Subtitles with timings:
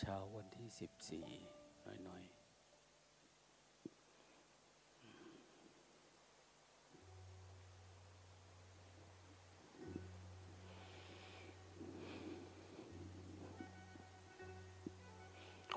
[0.00, 1.24] เช้าวันที่สิบสี่
[2.04, 2.36] หน่อยๆ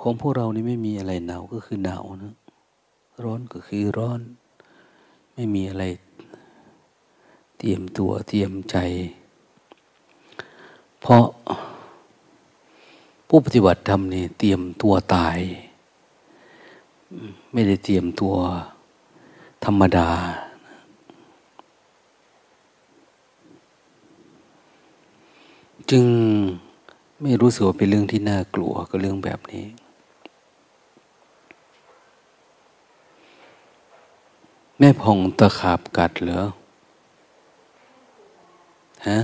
[0.02, 2.36] ของพวกเรานี่ไม่มีอะไรหนาวก็คือหนาวนะ
[3.24, 4.22] ร้อนก็คือร้อน
[5.34, 5.84] ไม่มีอะไร
[7.58, 8.78] เตรียมตัวเตรียมใจ
[11.02, 11.26] เพราะ
[13.32, 15.38] ผู้ปฏิบัติธรรมนี่เตรียมตัวตาย
[17.52, 18.36] ไม่ได้เตรียมตัว
[19.66, 20.10] ธรรมดา
[25.92, 26.06] จึง
[27.22, 29.66] ไม่รู้สึกว่าเป็นเรื่องที่น่ากลัวกับเรื่องแบบนี้
[34.78, 36.42] แม่พองตะขาบกัดเหรอ
[39.08, 39.20] ฮะ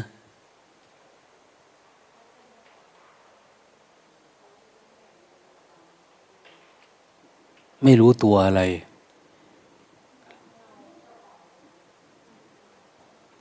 [7.87, 8.61] ไม่รู้ตัวอะไร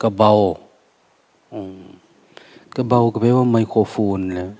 [0.03, 0.33] กระเบา
[2.77, 4.51] กระเบาก็แปลว่าไมโครโฟนแล้ว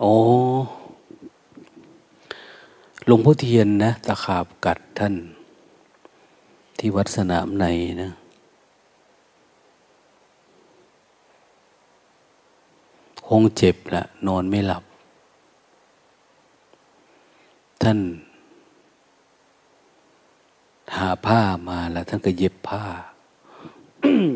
[0.00, 0.12] โอ้
[3.06, 5.14] หลวงพ่อเทียนนะ ตะขาบกัดท่าน
[6.78, 7.64] ที่วัดสนามใน
[8.02, 8.10] นะ
[13.26, 14.84] คงเจ็บละนอนไม่หลับ
[17.82, 17.98] ท่าน
[20.96, 22.84] หาผ้ามาแล้ว ท่านก็เย็บผ้า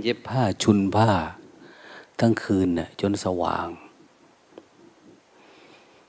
[0.03, 1.11] เย็บผ้าชุนผ้า
[2.21, 3.69] ทั้งคืนน่ะ จนสว่าง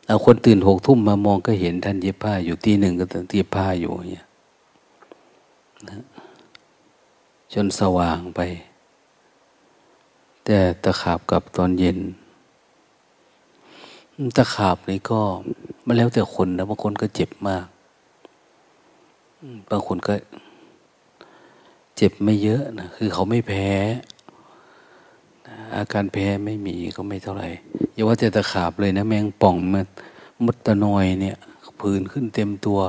[0.06, 4.26] เอาคนตื่นหกทุ่มมามองก็เห็นท่านเย็บผ้าอยู่ที่หนึ่งก็ตเย็บผ้าอยู่เนี่ย
[7.54, 8.40] จนสว่างไป
[10.46, 12.00] แต่ตะขาบกับตอนเย็น
[14.38, 15.20] ตะขาบนี่ก็
[15.86, 17.66] มาแล้วแต่คนนะบางคนก็เจ็บมาก
[19.72, 20.14] บางคนก็
[21.96, 23.68] เจ็บไม่เยอะนะคือเขาไม่แพ้
[25.76, 27.48] อาการแพ้ไม่มีก็ไม่เท่าไหร่
[27.94, 29.86] อย่าว่าแต่ตะขาบเลยนะ แมงป่องมัน
[30.46, 31.38] มดตะนอยเนี่ย
[31.80, 32.80] ผื่นขึ้นเต็มตัว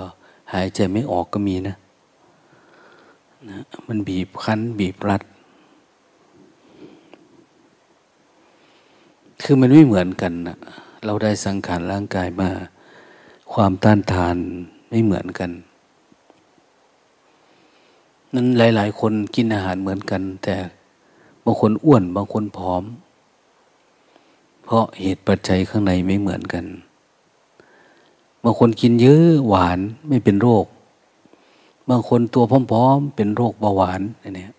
[0.52, 1.76] หายใจไม่ออกก็มีนะ
[3.50, 5.22] นะมันบีบคั้น บีบรัด
[9.42, 10.56] คือมันไม่เหมือนกันนะ
[11.04, 12.50] เราได้สังขารร่างกายมา
[13.52, 14.36] ความต้านทาน
[14.88, 15.50] ไม่เหมือนกัน
[18.34, 20.56] นั้นหลาย ๆ คนกินอาหารเหมือนกัน แต่
[21.44, 22.84] บางคนอ้วนบางคนผอม
[24.64, 26.64] เพราะเหตุปัจจัยข้างในไม่เหมือนกัน
[28.42, 30.66] บางคนกินเยอะหวานไม่เป็นโรค
[31.88, 34.00] บางคนตัวพร้อม ๆ เป็นโรคเบาหวาน
[34.36, 34.52] เนี่ย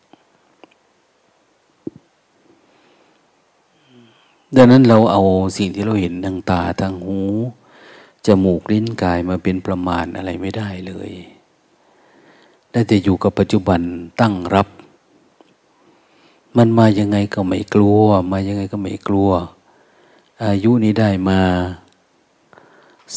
[4.56, 5.22] ดังนั้นเราเอา
[5.58, 7.20] สิ่งที่เราเห็นทางตาทางหู
[8.26, 11.12] จมูกลิ้นกายมาเป็นประมาณอะไรไม่ได้เลย
[12.72, 13.82] ได้แต่อยู่กับปัจจุบัน
[14.22, 14.68] ตั้งรับ
[16.58, 19.32] มันมายังไงก็ไม่กลัว มายังไงก็ไม่กลัว
[20.44, 21.42] อายุนี้ได้มา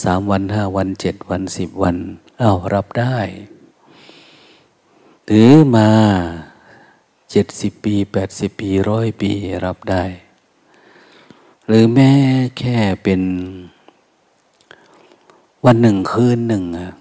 [0.02, 1.96] สามวันห้าวันเจ็ดวันสิบวัน
[2.40, 3.18] อ้าวรับได้
[5.26, 5.88] หรือมา
[7.30, 9.30] เจ็ดสิบปีแปดสิบปีร้อยปี
[9.64, 10.04] รับได้
[11.68, 12.12] หรือแม้
[12.58, 13.22] แค่เป็น
[15.64, 16.92] วันหนึ่งคืนหนึ่งอะ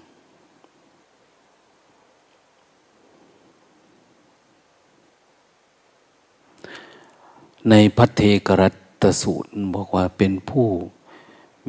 [7.70, 8.68] ในพัทเทกรั
[9.02, 10.68] ตสูตรบอกว่าเป็นผู้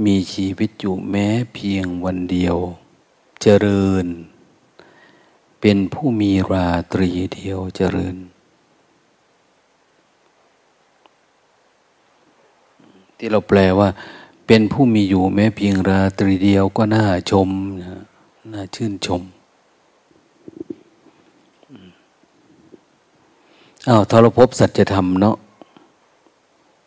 [0.05, 2.55] มีชีวิตอยู่แม้เพียงวันเดียว
[3.41, 4.05] เจริญ
[5.61, 8.15] เป็นผู้มีราตรีเดียวเจริญ
[13.17, 13.89] ที่เราแปลว่า
[14.47, 17.49] เป็นผู้มีอยู่แม้เพียงราตรีเดียวก็น่าชม
[17.81, 18.03] นะ
[18.53, 19.21] น่าชื่นชม
[23.87, 25.37] อ้าวถ้าเรพบสัจธรรมเนาะ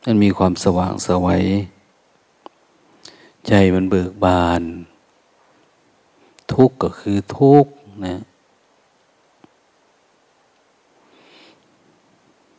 [0.04, 1.42] มันมีความสว่างสวัย
[3.46, 4.62] ใจมันเบิกบาน
[6.52, 7.72] ทุกข์ก็คือทุกข์
[8.06, 8.16] นะ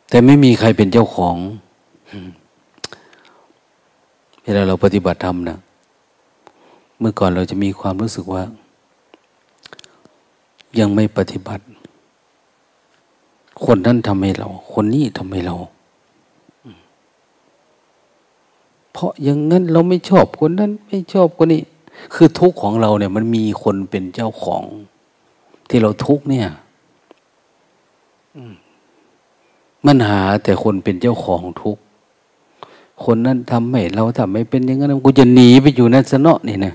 [0.08, 1.36] แต่ไม่มีใครเป็นเจ้าของ
[4.42, 5.58] เวลาเราปฏิบัติธรรมนะ
[6.98, 8.42] เมื่อก่อนเราจะมีความรู้สึกว่า
[10.78, 11.64] ยังไม่ปฏิบัติ
[13.64, 15.56] คนนั้นทำให้เรา คนนี้ทำให้เรา
[18.92, 21.62] เพราะอย่างนั้นเราไม่ชอบคนนั้นไม่ชอบคนนี้
[22.14, 24.62] คือทุกข์ของเราเนี่ย มันมีคนเป็นเจ้าของ
[25.68, 26.48] ที่เราทุกข์เนี่ย
[29.86, 31.82] มันหาแต่คนเป็นเจ้าของทุกข์
[33.04, 36.74] คนนั้นทำให้เราทำไม่เป็นอย่างนั้นกูจะหนีไปอยู่นั่นซะเนาะนี่นะ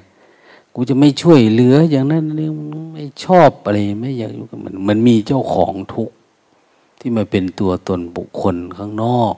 [0.74, 2.50] กูจะไม่ช่วยเหลืออย่างนั้นนี่
[2.94, 6.10] ไม่ชอบอะไรไม่อยากอยู่กับมัน มันมีเจ้าของทุก
[7.00, 9.36] ที่มาเป็นตัวตนบุคคลข้างนอก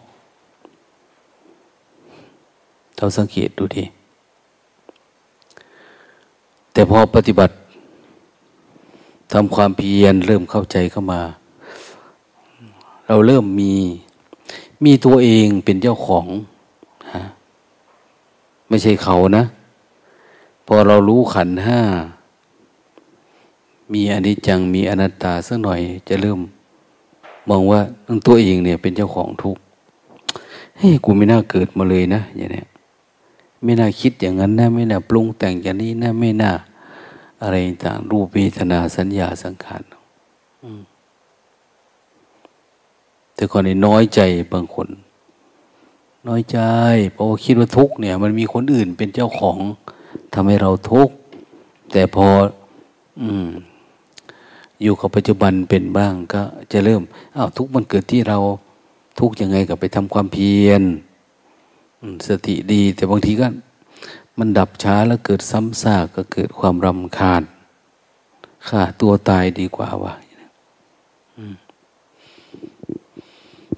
[2.97, 3.83] เราสังเกตดูดิ
[6.71, 7.53] แต่พอปฏิบัติ
[9.31, 11.21] ทำความเพียรเริ่มเข้าใจเข้ามา
[13.07, 13.73] เราเริ่มมี
[14.83, 16.25] มีตัวเองเป็นเจ้าของ
[18.69, 19.43] ไม่ใช่เขานะ
[20.65, 21.79] พอเรารู้ขันห้า
[23.93, 25.79] มีอนิจจังมีอนัตตาสักหน่อย
[26.09, 26.39] จะเริ่ม
[27.49, 27.81] มองว่า
[28.27, 29.61] ตัวเองเนี่ยเป็นเจ้าของทุกข์
[30.77, 32.67] เฮ้ยกูไม่น่าเกิดมาเลยนะอย่างเนี้ย
[33.63, 36.51] ไม่น่าคิดอย่างนั้นนะไม่น่าปรุงแต่งอย่างนี้นะไม่น่า
[37.41, 37.55] อะไร
[37.85, 39.83] ต่างรูปเวทนาสัญญาสังขาร
[43.35, 44.19] แต่คนนี้น้อยใจ
[44.53, 44.87] บางคน
[46.27, 46.59] น้อยใจ
[47.13, 49.57] เพราะว่าคิดว่าทุกเนี่ย มันมีคนอื่นเป็นเจ้าของ
[50.33, 51.15] ทำให้เราทุกข์
[51.91, 52.27] แต่พอ
[53.21, 53.47] อืม
[54.81, 57.01] อยู่กับปัจจุบันเป็นบ้างก็จะเริ่ม
[57.35, 58.37] อ้าวทุกมันเกิดที่เรา
[59.19, 60.81] ทุกยังไงกับไปทำความเพียร
[62.27, 63.47] สติดี แต่บางทีก็
[64.39, 67.43] มันดับช้าแล้วเกิดซ้ำซากก็เกิดความรำคาญ
[68.67, 70.13] ฆ่าตัวตายดีกว่าวะ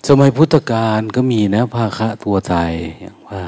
[0.07, 2.71] สมัยพุทธกาลก็มีนะภาคะตัวตาย
[3.01, 3.43] อย่างว่า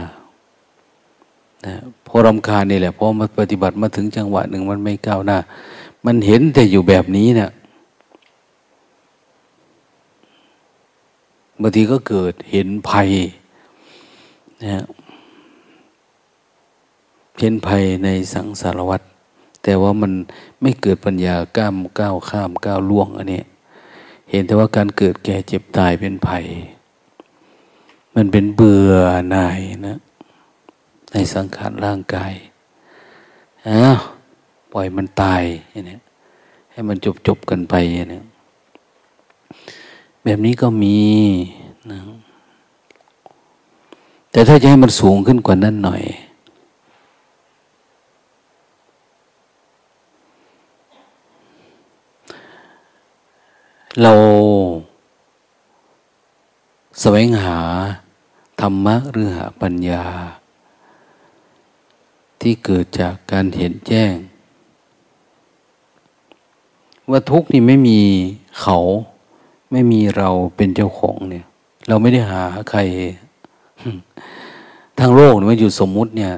[1.66, 1.74] นะ
[2.08, 5.38] พอรำคาญนี่แหละพอมาปฏิบัติมาถึงจังหวะหนึ่งมันไม่ก้าวหน้า
[6.06, 7.52] มันเห็นแต่อยู่แบบนี้เนะี่ย
[11.62, 13.10] บางทีก็เกิดเห็นภัย
[14.64, 14.84] นะ
[17.40, 19.02] เห็นภัยในสังสารวัฏ
[19.64, 20.12] แต่ว่ามัน
[20.62, 23.42] ไม่เกิดปัญญาก้ามก้าวข้ามก้าวล่วงอันนี้
[24.34, 26.46] เห็นแต่ว่าการเกิดแก่เจ็บตายเป็นภัย
[28.16, 28.94] มันเป็นเบื่อ
[29.32, 29.98] หน่ายนะ
[31.12, 32.34] ในสังขารร่างกาย
[33.68, 34.00] อ้าว
[34.74, 35.98] ปล่อยมันตายอย่างนี้
[36.72, 38.22] ให้มันจบจบกันไปอย่างนี้
[40.24, 40.98] แบบนี้ก็มี
[41.92, 42.00] นะ
[44.32, 46.04] แต่ถ้าจะให้มันสูงขึ้นกว่านั้นหน่อย
[54.02, 54.14] เรา
[57.00, 57.60] แสวงหา
[58.62, 60.04] ธรรมะหรือหาปัญญา
[62.42, 64.14] ที่เกิดจากการเห็นแจ้ง
[67.10, 68.00] ว่าทุกนี่ไม่มี
[68.62, 68.78] เขา
[69.72, 71.46] ไม่มีเราเป็นเจ้าของเนี่ย
[71.88, 72.80] เราไม่ได้หาใคร
[75.00, 76.34] ทางโลกมันอยู่สมมุติเนี่ย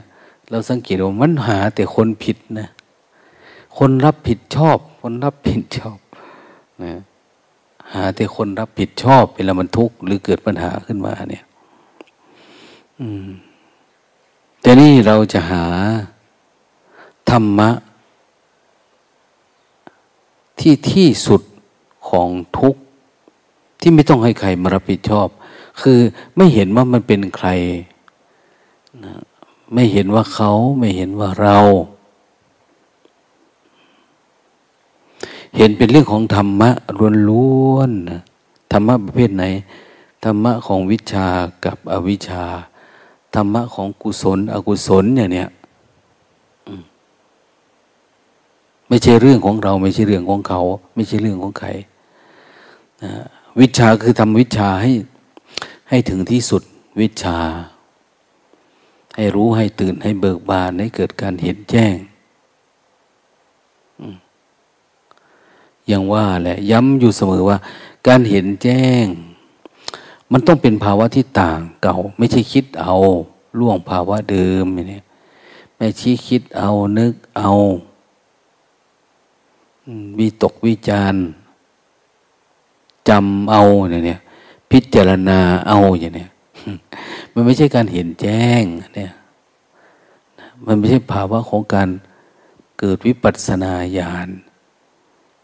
[0.49, 2.69] เราสังเกตว่ามันหาแต่คนผิดนะ
[3.77, 5.97] คนรับผิดชอบ คนรับผิดชอบ
[6.83, 6.93] นะ
[7.95, 11.43] หาแต่คนรับผิดชอบเวลามันทุกข์หรือเกิดปัญหาขึ้นมาเนี่ย
[12.99, 13.27] อืม
[14.61, 15.63] แต่นี่เราจะหา
[17.29, 17.69] ธรรมะ
[20.59, 21.41] ที่ที่สุด
[22.09, 22.81] ของทุกข์
[23.79, 25.27] ที่ไม่ต้องให้ใครมารับผิดชอบ
[25.81, 25.99] คือ
[26.35, 27.49] ไม่เห็นว่ามันเป็นใคร
[29.73, 31.57] ไม่เห็นว่าเขาไม่เห็นว่าเรา
[35.57, 36.69] เห็นเป็นเรื่องของธรรมะ
[37.29, 39.43] ล้วนๆธรรมะประเภทไหน
[40.23, 41.27] ธรรมะของวิชา
[41.65, 42.43] กับอวิชา
[43.35, 45.49] ธรรมะของกุศล อกุศลอย่างเนี้ย
[48.87, 50.61] ไม่ใช่เรื่องของเรา ไม่ใช่เรื่องของเขา
[50.95, 51.69] ไม่ใช่เรื่องของใคร
[53.59, 54.91] วิชาคือทำวิชาให้
[55.89, 56.63] ให้ถึงที่สุด
[57.01, 57.37] วิชา
[59.15, 61.95] ให้รู้ให้ตื่นให้เบิกบานให้เกิดการเห็นแจ้ง
[65.91, 67.57] ย่างว่าแหละย้ำอยู่เสมอว่า
[68.07, 69.05] การเห็นแจ้ง
[70.31, 72.95] มันต้องเป็นภาวะที่ต่างเก่า ไม่ใช่คิดเอา
[73.59, 75.03] ล่วงภาวะเดิมเนี่ย
[75.75, 77.51] ไม่ชี้คิดเอานึกเอา
[80.19, 81.15] วิตกวิจาร
[83.09, 84.19] จำเอาเนี่ย
[84.71, 86.29] พิจารณาเอาอย่างเนี้ย
[87.33, 88.63] มันไม่ใช่การเห็นแจ้ง
[88.95, 89.11] เนี่ย
[90.65, 91.89] มันไม่ใช่ภาวะของการ
[92.79, 94.29] เกิดวิปัสสนาญาณ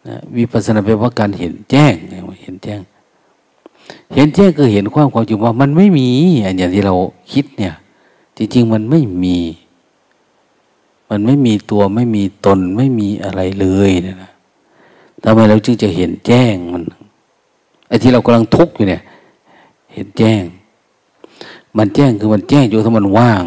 [0.07, 1.93] นะวิปัสสนาแปลว่าการเห็นแจ้ง
[2.43, 2.81] เห็นแจ้ง
[4.13, 6.09] เห็นแจ้งคือเห็นความความจริงว่ามันไม่มี
[6.41, 6.95] อย่างที่เรา
[7.33, 7.73] คิดเนี่ย
[8.37, 9.37] จริง ๆ มันไม่มี
[11.09, 14.31] มันไม่มีตัวไม่มีตนไม่มีอะไรเลยนะ
[15.23, 16.83] ทำไมเราจึงจะเห็นแจ้งมัน
[17.87, 19.01] ไอ้ที่เรากำลังทุกข์อยู่เนี่ย
[19.93, 20.43] เห็นแจ้ง
[21.77, 23.43] มันแจ้งคือมันแจ้งอยู่ถ้ามันว่าง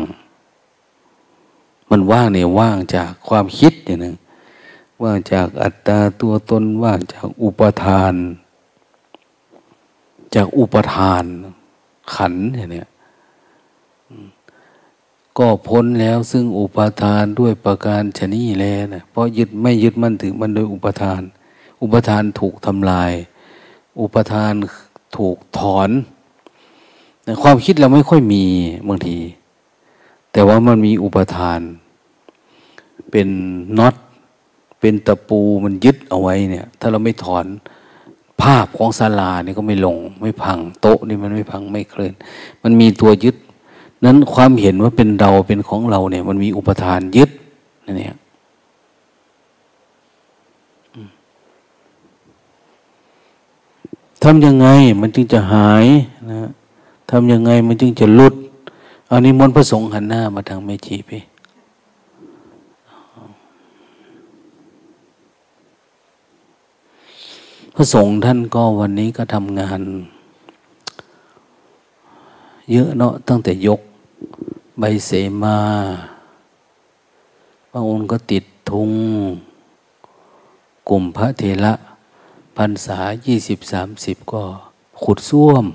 [1.90, 4.14] มันว่างเนี่ยว่างจากความคิดอย่างหนึ่ง
[5.02, 8.14] ว่างจากอัตตาตัวตนว่างจากอุปทาน
[10.34, 11.24] จากอุปทาน
[12.14, 12.84] ขันอย่างนี้
[15.38, 21.20] ก็พ้นแล้วซึ่งอุปทานด้วยประการชนีแลนะเพราะยึดไม่ยึดมั่นถือมันโดยอุปทาน
[21.82, 23.12] อุปทานถูกทำลาย
[24.00, 24.52] อุปทาน
[25.16, 25.90] ถูกถอน
[27.42, 28.44] ความคิดเราไม่ค่อยมี
[28.88, 29.18] บางที
[30.32, 31.60] แต่ว่ามันมีอุปทาน
[33.10, 33.28] เป็น
[33.78, 33.94] น็อต
[34.86, 37.44] เป็นตะปูมันยึดเอาไว้เนี่ย ถ้าเราไม่ถอน
[38.42, 42.14] ภาพของศาลานี่ก็ไม่ลง ไม่พังโต๊ะนี่มันไม่พังไม่เคลื่อน
[42.62, 43.36] มันมีตัวยึด
[44.04, 47.30] นั้นความเห็นว่าเป็นเราเป็นของเราเนี่ย มันมีอุปทานยึด
[47.86, 48.18] นั่นเอง
[54.22, 54.68] ทำยังไง
[55.00, 55.86] มันจึงจะหาย
[56.32, 56.50] นะ
[57.10, 58.34] ทำยังไงมันจึงจะลุด
[59.10, 61.22] อันนี้มนพระสงฆ์หันหน้ามาทางเมจีพี่
[67.76, 69.80] พระสงฆ์ท่านก็วันนี้ก็ทำงาน
[72.72, 73.80] เยอะเนาะตั้งแต่ยก
[74.78, 75.10] ใบเส
[75.42, 75.58] มา
[77.70, 78.90] บางองค์ก็ติดทุง
[80.88, 81.74] กลุ่มพระเทระ
[82.56, 84.42] พรรษายี่สิบสามสิบก็
[85.02, 85.66] ขุดส้วม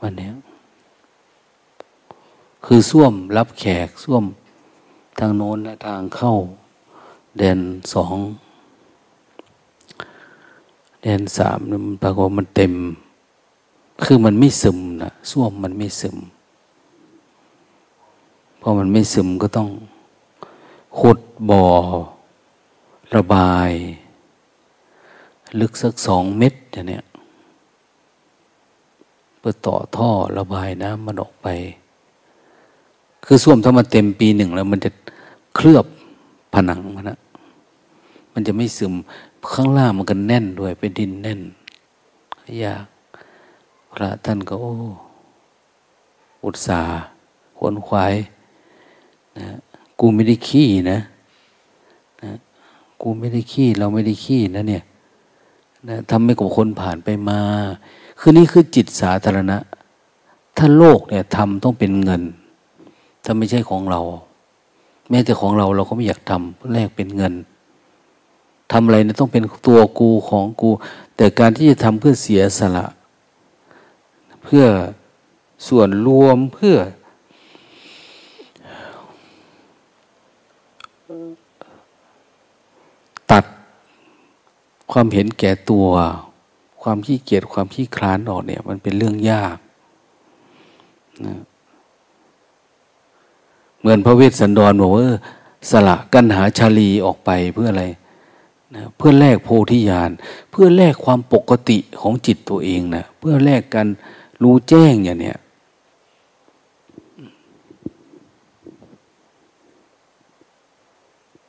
[0.00, 0.30] วันนี้
[2.64, 4.24] คือส้วมรับแขกส้วม
[5.18, 6.32] ทางโน้นและทางเข้า
[7.38, 7.60] เดน
[7.94, 8.16] สอง
[11.02, 12.72] แดนสามมันปรากฏมันเต็ม
[14.04, 16.16] คือมันไม่ซึมนะส้วมมันไม่ซึม
[18.60, 19.68] พอมันไม่ซึมก็ต้อง
[20.98, 21.18] ขุด
[21.50, 21.64] บ่อ
[23.16, 23.70] ระบาย
[25.60, 27.04] ลึกสักสองเมตรอย่างเนี้ย
[29.38, 31.48] เพื่อต่อท่อระบายน้ำมันออกไป
[33.24, 34.90] คือส้วมถ้ามันเต็มปีหนึ่งแล้ว มันจะ
[35.54, 35.86] เคลือบ
[36.54, 37.18] ผนังมันนะ
[38.32, 38.92] มันจะไม่ซึม
[39.52, 41.40] ข้างล่างมันก็แน่นด้วยเป็นดินแน่น
[42.64, 42.86] ยาก
[43.92, 44.72] พระท่านก็โอ้
[46.44, 47.00] อุตสาห์
[47.56, 48.14] ขวนขวาย
[49.38, 49.46] นะ
[50.00, 50.98] กูไม่ได้ขี้นะ
[52.22, 52.30] นะ
[53.00, 54.82] กูไม่ได้ขี้เราไม่ได้ขี้นะเนี่ย
[55.88, 57.40] นะทำให้กับคนผ่านไปมา
[58.18, 59.58] คือนี่คือจิตสาธารณะ
[60.56, 62.22] ถ้าโลกเนี่ยทำต้องเป็นเงิน
[63.24, 64.00] ถ้าไม่ใช่ของเรา
[65.08, 67.34] แม้แต่ของเราเราก็ไม่อยากทำแลกเป็นเงิน
[68.72, 70.70] ทำอะไรนะต้องเป็นตัวกูของกู
[71.16, 72.86] แต่การที่จะทำเพื่อเสียสละ
[74.44, 74.64] เพื่อ
[75.68, 76.76] ส่วนรวมเพื่อ
[83.30, 83.44] ตัด
[84.92, 85.86] ความเห็นแก่ตัว
[86.82, 89.56] ความขี้เกียจความขี้คลานออกเนี่ย มันเป็นเรื่องยาก
[91.26, 91.34] นะ
[93.78, 95.06] เหมือนพระเวสสันดรบอกว่า
[95.70, 97.84] สละกันหาชาลีออกไปเพื่ออะไร
[98.74, 100.10] นะเพื่อแลกโพธิญาณ
[100.50, 103.86] เพื่อแลกความปกติของจิตตัวเองนะเพื่อแลกกัน
[104.42, 105.38] รู้แจ้งอย่างเนี้ย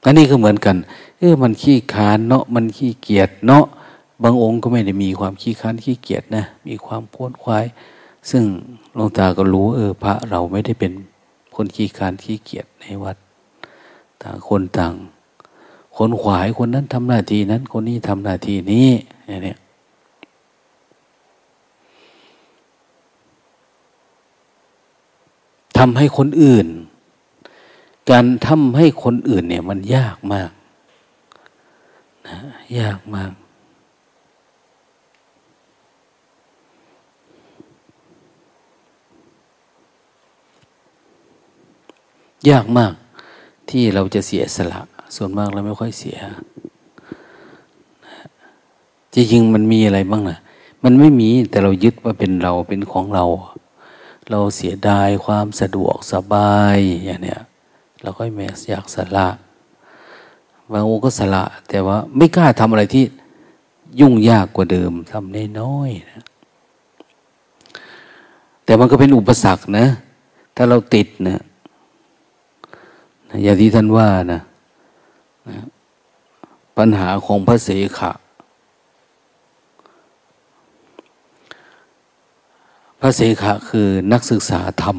[0.05, 0.75] อันนี้ก็เหมือนกัน
[1.19, 3.65] เออมันขี้คานเนาะมันขี้เกียจเนาะ
[4.23, 7.65] บางองค์ก็ไม่ได้มีความขี้คานขี้เกียจนะมีความพ้นควาย
[8.29, 8.43] ซึ่ง
[8.95, 10.91] หลวงตาก็รู้ เออ พระเราไม่ได้เป็น
[11.55, 13.17] คนขี้คานขี้เกียจในวัด
[14.21, 14.93] ต่างคนต่าง
[16.03, 18.89] คนขวายคนนั้นทำหน้าที่นั้น คนนี้ทำหน้าที่นี้
[19.43, 19.57] เนี่ย
[25.77, 26.67] ทำให้คนอื่น
[28.09, 30.51] การทำให้คนอื่น เนี่ย มันยากมาก
[32.27, 32.37] นะ
[32.79, 33.31] ยากมาก
[42.49, 42.93] ยากมาก
[43.69, 44.81] ที่เราจะเสียสละ
[45.15, 46.19] ส่วนมากเราไม่ค่อยเสีย
[49.13, 50.39] จริงๆมันมีอะไรบ้างนะ
[50.83, 53.25] มันไม่มีแต่เรายึดว่าเป็นเราเป็นของเรา
[54.29, 57.41] เราเสียดายความสะดวกสบายอย่างเนี้ย
[58.01, 59.27] เราก็ไม่อยากสละ
[60.71, 63.03] บางองค์ก็สละ แต่ว่าไม่กล้าทำอะไรที่
[63.99, 66.23] ยุ่งยากกว่าเดิมทำน้อยๆนะ
[68.65, 69.85] แต่มันก็เป็นอุปสรรคนะ
[70.55, 71.39] ถ้าเราติดนะ
[73.43, 74.41] อย่างที่ท่านว่านะ
[76.77, 78.11] ปัญหาของพระเสขะ
[83.01, 84.97] พระเสขะคือนักศึกษาธรรม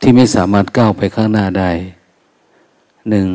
[0.00, 1.70] ที่ไม่สามารถก้าวไปข้างหน้าได้
[3.10, 3.28] หนึ่ง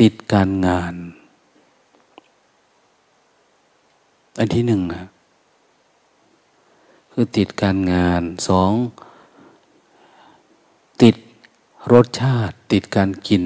[0.00, 0.94] ติดการงาน
[4.38, 5.04] อันที่หนึ่งนะ
[7.12, 8.72] คือติดการงานสอง
[11.92, 13.44] รสชาติติดการกิน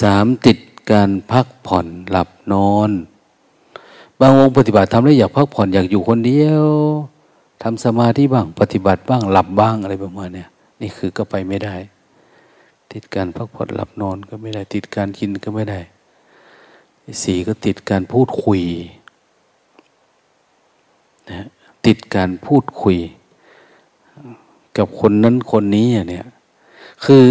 [0.00, 0.58] สามติด
[0.90, 2.90] การพักผ่อนหลับนอน
[4.20, 6.66] บางองค์ปฏิบัติทำแล้วอยากพักผ่อนอยากอยู่คนเดียว
[7.62, 10.48] ทำสมาธิบ้างปฏิบัติบ้างหลับบ้างอะไรประมาณเนี้ย
[10.80, 11.76] นี่คือก็ไปไม่ได้
[12.92, 15.80] ติดการพักผ่อนหลับนอนก็ไม่ได้ ติดการกินก็ไม่ได้
[17.22, 18.60] สี่ก็ติดการพูดคุย
[21.30, 21.48] นะ
[21.86, 22.98] ติดการพูดคุย
[24.76, 26.26] กับคนนั้นคนนี้เนี่ย
[27.04, 27.24] คือ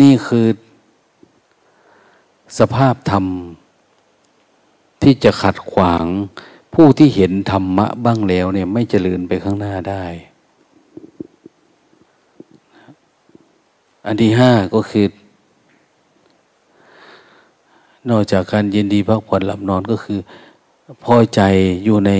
[0.00, 0.46] นี่คือ
[2.58, 3.26] สภาพธรรม
[5.02, 6.04] ที่จะขัดขวาง
[6.74, 10.04] ผู้ที่เห็นธรรมะบ้างแล้วเนี่ยไม่เจริญไปข้างหน้าได้
[14.06, 15.06] อันที่ห้าก็คือ
[18.10, 20.18] นอกจากการยินดีพักผ่อนหลับนอนก็คือ
[21.04, 21.40] พอใจ
[21.84, 22.12] อยู่ใน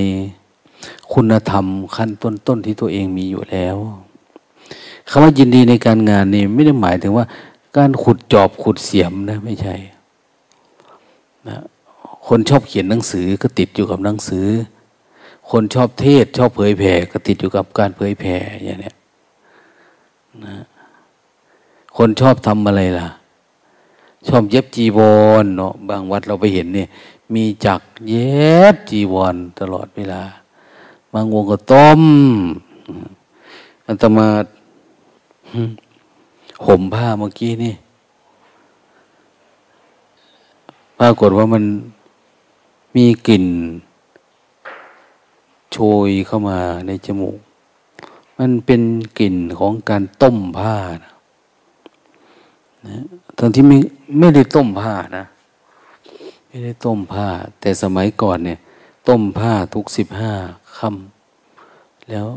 [1.12, 3.76] คุณธรรมขั้นต้นๆที่ตัวเองมีอยู่แล้ว
[5.08, 7.26] คำว่ายินดีในการงานนี่ไม่ได้หมายถึงว่า
[7.76, 9.74] การขุดจอบขุดเสียมนะไม่ใช่
[11.48, 11.58] นะ
[12.26, 14.46] คนชอบเขียนหนังสือก็ติดอยู่กับหนังสือ
[15.50, 18.92] คนชอบเทศชอบเผยแผ่ก็ติดอยู่กับการเผยแผ่อย่างนี้
[20.44, 20.56] นะ
[21.96, 23.08] คนชอบทำอะไรล่ะ
[24.28, 25.00] ชอบเย็บจีว
[25.42, 26.88] รเนาะบางวัดเราไปเห็นเนี่ย
[27.34, 30.22] มีจักเย็บจีวรตลอดเวลา
[31.12, 32.02] บางวงก็ต้ม
[33.87, 34.28] อันตมา
[36.66, 37.75] ห่มผ้าเมื่อกี้นี่
[40.99, 41.64] ปรากฏว่ามัน
[42.97, 43.47] มีกลิ่น
[45.73, 45.78] โช
[46.09, 47.38] ยเข้ามาในจมูก
[48.38, 48.83] มันเป็น
[49.19, 51.12] กลิ่นของการต้มผ้านะ
[52.87, 53.03] นะ
[53.38, 53.77] ตอนที่ไม่
[54.18, 55.25] ไม่ได้ต้มผ้านะ
[56.48, 57.29] ไม่ได้ต้มผ้า
[57.61, 58.59] แต่สมัยก่อนเนี่ย
[59.09, 60.33] ต้มผ้าทุกสิบห้า
[60.83, 62.29] ค่ำแล้ว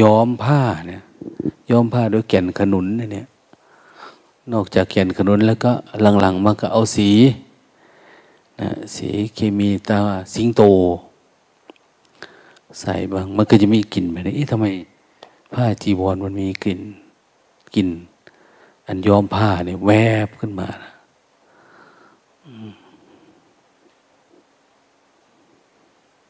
[0.00, 1.02] ย้อมผ้าเนี่ย
[1.70, 3.26] ย้อมผ้าด้วยแก่นขนุนเนี่ย
[4.52, 5.72] นอกจากแก่นขนุนแล้วก็
[6.20, 7.10] หลังๆมันก็เอาสี
[8.60, 9.98] นะสีเคมีตา
[10.34, 10.62] สิงโต
[12.80, 14.66] ใส่บางมันก็จะมีกลิ่นแบบนี้ทำไม
[15.54, 16.80] ผ้าจีวรมันมีกลิ่น
[17.74, 17.88] กลิ่น
[18.86, 19.90] อันย้อมผ้าเนี่ยแว
[20.26, 20.92] บขึ้นมานะ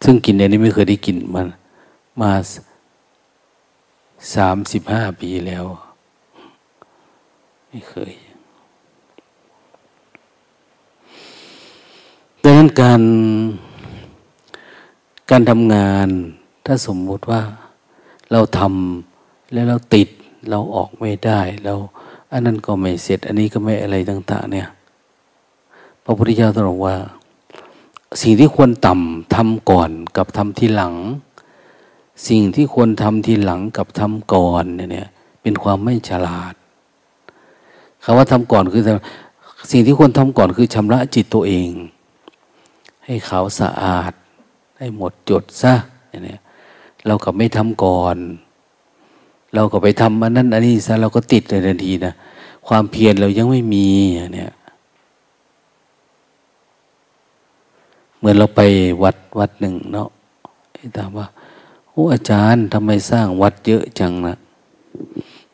[0.05, 1.47] ซึ่งกลิ่นอันนี้ไม่เคยได้กลิ่นมัน
[2.20, 2.33] มา
[4.35, 5.64] สามสิบห้าปีแล้ว
[7.68, 8.12] ไม่เคย
[12.42, 13.03] ดังนั้นการ
[15.31, 16.09] การทำงาน
[16.66, 17.42] ถ้าสมมุติว่า
[18.33, 20.09] เราทำแล้วเราติด
[20.51, 21.75] เราออกไม่ได้เรา
[22.33, 24.68] อันนั้นก็ไม่เสร็จ อันนี้ก็ไม่อะไรต่าง ๆ เนี่ย
[26.05, 26.96] พระพุทธเจ้าตรัสว่า
[28.23, 30.94] สิ่งที่ควรต่ำทำก่อนกับทำทีหลัง
[32.29, 35.09] สิ่งที่ควรทำทีหลังกับทำก่อนเนี่ย
[35.43, 36.55] เป็นความไม่ฉลาด
[38.03, 38.83] คำว่าทำก่อนคือ
[39.71, 41.71] สิ่งที่ควรทำก่อนคือชำระจิตตัวเอง
[43.05, 44.13] ให้ขาวสะอาด
[44.79, 45.75] ให้หมดจดซะ
[46.09, 46.37] อย่างนี้
[47.07, 48.17] เราก็ไม่ทำก่อน
[49.55, 52.15] เราก็ไปทำอันนั้นอันนี้ซะเราก็ติดเลยทันทีนะ
[52.69, 53.89] ความเพียรเรายังไม่มี
[54.35, 54.53] เนี่ย
[58.19, 58.61] เหมือนเราไป
[59.03, 60.09] วัดวัดหนึ่งเนาะ
[60.97, 61.27] ถามว่า
[61.92, 64.37] โอ้อาจารย์ทำไมสร้างวัดเยอะจังนะ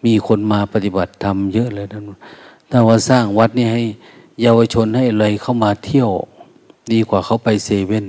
[0.04, 2.02] มีคนมาปฏิบัติธรรมเยอะเลยท่าน
[2.70, 3.82] ถ้าว่าสร้างวัดนี่ให้
[4.42, 6.10] เยาวชนให้เลยเข้ามาเที่ยว
[6.92, 8.06] ดีกว่าเขาไปเซเว่น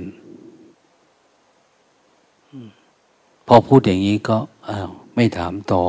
[3.46, 4.36] พอพูดอย่างนี้ก็
[4.68, 5.82] อ้าวไม่ถามต่อ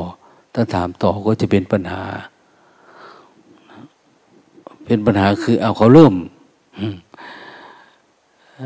[0.54, 2.02] ถ้าถามต่อก็จะเป็นปัญหา
[4.84, 6.14] เป็นปัญหาคือ เอาเขาเริ่ม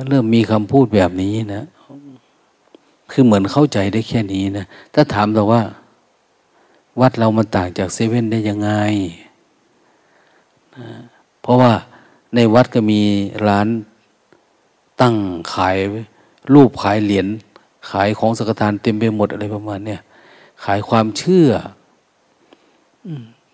[0.08, 1.64] เริ่มมีคำพูดแบบนี้นะ
[3.16, 5.62] คือเหมือนเข้าใจได้แค่นี้นะ ถ้าถามแต่ว่า
[7.00, 8.70] วัดเรามันต่างจากเซเว่นได้ยังไง
[11.42, 11.72] เพราะว่า
[12.34, 13.00] ในวัดก็มี
[13.46, 13.68] ร้าน
[15.00, 15.14] ตั้ง
[15.54, 15.76] ขาย
[16.54, 17.26] รูปขายเหรียญ
[17.90, 20.00] ขายของสังฆทานเต็มไปหมดอะไรประมาณเนี่ย
[20.64, 21.48] ขายความเชื่อ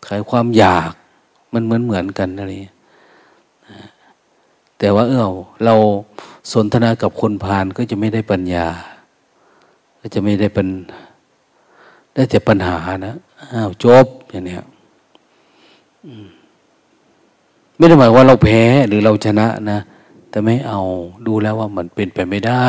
[0.06, 0.92] ขายความอยาก
[1.52, 2.50] มันเหมือนเหมือนกันอะไร
[4.78, 5.22] แต่ว่าเออ
[5.64, 5.74] เรา
[6.52, 8.66] สนทนากับคนพาลก็จะไม่ได้ปัญญา
[10.00, 10.68] ก็จะไม่ได้เป็น
[12.14, 13.14] ได้แต่ปัญหานะ
[13.52, 14.62] อ้าวจบอย่างเนี้ย
[17.76, 19.78] ไม่ได้หมายว่าเราแพ้หรือเราชนะนะ
[20.30, 20.80] แต่ไม่เอา
[21.26, 22.66] ดูแล้วว่ามันเป็นไปไม่ได้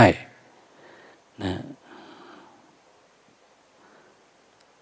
[1.44, 1.54] นะ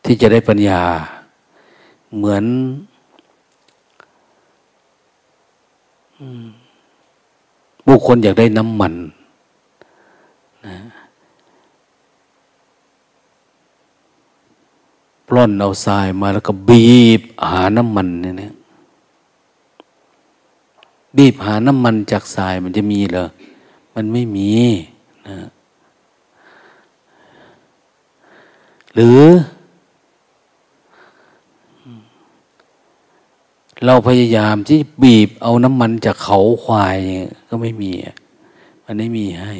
[0.03, 0.81] ที่จะได้ปัญญา
[2.15, 2.43] เหมือน
[7.87, 8.93] บุคคลอยากได้น้ำมัน
[10.67, 10.77] นะ
[15.29, 18.53] ปล้นเอาทรายมาแล้วก็บีบหาน้ำมันเนี่ย
[21.17, 23.25] บีบหาน้ำมันจากทรายมันจะมีเหรอ
[23.95, 24.51] มันไม่มี
[25.27, 25.37] นะ
[28.93, 29.21] หรือ
[33.85, 36.97] เราพยายามที่บีบเอาน้ำมันจากเขาควาย
[37.49, 37.91] ก็ไม่มี
[38.85, 39.53] มันไม่มีให้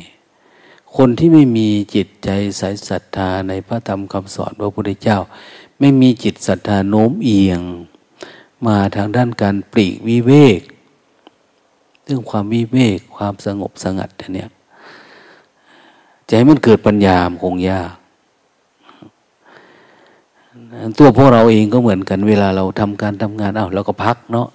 [0.97, 2.29] คนที่ไม่มีจิตใจ
[2.59, 5.19] สายศรัทธาในพระธรรมคำสอนพระพุทธเจ้า
[5.79, 7.61] ไม่มีจิตศรัทธาโน้มเอียง
[8.67, 10.61] มาทางด้านการปลีกวิเวก
[12.05, 14.49] เรื่องความวิเวกความสงบสงัดเนี่ย
[16.27, 17.93] จะให้มันเกิดปัญญามคงยาก
[20.97, 24.47] ตัวพวกเราเองก็เหมือนกันเวลาเราทำการทำงานเอาเราก็พักเนาะ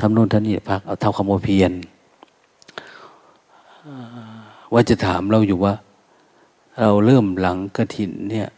[0.00, 1.72] ทำโน่นทำนี่พักเอาเทำคำว่าเพียร
[4.72, 5.74] ว่าจะถามเราอยู่ว่า
[6.80, 8.48] เราเริ่มหลังกระถินเนี่ย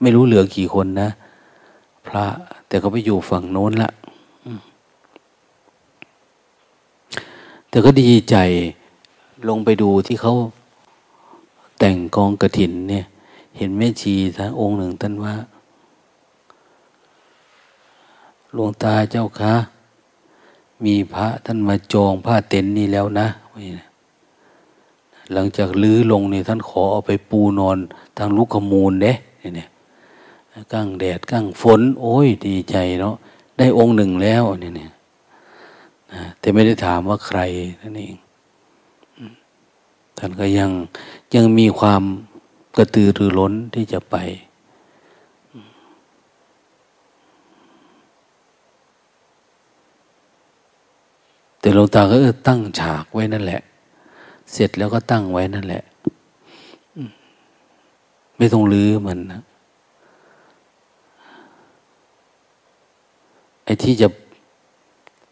[0.00, 1.08] ไม่รู้เหลือกี่คนนะ
[2.06, 2.26] พระ
[2.66, 3.90] แต่เขาไปอยู่ฝั่งโน้นละ
[7.68, 8.36] แต่ก็ดีใจ
[9.48, 10.34] ลงไปดูที่เขา
[11.78, 13.04] แต่งกองกระถินเนี่ย
[13.56, 15.34] เห็นแม่ชีท่านองค์หนึ่งท่านว่า
[18.52, 19.54] หลวงตาเจ้าคะ
[20.84, 23.28] มีพระท่านมาจองผ้าเต็นนี่แล้วนะ
[25.32, 27.76] หลังจากลื้อลงเนี่ยท่านขอเอาไปปูนอน
[28.18, 29.12] ทางลุกขมูลเด้
[29.56, 29.68] เนี่ย
[30.72, 33.14] กั้งแดดกั้งฝน โอ้ยดีใจเนาะ
[33.58, 34.92] ได้องค์หนึ่งแล้วเนี่ย
[36.38, 37.40] แต่ไม่ได้ถามว่าใคร
[37.82, 38.14] นั่นเอง
[40.18, 40.70] ท่านก็ยัง
[41.34, 42.02] ยังมีความ
[42.76, 44.16] กระตือรือร้นที่จะไป
[51.60, 52.16] แต่หลวงตาก็
[52.48, 53.60] ตั้งฉากไว้นั่นแหละ
[54.52, 55.82] เสร็จแล้วก็ตั้งไว้นั่นแหละ
[58.36, 59.40] ไม่ต้องลื้อมันนะ
[63.64, 64.08] ไอ้ที่จะ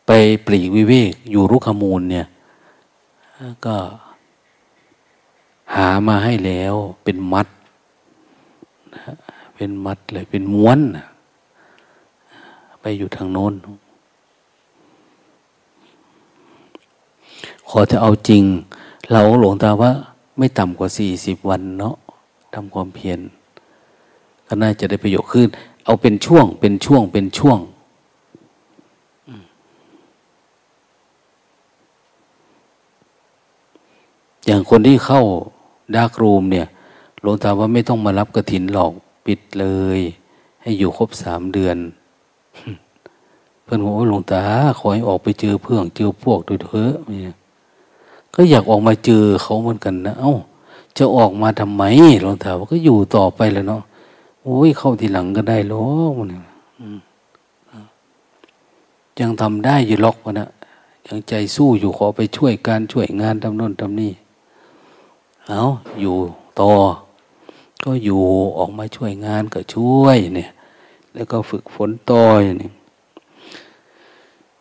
[0.06, 0.10] ไป
[0.46, 2.26] ปลีกวิเวกอยู่รุกขมูลเนี่ย
[3.66, 3.76] ก็
[5.74, 7.48] หามาให้แล้วเป็นมัด
[9.56, 10.78] เป็นมัดเลยเป็นม้วน
[12.80, 13.54] ไปอยู่ทางโน้น
[17.68, 18.42] ขอจะเอาจริง
[19.12, 19.90] เราหลวงตาว่า
[20.38, 21.96] ไม่ต่ำกว่าสี่สิบวันเนาะ
[22.54, 23.20] ทำความเพียร
[24.46, 25.48] ก็น่าจะได้ประโยชน์ขึ้น
[25.84, 27.58] เอาเป็นช่วง เป็นช่วงเป็นช่วง
[34.46, 35.22] อย่างคนที่เข้า
[35.94, 36.66] ดาร์กรูมเนี่ย
[37.20, 38.92] หลวงตาว่าไม่ต้องมารับกระถินหรอก
[39.26, 39.66] ปิดเล
[39.98, 40.00] ย
[40.62, 41.76] ให้อยู่ครบสามเดือน
[43.62, 44.42] เพื่อนบอกว่าหลวงตา
[44.78, 47.34] ขอให้ออกไปเจอเพื่อนเจอพวกดูเถอะเนี่ย
[48.34, 50.34] ก็อยากออกมาเจอเขาเหมือนกันนะเอา้า
[50.98, 51.82] จะออกมาทำไม
[52.20, 53.82] หลวงตาว่าก็อยู่ต่อไปแล้วเนาะ
[54.42, 56.42] โอ้ยเข้าทีหลังก็ได้หรอกเนี่ย
[59.20, 60.48] ยังทำได้อยู่ล็อกวะนะ
[61.06, 64.12] ยังใจสู้อยู่ขอไปช่วยการช่วยงานทำโน่นทำนี่
[65.48, 65.62] เอา
[66.00, 66.16] อยู่
[66.60, 66.72] ต่อ
[67.84, 68.20] ก็อยู่
[68.58, 70.50] ออกมาช่วยงานก็ช่วยเนี่ย
[71.14, 72.70] แล้วก็ฝึกฝนต่ออย่างนี้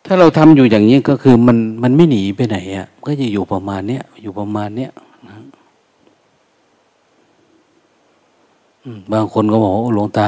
[0.04, 4.90] ถ้าเราทำอยู่อย่างนี้ก็คือมันมันไม่หนีไปไหนอะ่ะก็จะอยู่ประมาณเนี้ยอยู่ประมาณเนี้ย
[9.12, 10.26] บางคนก็บอกว่าหลวงตา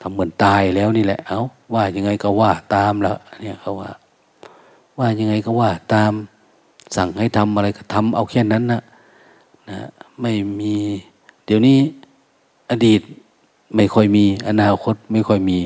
[0.00, 1.40] ทำเหมือนตายแล้วนี่แหละ เอา้า
[1.74, 3.90] ว่ายังไงก็ว่าตามแล้วเนี่ยเขาว่า
[4.98, 6.12] ว่ายังไงก็ว่าตาม
[6.96, 8.82] สั่งให้ทำอะไรก็ทำเอาแค่นั้นนะ
[9.70, 9.82] นะ
[10.20, 10.74] ไม่มี
[11.44, 11.78] เดี๋ยวนี้
[12.70, 13.00] อดีต
[13.74, 15.58] ไม่ค่อยมี อนาคตไม่ค่อยมี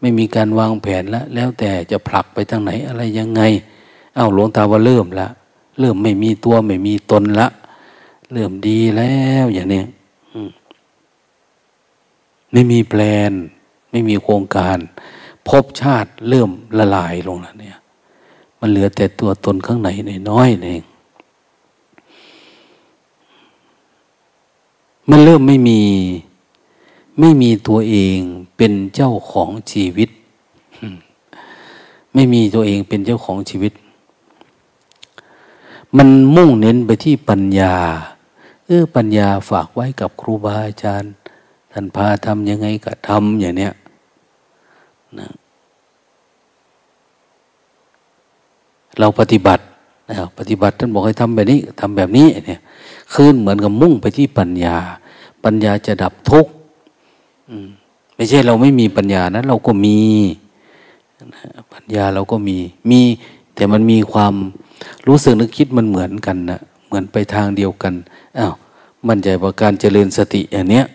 [0.00, 3.42] ไม่มีการวางแผนและแล้วแต่จะผลักไปทางไหนอะไรยังไง
[4.16, 5.28] อ้าวหลวงตาว่าเริ่มละ
[5.80, 7.48] เริ่มไม่มีตัวไม่มีตนละ
[8.32, 9.82] เริ่มดีแล้วอย่างนี้
[12.52, 13.32] ไม่มีแปลน
[13.90, 14.78] ไม่มีโครงการ
[15.48, 17.78] พบชาติเริ่มละลายลงแล้วเนี่ย
[18.60, 19.88] มันเหลือแต่ตัวตนข้างใน
[20.30, 20.82] น้อยเอง
[25.10, 25.80] มันเริ่มไม่มี
[27.20, 28.18] ไม่มีตัวเอง
[28.56, 30.10] เป็นเจ้าของชีวิต
[32.14, 33.72] ไม่มีตัวเองเป็นเจ้าของชีวิต
[35.96, 37.74] มันมุ่งเน้นไปที่ปัญญา
[38.66, 41.12] เออปัญญาฝากไว้กับครูบาอาจารย์
[41.72, 43.72] ท่านพาทำยังไงก็ทำอย่างเนี้ย
[45.18, 45.28] นะ
[48.98, 49.62] เราปฏิบัติ
[50.08, 52.60] นะปฏิบัติท่านบอกให้ทำแบบนี้ทำแบบนี้เนี่ย
[53.12, 54.76] คืนเหมือนกับมุ่งไปที่ปัญญา
[55.44, 56.52] ปัญญาจะดับทุกข์
[58.14, 59.98] ไม่ใช่เราไม่มีปัญญานะเราก็มี
[61.72, 62.58] ปัญญาเราก็มี
[62.90, 63.00] มี
[63.54, 64.34] แต่มันมีความ
[65.06, 67.94] รู้สึกนึกคิดมันเหมือนกันนะเหมือนไปทางเดียวกัน
[68.38, 68.54] อ้าว
[69.08, 70.86] มั่นใจว่าการเจริญสติอย่างเนี้ย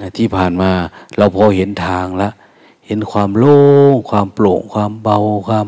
[0.00, 0.70] นะที่ผ่านมา
[1.16, 2.32] เราพอเห็นทางแล้ว
[2.86, 3.58] เห็นความโล่
[3.92, 5.18] งความโปร่งความเบา
[5.48, 5.66] ความ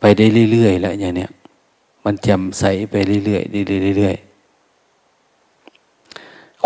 [0.00, 1.30] ไปได้เรื่อยๆแล้วอย่างเนี้ย
[2.04, 4.25] มันแจ่มใสไปเรื่อยๆเรื่อยๆ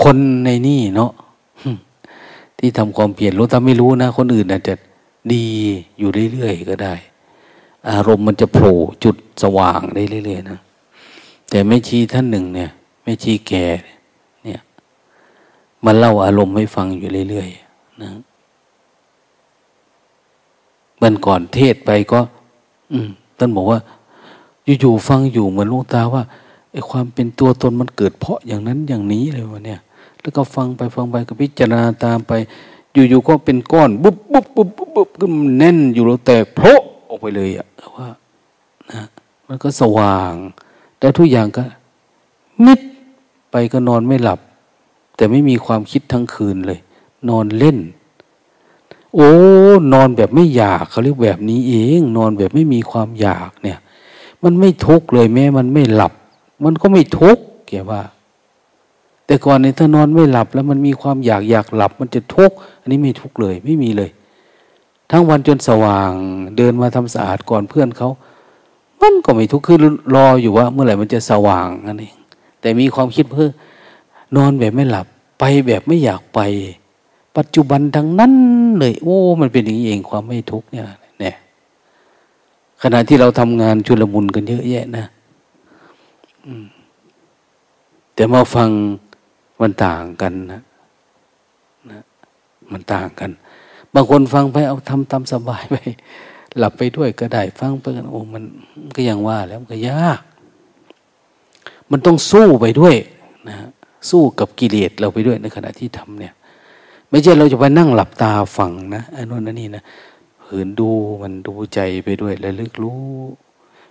[0.03, 1.12] คนในนี่เนาะ
[2.59, 4.74] ที่ทำความเปลี่ยนรู้ถ้าไม่รู้นะ คนอื่นอาจจะ
[5.33, 5.44] ดี
[5.98, 6.94] อยู่เรื่อยๆก็ได้
[7.90, 10.61] อารมณ์มันจะโผล่จุดสว่างได้เรื่อยๆนะ
[11.50, 12.70] แต่แม่ชีท่านหนึ่งเนี่ย
[13.03, 13.64] แม่ชีแก่
[14.44, 14.61] เนี่ย
[15.85, 18.11] มันเล่าอารมณ์ให้ฟังอยู่เรื่อยๆนะ
[21.03, 22.20] มันก่อนเทศไปก็
[22.92, 23.81] อืมท่านบอกว่า
[24.81, 26.22] อยู่ๆฟังอยู่เหมือนลูกตาว่า
[26.72, 29.80] ไอ้ความเป็นตัวตนมันเกิดเพราะอย่างนั้นอย่างนี้เลยวะเนี่ย
[30.20, 32.33] แล้วก็ฟังไปฟังไปก็พิจารณาตามไป
[32.92, 36.72] อยู่ๆก็เป็นก้อนบุ๊บบุ๊บบุ๊บบุ๊บบุบก็มันแน่นอยู่แล้วแต่โผล่
[37.09, 38.09] ออกไปเลยอะว่า
[38.92, 39.02] นะ
[39.48, 40.35] มันก็สว่าง
[40.98, 41.62] แต่ทุกอย่างก็
[42.64, 42.80] มิด
[43.50, 44.40] ไปก็นอนไม่หลับ
[45.16, 46.80] แต่ไม่มีความคิดทั้งคืนเลย
[47.28, 47.78] นอนเล่น
[49.14, 49.30] โอ้
[49.92, 53.78] นอนแบบไม่อยากเขาเรียกแบบนี้เอง นอนแบบไม่มีความอยากเนี่ย
[54.42, 56.12] มันไม่ทุกข์เลยแม้มันไม่หลับ
[56.64, 58.02] มันก็ไม่ทุกข์แกว่า
[59.26, 64.10] แต่ก่อนเนี่ยถ้านอนไม่หลับ แล้วมันมีความอยากอยากหลับ มันจะทุกข์อันนี้ไม่ทุกข์เลยไม่มีเลย
[65.10, 66.12] ทั้งวันจนสว่าง
[66.56, 68.10] เดินมาทำสะอาดก่อนเพื่อนเขา
[69.00, 69.78] มันก็ไม่ทุกข์คือ
[70.14, 72.14] รออยู่ว่า เมื่อไหร่มันจะสว่างนั่นเอง
[72.60, 73.50] แต่มีความคิดเพื่อ
[74.36, 75.06] นอนแบบไม่หลับ
[75.38, 76.40] ไปแบบไม่อยากไป
[77.36, 78.32] ปัจจุบันทั้งนั้น
[78.78, 80.84] เลย โอ้ มันเป็นอย่างนี้เองความไม่ทุกข์เนี่ย
[81.20, 81.34] เนี่ย
[82.82, 85.06] ขณะที่เราทำงานชุลมุนกันเยอะแยะนะ
[88.14, 88.68] แต่มาฟัง
[89.61, 90.62] มันต่างกันนะ
[91.90, 92.00] นะ
[92.72, 93.31] มันต่างกัน
[93.94, 95.76] บางคนฟังไปเอาทำตามสบายไป
[96.59, 98.44] หลับไปด้วยก็ได้ฟังไปกันโอ้มัน
[98.96, 100.20] ก็ยังว่าแล้วมันก็ยาก
[101.90, 102.96] มันต้องสู้ไปด้วย
[103.48, 103.57] นะ
[104.11, 106.35] สู้กับกิเลสเราไปด้วยในขณะที่ทำเนี่ย
[107.11, 109.83] ไม่ใช่เราจะไปนั่งหลับตาฟังนะอันนู้นอันนี้นะ
[110.44, 110.90] เหินดู
[111.22, 113.00] มันดูใจไปด้วยแล้วลึกรู้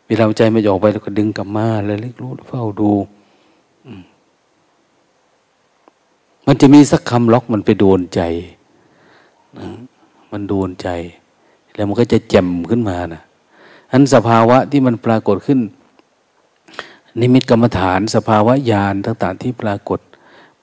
[0.10, 2.92] เวลาใจมันออกไปเราก็ดึงกลับมาแล้วเลึกรู้เฝ้าดู
[6.48, 8.22] มันจะมีสักคำล็อกมันไปโดนใจ
[9.60, 9.68] นะ
[10.32, 10.88] มันโดนใจ
[11.74, 13.22] แล้วมันก็จะแจ่มขึ้นมานะ
[13.92, 15.60] อันสภาวะที่มันปรากฏขึ้น
[17.20, 20.00] นิมิตกรรมฐาน สภาวะญาณต่างๆที่ปรากฏ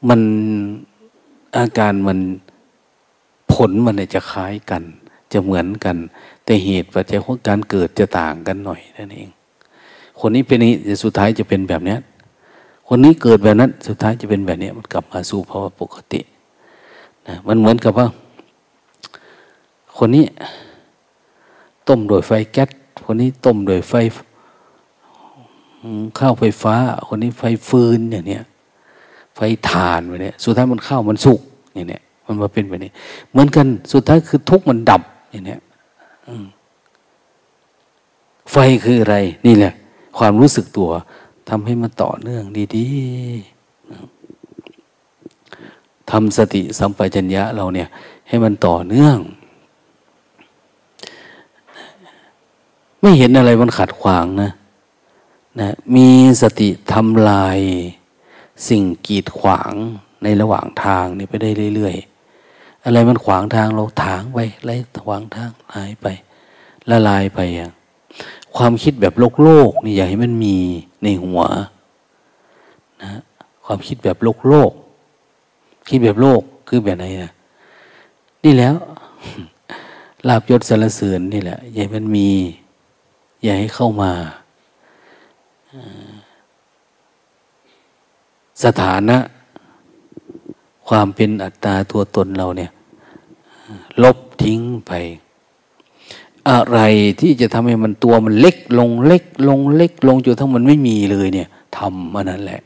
[0.09, 0.21] มัน
[1.57, 2.19] อาการมัน
[3.53, 4.83] ผลมันจะคล้ายกัน
[5.33, 5.97] จะเหมือนกัน
[6.45, 9.29] แต่เหตุปัจจัยของการเกิดจะต่างกันหน่อยนั่นเอง
[10.21, 11.97] คนนี้เป็นนี้สุดท้ายจะเป็นแบบนี้
[12.89, 16.21] คนนี้เกิดแบบนั้น สุดท้ายจะเป็นแบบนี้มันกลับมาสู่ภาวะปกติ
[17.27, 18.07] นะมันเหมือนกับว่า
[19.97, 20.25] คนนี้
[21.89, 22.69] ต้มโดยไฟแก๊ส
[23.05, 23.95] คนนี้ต้มโดยไฟ
[26.19, 26.77] ข้าวไฟฟ้า
[27.09, 28.43] คนนี้ไฟฟืนอย่างเนี้ย
[29.37, 31.41] ไฟทานไปเนี่ยสุดท้ายมันเข้ามันสุก
[31.75, 32.91] อย่างเนี้ยมันมาเป็นแบบนี้
[33.31, 35.61] เหมือนกันสุดท้ายคือทุกมันดับอย่างเนี้ย
[38.53, 39.75] ไฟคืออะไร นี่แหละ
[40.17, 40.91] ความรู้สึกตัว
[41.49, 42.45] ทำให้มันต่อเนื่อง
[42.77, 47.89] ดีๆทำสติสัมปชัญญะเราเนี่ย
[48.29, 49.19] ให้มันต่อเนื่อง
[53.01, 54.51] ไม่เห็นอะไรมันขัดขวางนะ
[55.61, 56.09] นะมี
[56.43, 57.59] สติทำลาย
[58.69, 59.73] สิ่งกีดขวาง
[60.23, 64.75] ในระหว่างทางนี่ไปได้เรื่อยๆ อะไรมันขวางทางเราถางไปไล่
[65.05, 66.07] ขวางทางหายไป
[66.91, 67.73] ละลายไปอย่าง
[68.57, 70.57] ความคิดแบบโลกโลกนี่อย่าให้มันมี
[71.03, 71.41] ในหัว
[73.03, 73.11] นะ
[73.65, 74.71] ความคิดแบบโลกโลก
[75.89, 77.33] คิดแบบโลกคือแบบไหนนะ
[78.45, 78.75] นี่แล้ว
[80.29, 82.29] ลาบยศสารเสริญนี่แหละ อย่าให้มันมี
[83.43, 84.13] อย่าให้เข้ามา
[88.65, 89.19] สถานะ
[90.89, 92.71] ความเป็นอัตตาตัวตนเราเนี่ย
[94.03, 94.93] ลบทิ้งไป
[96.51, 96.79] อะไร
[97.21, 102.63] ที่จะทำให้มันตัวมันเล็กลงเล็ก ลงเล็ก ลงจนทั้งมันไม่มีเลยเนี่ยทำมันนั่นแหละ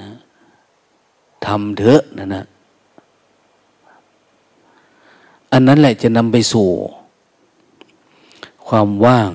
[0.00, 0.10] นะ
[1.46, 2.44] ทำเถอะนะนะ
[5.52, 6.68] อันนั้นแหละจะนำไปสู่
[8.68, 9.30] ความว่าง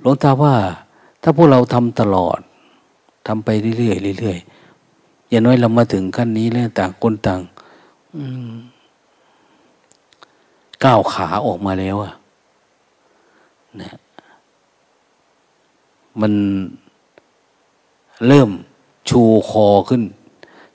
[0.00, 0.54] หลวงตาว่า
[1.22, 2.38] ถ้าพวกเราทำตลอด
[3.26, 7.40] ทำไปเรื่อยๆเรื่อยๆอย่างน้อยเรามาถึงขั้นนี้แล้วต่างคนต่าง
[10.84, 12.12] ก้าวขาออกมาแล้วอะ
[13.80, 13.96] นะ
[16.20, 16.32] มัน
[18.26, 18.50] เริ่ม
[19.08, 20.02] ชูคอขึ้น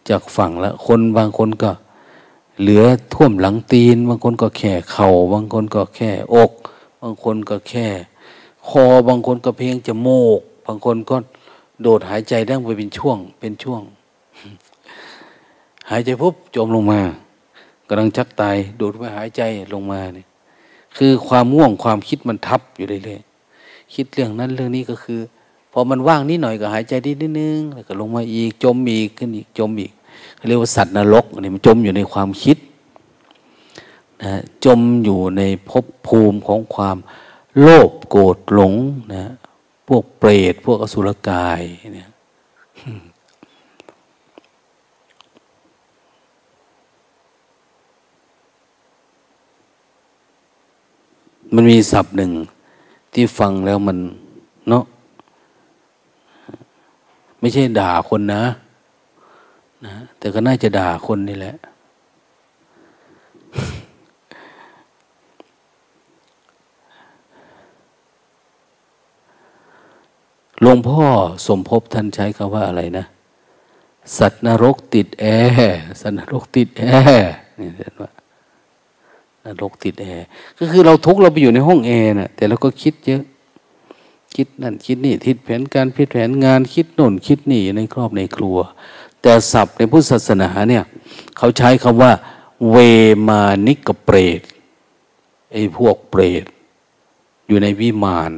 [0.09, 1.71] จากฝั่งแล้วคนบางคนก็
[2.59, 6.51] เหลือท่วมหลังตีน บางคนก็แค่เข่าบางคนก็แค่อก
[7.01, 7.87] บางคนก็แค่
[8.69, 11.15] คอบางคนก็เพียงจมูก บางคนก็
[11.81, 13.81] โดดหายใจได้ไปเป็นช่วง เป็นช่วง
[15.89, 17.01] หายใจปุ๊บจมลงมา
[17.87, 19.41] กำลังชักตายโดดไปหายใจ
[19.73, 20.27] ลงมาเนี่ย
[20.97, 25.19] คือความม่วงความคิดมันทับอยู่เรื่อยๆคิดเรื่องนั้นเรื่องนี้ก็คือ
[25.71, 29.91] พอมันว่างนิดหน่อยก็หายใจนิดนึงแล้วก็ลงมาอีกจมอีกขึ้นอีกจมอีก
[30.47, 32.57] เรียกว่าสัตว์นรกนี่มันจมอยู่ในความคิด
[34.23, 34.33] นะ
[34.65, 36.97] จมอยู่ในภพภูมิของความ
[37.59, 38.73] โลภโกรธหลง
[39.13, 39.23] นะ
[39.87, 41.61] พวกเปรตพวกอสุรกาย
[41.93, 42.09] เนี่ย
[51.53, 52.31] มันมีศัพท์หนึ่ง
[53.13, 53.97] ที่ฟังแล้วมัน
[54.69, 54.83] เนาะ
[57.39, 58.43] ไม่ใช่ด่าคนนะ
[59.85, 61.55] นะ แต่ก็น่าจะด่าคนนี่แหละ
[70.61, 71.05] หลวงพ่อ
[71.47, 73.05] สมภพท่านใช้คำว่าอะไรนะ
[74.17, 75.25] สัตว์นรกติดแอ
[75.69, 76.83] ร์สัตว์นรกติดแอ
[77.17, 78.09] ร์นี่เห็นว่า
[79.45, 80.25] นรกติดแอร์
[80.57, 83.23] ก็คือเราทุกเราไปอยู่ในห้องแอร์นะแต่เราก็คิดเยอะ
[84.35, 88.57] คิดนั่นคิดนี่คิดแผนการคิดแผนงานคิดโน่นคิดนี่ในครอบในครัว
[89.21, 90.83] แต่ศัพท์ในพุทธศาสนาเนี่ย
[91.37, 92.11] เขาใช้คำว่า
[92.71, 92.77] เว
[93.27, 94.41] มานิกเปรต
[95.51, 96.45] ไอ้พวกเปรต
[97.47, 98.31] อยู่ในวิมาน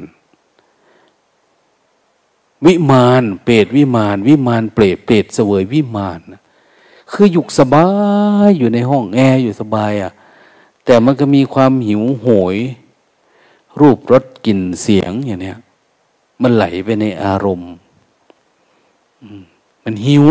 [2.66, 6.20] วิมานเปรตวิมานวิมานเปรตเปรตเสวยวิมาน
[7.12, 7.88] คืออยู่สบา
[8.48, 10.12] ยอยู่ในห้องแอร์อยู่สบายอะ่ะ
[10.86, 12.58] แต่มันก็มีความหิวโหย
[13.80, 15.58] รูปรสกลิ่นเสียงอย่างเนี้ย
[16.42, 17.72] มันไหลไปในอารมณ์
[19.84, 20.26] มันหิว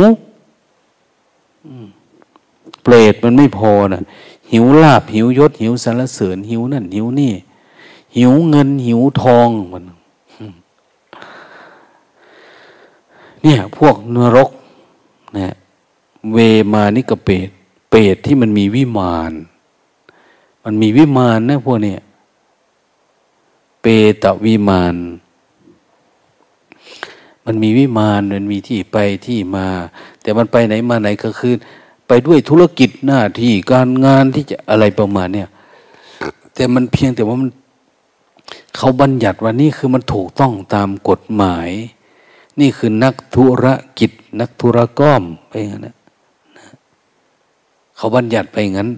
[2.83, 4.03] เปรตมันไม่พอนะ
[4.53, 7.33] หิวลาบหิวยศ หิวสารเสริญ หิวนั่น หิวนี่
[8.17, 9.83] หิวเงิน หิวทองมัน
[13.43, 14.51] เนี่ย พวกนรก
[15.39, 15.55] นะ
[16.33, 16.39] เว
[16.73, 17.49] มานิกเปรต
[17.91, 19.33] เปรตที่มันมีวิมาน
[20.65, 21.95] มันมีวิมานนะพวกนี้
[23.81, 23.87] เป
[24.23, 24.97] ตวิมาน
[27.47, 28.97] มันมีวิมานมันมีที่ไป
[29.27, 29.67] ที่มา
[30.23, 31.55] แต่มันไปไหนมาไหนก็คือ
[32.09, 35.49] ไปด้วยธุรกิจหน้าที่การงานที่จะอะไรประมาณเนี่ย
[36.55, 37.51] แต่มันเพียงแต่ว่ามัน
[38.77, 41.69] เขาบัญญัติว่านี่คือมันถูกต้องตามกฎหมาย
[42.61, 43.67] นี่คือนักธุร
[43.99, 45.89] กิจ นักธุรก้อมไปงั้น
[47.97, 48.91] เขาบัญญัติไปอย่างนั้น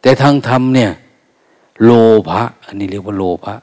[0.00, 0.90] แต่ทางธรรมเนี่ย
[1.84, 1.90] โล
[2.28, 3.54] ภะอันนี้เรียกว่าโลภะ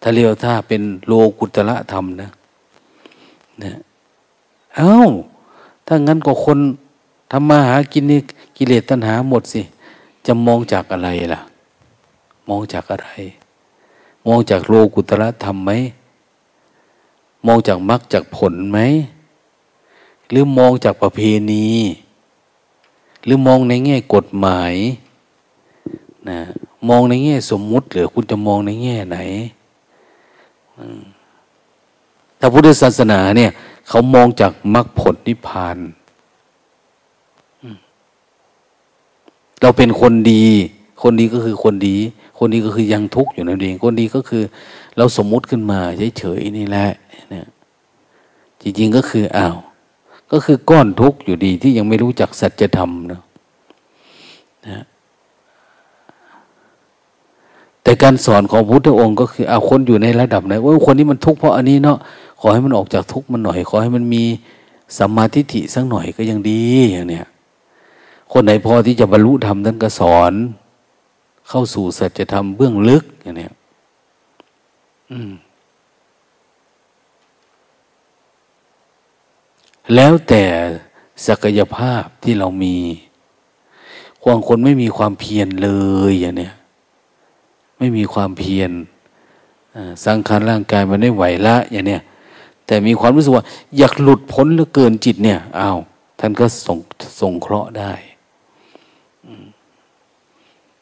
[0.00, 2.30] ถ้าเรียกถ้าเป็นโลกุตละธรรมนะ
[3.62, 3.72] นะ
[4.76, 5.08] เอา้า
[5.86, 6.58] ถ้างั้นก็คน
[7.30, 8.20] ทำมาหากินนี่
[8.56, 9.60] กิเลสตัณหาหมดสิ
[10.26, 11.40] จะมองจากอะไรล่ะ
[12.48, 13.08] มองจากอะไร
[14.26, 15.70] มองจากโลกุตละธรรมไหม
[17.46, 18.78] มองจากมรรคจากผลไหม
[20.28, 21.66] หรือมองจากประเพณี
[23.24, 24.74] หรือมองในแง่กฎหมาย
[26.28, 26.40] นะ
[26.88, 29.18] มองในแง่สมมุติหรือคุณจะมองในแง่ไหน
[32.38, 33.50] ถ้าพุทธศาสนาเนี่ย
[33.88, 35.76] เขามองจากมรรคผลนิพพาน
[39.60, 40.44] เราเป็นคนดี
[41.02, 41.96] คนดีก็คือคนดี
[42.38, 44.42] คนดีก็คือยังทุกข์อยู่นั่นเองคนดีก็คือ
[44.96, 45.80] เราสมมุติขึ้นมา
[46.18, 46.90] เฉยๆนี่แหละ
[47.30, 47.46] เนี่ย
[48.62, 49.56] จริงๆก็คืออ้าว
[50.32, 53.22] ก็คือก้อนทุกข์อยู่ดีที่ยังไม่รู้จักสัจธรรมเนะ
[54.68, 54.84] นะ
[57.82, 61.98] แต่การสอนของพุทธองค์ก็คือเอาคนอยู่ในระดับไหนว่าคนนี้มันทุกข์เพราะอันนี้เนาะ
[62.40, 64.24] ขอให้มันออกจากทุกข์มันหน่อย ขอให้มันมี
[64.98, 67.26] สัมมาทิฏฐิสักหน่อยก็ยังดีอย่างเนี้ย
[68.32, 70.32] คนไหนพอที่จะบรรลุธรรมท่านก็สอน
[71.48, 73.52] เข้าสู่สัจธรรมเบื้องลึกอย่างเนี้ย
[75.10, 75.30] อืม
[79.94, 80.44] แล้วแต่
[81.26, 82.76] ศักยภาพที่เรามี
[84.22, 85.70] ควงคนไม่มีความเพียรเล
[86.10, 86.54] ยอย่างเนี้ย
[87.78, 88.70] ไม่มีความเพียร
[90.04, 92.02] สังขารร่างกายมันไม่ไหวละอย่างเนี้ย
[92.66, 93.44] แต่มีความรู้สึกว่า
[93.76, 95.78] อยากหลุดพ้นเหลือเกินจิตเนี่ยอ้าว
[96.18, 96.78] ท่านก็ส่ง
[97.20, 97.92] ส่งเคราะห์ได้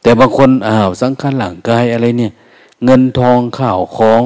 [0.02, 2.32] แต่บางคนอ้าวสังขารร่างกายอะไรเนี่ย
[2.84, 4.22] เงินทองข่าวของ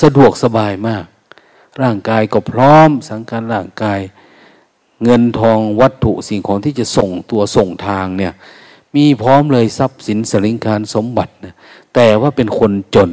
[0.00, 1.04] สะดวกสบายมาก
[1.82, 4.00] ร่างกายก็พร้อม สังขารร่างกาย
[5.04, 8.32] เงินทองวัตถุสิ่งของที่จะส่งตัวส่งทางเนี่ย
[8.96, 11.54] มีพร้อมเลยทรัพย์สินสลิงคารสมบัตินะ
[11.94, 13.12] แต่ว่าเป็นคนจน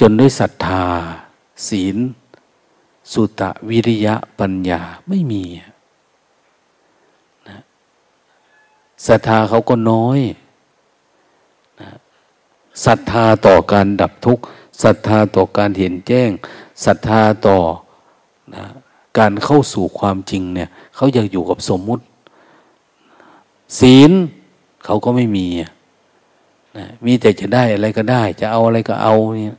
[0.00, 0.84] จนด้วยศรัทธา
[1.68, 1.96] ศีล
[3.12, 5.44] สุตะวิริยะปัญญาไม่มี
[7.48, 7.58] นะ
[9.06, 10.20] ศรัทธาเขาก็น้อย
[11.80, 11.90] นะ
[12.84, 14.44] ศรัทธาต่อการดับทุกข์
[14.82, 16.30] ศรัทธาต่อการเห็นแจ้ง
[16.84, 17.58] ศรัทธาต่อ
[18.54, 18.64] นะ
[19.18, 22.04] การเข้าสู่ความจริงเนี่ยเขาอยากอยู่กับสมมุติ
[23.80, 24.12] ศีล
[24.84, 25.46] เขาก็ไม่มี
[26.78, 29.56] นะมีแต่จะได้อะไรก็ได้ จะเอาอะไรก็เอาเนี่ย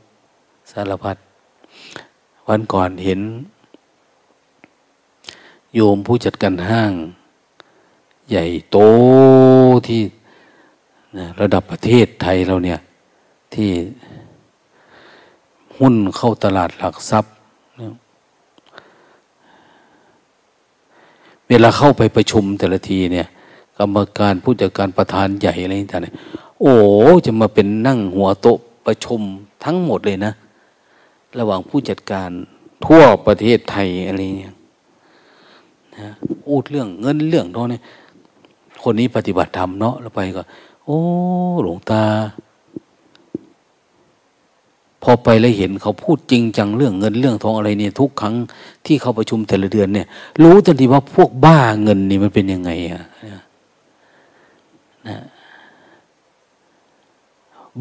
[0.71, 1.17] สารพัด
[2.47, 3.21] วันก่อนเห็น
[5.73, 6.93] โยมผู้จัดการห้าง
[8.29, 8.77] ใหญ่โต
[9.87, 10.01] ที่
[11.17, 12.79] นะระดับประเทศไทยเราเนี่ย
[13.53, 13.69] ที่
[15.79, 17.33] หุ้นเข้าตลาดหลักทรัพย์
[21.47, 23.27] เวลาเข้าไปประชุมแต่ละทีเนี่ย
[23.77, 26.73] กรรมการผู้จัดการประธานใหญ่อะไรต่างๆโอ้
[27.25, 29.21] จะมาเป็นนั่งหัวโต๊ะประชุม
[29.63, 30.33] ทั้งหมดเลยนะ
[31.39, 32.29] ระหว่างผู้จัดการ
[32.85, 34.53] ทั่วประเทศไทยอะไรเนี่ย
[35.97, 36.09] นะ
[36.45, 37.81] พูดเรื่องเงินเรื่องทองเนี่ย
[38.83, 40.43] คนนี้ปฏิบัติธรรมเนาะแล้วไปก็
[40.85, 40.99] โอ้
[41.63, 42.03] หลวงตา
[45.03, 48.35] พอไปแล้วเห็นเขาพูดจริงจังเรื่องเงินเรื่องทองอะไรเนี่ยทุกครั้ง
[48.85, 50.07] ที่เขาประชุมแต่ละเดือนเนี่ย
[50.43, 53.03] รู้ทันทีว่าพวกบ้าเงินนี่มันเป็นยังไงอะ
[55.07, 55.19] นะ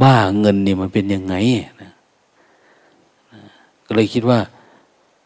[0.03, 1.35] บ้าเงินนี่มันเป็นยังไง
[1.83, 1.91] นะ
[3.87, 4.39] ก็เลยคิดว่า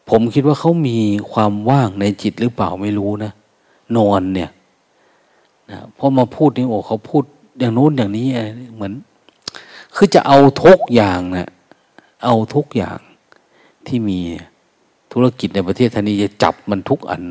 [0.08, 0.98] ผมคิดว่าเขามี
[1.32, 3.32] ความว่างในจิตหรือเปล่าไม่รู้นะ
[3.96, 4.50] นอนเนี่ย
[5.70, 7.24] นะพอมาพูดนี่โอ้เขาพูด
[7.58, 8.26] อย่างโน้นอย่างนี้
[8.74, 8.92] เหมือน
[9.94, 11.48] คือจะเอาทุกอย่างนะ
[12.24, 12.98] เอาทุกอย่าง
[13.86, 14.18] ที่มี
[15.12, 17.22] ธุรกิจในประเทศทนี้จะจับมันทุกอัน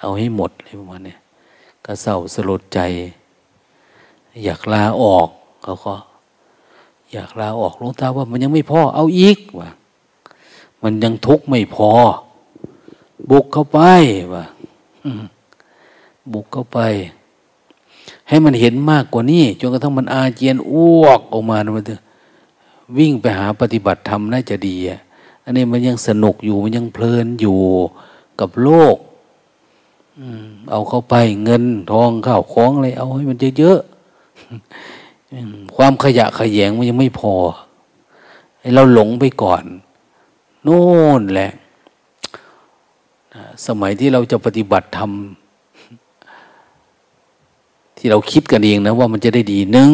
[0.00, 1.16] เอาให้หมดเลยประมาณนี้
[1.84, 2.80] ก็เศร้าสลดใจ
[4.44, 5.28] อยากลาออก
[5.62, 5.94] เขาก็
[7.12, 9.70] อยากลาออกลงตาว่ามันยังไม่พอเอาอีกว่า
[10.82, 11.90] มันยังทุกไม่พอ
[13.30, 13.78] บุกเข้าไป
[14.34, 14.44] ว่า
[16.32, 16.78] บุกเข้าไป
[18.28, 22.00] ให้มันเห็นมากกว่านี้จนกระทั่งมันอาเจียนอ้วกออกมานะมันเถอะ
[22.96, 25.00] วิ่งไปหาปฏิบัติธรรมน่าจะดีอะ
[25.44, 27.58] อันนี้มันยังสนุกอยู่มันยังเพลินอยู่
[28.40, 28.96] กับโลก
[30.70, 31.14] เอาเข้าไป
[31.44, 37.32] เงินทองข้าวของอะไรเอาให้มันเยอะๆความขยะขยงมันยังไม่พอ
[38.60, 39.64] ให้เราหลงไปก่อน
[40.62, 40.82] โน่
[41.20, 41.52] นแหละ
[43.66, 45.10] สมัยที่เราจะปฏิบัติธรรม
[47.96, 49.90] ที่เราคิดกันเองนะว่ามันจะได้ดีหนึ่ง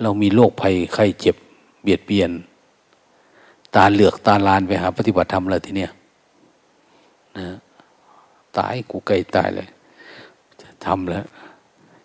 [0.00, 1.36] เรามีโรคภัยไข้เจ็บ
[1.82, 2.30] เบียดเบียน
[3.74, 5.92] ตาเหลือกตาลานไปหา ปฏิบัติธรรมเลยทีเนี้ย
[7.38, 7.48] นะ
[8.56, 9.68] ตายกูไกลตายเลย
[10.60, 11.24] จะทำแล้ว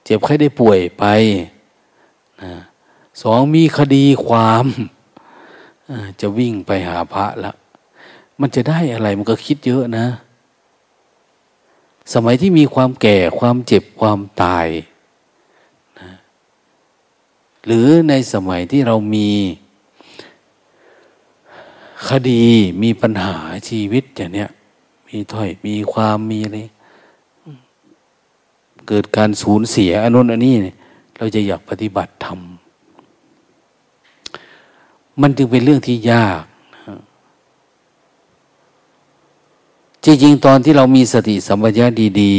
[0.04, 1.06] เจ็บไข้ได้ป่วยไป
[2.44, 2.54] นะ
[3.22, 4.66] สองมีคดีความ
[6.22, 7.52] จะวิ่งไปหาพระละ
[8.42, 10.06] มันจะได้อะไรมันก็คิดเยอะนะ
[12.14, 14.68] สมัยที่มีความแก่ความเจ็บความตาย
[17.68, 19.30] หรือในสมัยที่เรามี
[22.08, 22.44] คดี
[22.84, 23.36] มีปัญหา
[23.70, 24.50] ชีวิตอย่างเนี้ย
[25.08, 26.60] มีถ้อยมีความมีอะไร
[28.88, 30.56] เกิดการสูญเสียอนุนอันนี้
[31.18, 32.40] เราจะอยากปฏิบัติธรรม
[35.22, 36.44] มันจึงเป็นเรื่องที่ยาก
[40.04, 41.86] จริงๆตอนที่เรามีสติสัมปชัญญะ
[42.22, 42.36] ดี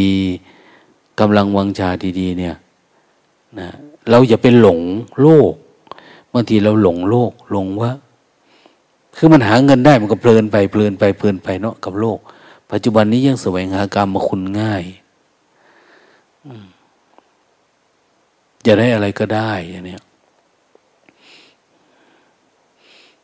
[0.56, 1.88] ๆกำลังวังชา
[2.20, 2.56] ดี ๆ เนี่ย
[3.58, 3.68] นะ
[4.10, 4.80] เราอย่าไปหลง
[5.22, 5.52] โลก
[6.32, 7.92] บางทีเราหลงโลกหลงว่า
[9.16, 12.18] คือมันหาเงินได้มันก็เพลินไปเพลินไปเพลินไปเนาะกับโลก
[12.70, 14.84] ปัจจุบันนี้ยังแสวงหากรรมมาคุณง่าย
[18.66, 19.96] จะได้อะไรก็ได้อย่างนี้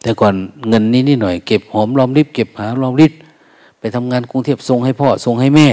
[0.00, 0.34] แต่ก่อน
[0.68, 3.12] เงินนี้นี่หน่อยเก็บหอมรอมริบเก็บหา รอมริบ
[3.78, 5.68] ไปทำงานกรุงเทพส่งให้พ่อส่งให้แม่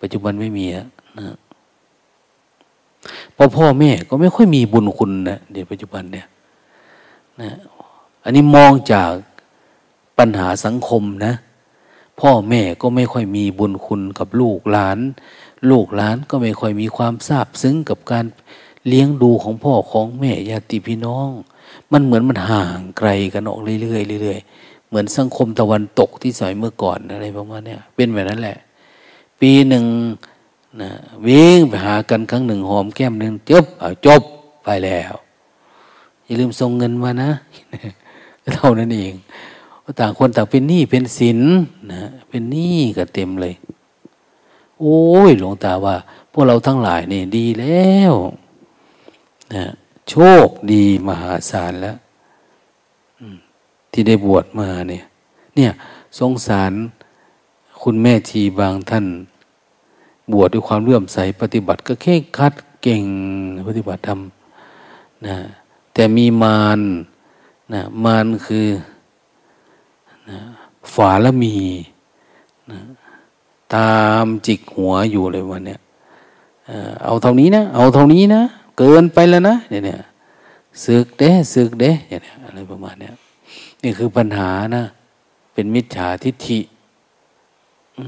[0.00, 0.88] ปัจจุบันไม่มีแล้ว
[1.18, 1.36] นะ
[3.36, 6.26] พราะพ่อแม่ก็ไม่ค่อยมีบุญคุณนะเดี๋ยวปัจจุบันเนี่ย
[7.40, 7.50] นะ
[8.24, 9.12] อันนี้มองจาก
[10.18, 11.34] ปัญหาสังคมนะ
[12.20, 14.98] พ่อแม่ก็ไม่ค่อยมีบุญคุณกับลูกหลาน
[15.70, 18.24] ลูกหลานก็ไม่ค่อยมีความซาบซึ้งกับการ
[18.86, 21.28] เลี้ยงดูของพ่อของแม่ญาติพี่น้อง
[21.92, 28.58] มันเหมือนมันห่างไกลกันออกเรื่อยๆเรื่อยๆเหมือนสังคมตะวันตกที่สมัยเมื่อก่อนอะไรประมาณนี้เป็นแบบนั้นแหละ
[29.40, 29.84] ปีหนึ่ง
[30.80, 30.90] นะ
[31.26, 34.22] วิ่งไปหากันครั้งหนึ่งหอมแก้มหนึ่งจบเอาจบ
[34.64, 35.14] ไปแล้ว
[36.24, 37.30] อย่าลืมส่งเงินมานะ
[38.54, 39.14] เท่านั้นเอง
[40.00, 41.40] ต่างคนต่างเป็นหนี้เป็นสิน
[41.92, 43.54] นะเป็นหนี้ก็เต็มเลย
[44.80, 44.98] โอ้
[45.28, 45.96] ยหลวงตาว่า
[46.32, 48.14] พวกเราทั้งหลายนี่ดีแล้ว
[49.54, 49.64] นะ
[50.08, 50.14] โช
[50.46, 51.96] คดีมหาศาลแล้ว
[53.92, 55.04] ที่ได้บวชมาเนี่ย
[55.56, 55.70] เนี่ย
[56.18, 56.72] สงสาร
[57.82, 59.06] คุณแม่ทีบางท่าน
[60.32, 63.04] บวชด้วยความเลื่อมใสปฏิบัติก็แค่คัดเก่ง
[63.68, 65.36] ปฏิบัติทำนะ
[65.92, 66.80] แต่มีมาร
[67.72, 68.66] นะมารคือ
[70.30, 70.38] นะ
[70.94, 71.54] ฝาละมี
[72.70, 72.80] นะ
[73.74, 75.80] ตามจิกหัวอยู่เลยวันเนี้ย
[77.04, 78.42] เอาเท่านี้นะ เอาเท่านี้นะ
[78.78, 80.00] เกินไปแล้วนะเนี่ยเนี่ย
[80.84, 83.14] สึกเด้สึกเด้เนี่ยอะไรประมาณเนี้ย
[83.82, 84.84] นี่คือปัญหานะ
[85.52, 86.60] เป็นมิจฉาทิฏฐิ
[87.98, 88.04] มั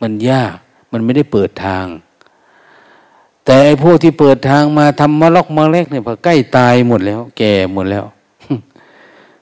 [0.00, 0.54] มันยาก
[0.92, 1.86] มันไม่ได้เปิดทาง
[3.44, 8.04] แต่ไอ้พวกที่เปิดทางมาทำมาล็อกมาเล็กเนี่ยพอใกล้ตายหมดแล้ว แก่หมดแล้ว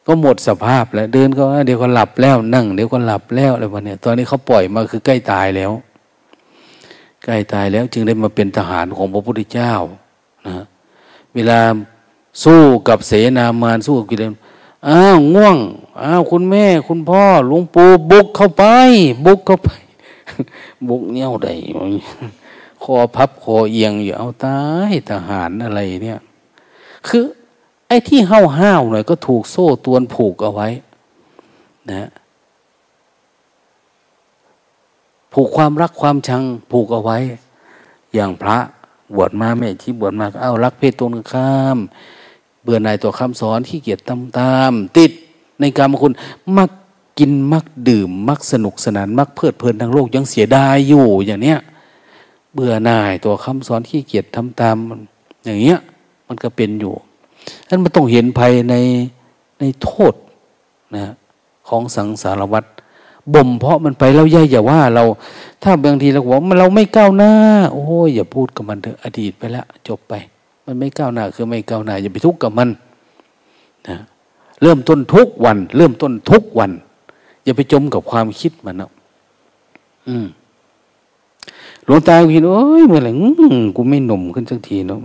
[0.06, 5.72] ก็หมดสภาพแล้ว เดินก็เดี๋ยวก็หลับแล้วนั่งเดี๋ยวก็หลับแล้วอะไรประมาณนี้ตอนนี้เขาปล่อยมาคือใกล้ตายแล้ว
[7.24, 9.72] ใกล้ตายแล้ว จึงได้มาเป็นทหารของพระพุทธเจ้า
[10.46, 10.64] นะ
[11.34, 11.60] เวลา
[12.44, 14.34] สู้กับเสนามารสู้กับกิเลส
[14.88, 15.56] อ้าวง่วง
[16.02, 18.64] อ้าวคุณแม่ คุณพ่อหลวงปู่บุกเข้าไป
[19.26, 19.70] บุกเข้าไป
[20.88, 21.48] บุกเนี้ยใด
[22.82, 24.58] คอพับคอเอียงอยู่เอาตา
[24.90, 26.20] ยทหารอะไรเนี่ย
[27.08, 27.24] คือ
[27.88, 30.68] ไอ้ที่ห้าวห้าวหน่อยก็ถูกโซ่ตวนผูกเอาไว้
[31.90, 32.10] นะ
[35.32, 37.18] ผูกความรักความชังผูกเอาไว้
[38.14, 38.58] อย่างพระ
[39.14, 41.78] บวชมาแม่ที่บวชมาเอารักเพศตรงข้าม
[42.62, 45.12] เบื่อหน่ายต่อคำสอนขี้เกียจตามตาม ติด
[45.60, 46.12] ในกรรมคุณ
[46.56, 46.70] มัก
[47.18, 51.58] กินมักดื่ม มักสนุกสนานมักเพลิดเพลินทางโลกยังเสียดายอยู่อย่างเนี้ย
[52.52, 54.76] เบื่อหน่ายตัวคำสอนขี้เกียจทำตาม
[55.44, 55.78] อย่างเงี้ย
[56.28, 56.94] มันก็เป็นอยู่
[57.68, 58.74] นั้นมันต้องเห็นภัยใน
[59.58, 60.14] ในโทษ
[60.96, 61.04] นะ
[61.68, 62.68] ของสังสารวัตร
[63.34, 65.04] บ่มเพาะมันไปแล้วย่อย่าว่าเรา
[65.62, 67.32] ถ้าบางทีเราบอกมันเราไม่ก้าวหน้า
[67.72, 70.14] โอ้ยอย่าพูดกับมันเถอะอดีตไปแล้วจบไป
[70.64, 72.68] มันไม่ก้าวหน้าคือไม่ก้าวหน้าอย่าไปทุกข์กับมัน
[73.88, 73.96] นะ
[74.62, 76.70] เริ่มต้นทุกวัน เริ่มต้นทุกวัน
[77.46, 78.90] อย่าไปจมกับความคิดมันนะ
[80.08, 80.26] อืม
[81.84, 83.10] หลวงตาคิดโอ้ยเมื่อไหร่
[83.76, 85.00] กูไม่หนุ่มขึ้นสักทีเนาะ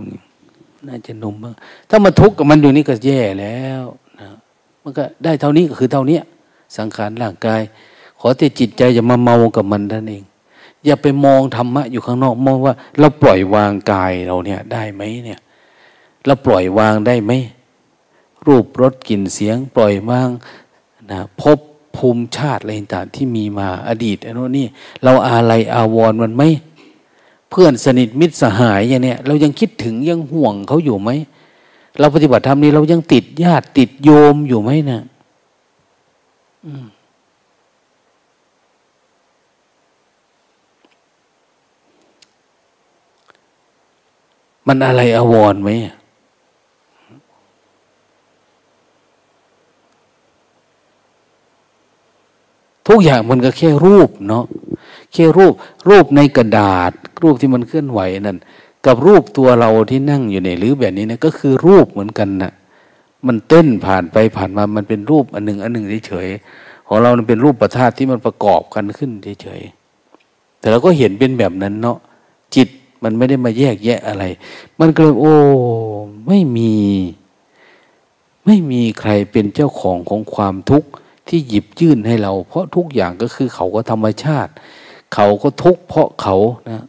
[0.88, 1.54] น่าจะหนุ่มบ้าง
[1.88, 3.84] ถ้ามาทุกข์กับมันอยู่นี่ก็แย่แล้ว
[4.20, 4.28] นะ
[4.82, 6.18] มันก็ได้เท่านี้ก็คือเท่านี้
[6.76, 7.60] สังขารร่างกาย
[8.20, 10.24] ขอแต่จิตใจอย่ามาเมากับมันนั่นเอง
[10.84, 15.40] อย่าไปมองธรรมะอยู่ข้างนอกมองว่า เราปล่อยวางกายเราเนี่ย ได้ไหมเนี่ย
[16.26, 17.32] เราปล่อยวางได้ไหม
[18.46, 20.28] รูปรสกลิ่นเสียง ปล่อยวาง
[21.10, 21.58] นะพบ
[21.96, 24.66] ภูมิชาติอะไรต่างที่มีมาอดีตอันนู้นี่
[25.04, 26.42] เราอาลัยอาวรมันไหม
[27.50, 31.10] เพื่อนสนิทมิตรสหายอย่างเนี้ยเรายังคิดถึงยังห่วงเขาอยู่ไหม
[31.98, 35.00] เราปฏิบัติธรรมนี้เรายังติดญาติติดโยมอยู่ไหมนะ
[36.66, 36.86] อืม
[44.66, 45.70] มันอะไรอววรไหม
[52.88, 54.44] ทุกอย่างมันก็แค่รูปเนาะ
[55.12, 55.52] แค่รูป
[55.88, 58.38] รูปในกระดาษ รูปที่มันเคลื่อนไหวนั่น
[58.86, 62.52] กับรูปตัวเราที่นั่งอยู่ในหรือแบบนี้นะก็คือรูปเหมือนกันนะ
[63.26, 69.10] มันเต้นผ่านไปผ่านมา มันเป็นรูปอันหนึ่งอันหนึ่งเฉยๆของเราเป็นรูปประธาตุที่มันประกอบกันขึ้น
[69.42, 71.98] เฉยๆแต่เราก็เห็นเป็นแบบนั้นเนาะ
[72.54, 72.68] จิต
[73.02, 74.24] มันไม่ได้มาแยกแยะอะไร
[74.80, 75.34] มันก็เลยโอ้
[76.26, 76.74] ไม่มี
[78.46, 80.88] ไม่มีใครเป็นเจ้าของของความทุกข์
[81.28, 84.52] ที่หยิบยื่นให้เรา เพราะทุกอย่างก็คือเขาก็ธรรมชาติ
[85.14, 86.36] เขาก็ทุกข์เพราะเขา
[86.70, 86.82] นะ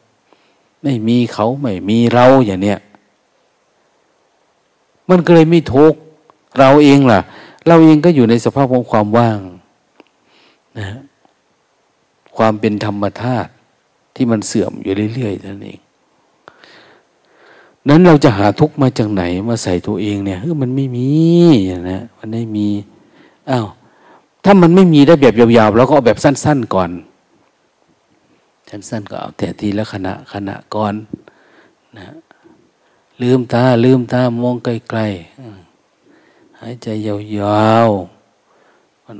[0.84, 2.80] ไม่มีเขาไม่มีเราอย่างเนี้ย
[5.10, 6.00] มันก็เลยไม่ทุกข์
[6.60, 7.20] เราเองล่ะ
[7.68, 9.40] เราเองก็อยู่ในสภาพของความว่าง
[10.80, 10.88] นะ
[12.38, 13.52] ความเป็นธรรมธาตุ
[14.16, 15.80] ที่มันเสื่อมอยู่เรื่อยๆนั่นเอง
[17.90, 21.10] นั้นเราจะหาทุกมาจากไหนมาใส่ตัวเองเนี่ยเฮ้ยมันไม่มี
[21.92, 22.68] นะมันไม่มี
[23.50, 23.68] อ้าว
[24.44, 26.92] ถ้ามันไม่มีได้แบบยาวๆเราก็เอาแบบสั้น ๆก่อน
[28.70, 30.94] สั้นๆก็เอาแต่ทีละขณะขณะก่อน
[31.98, 32.08] นะ
[33.22, 39.20] ลืมตาลืมตามองไกลๆหายใจยาวๆมัน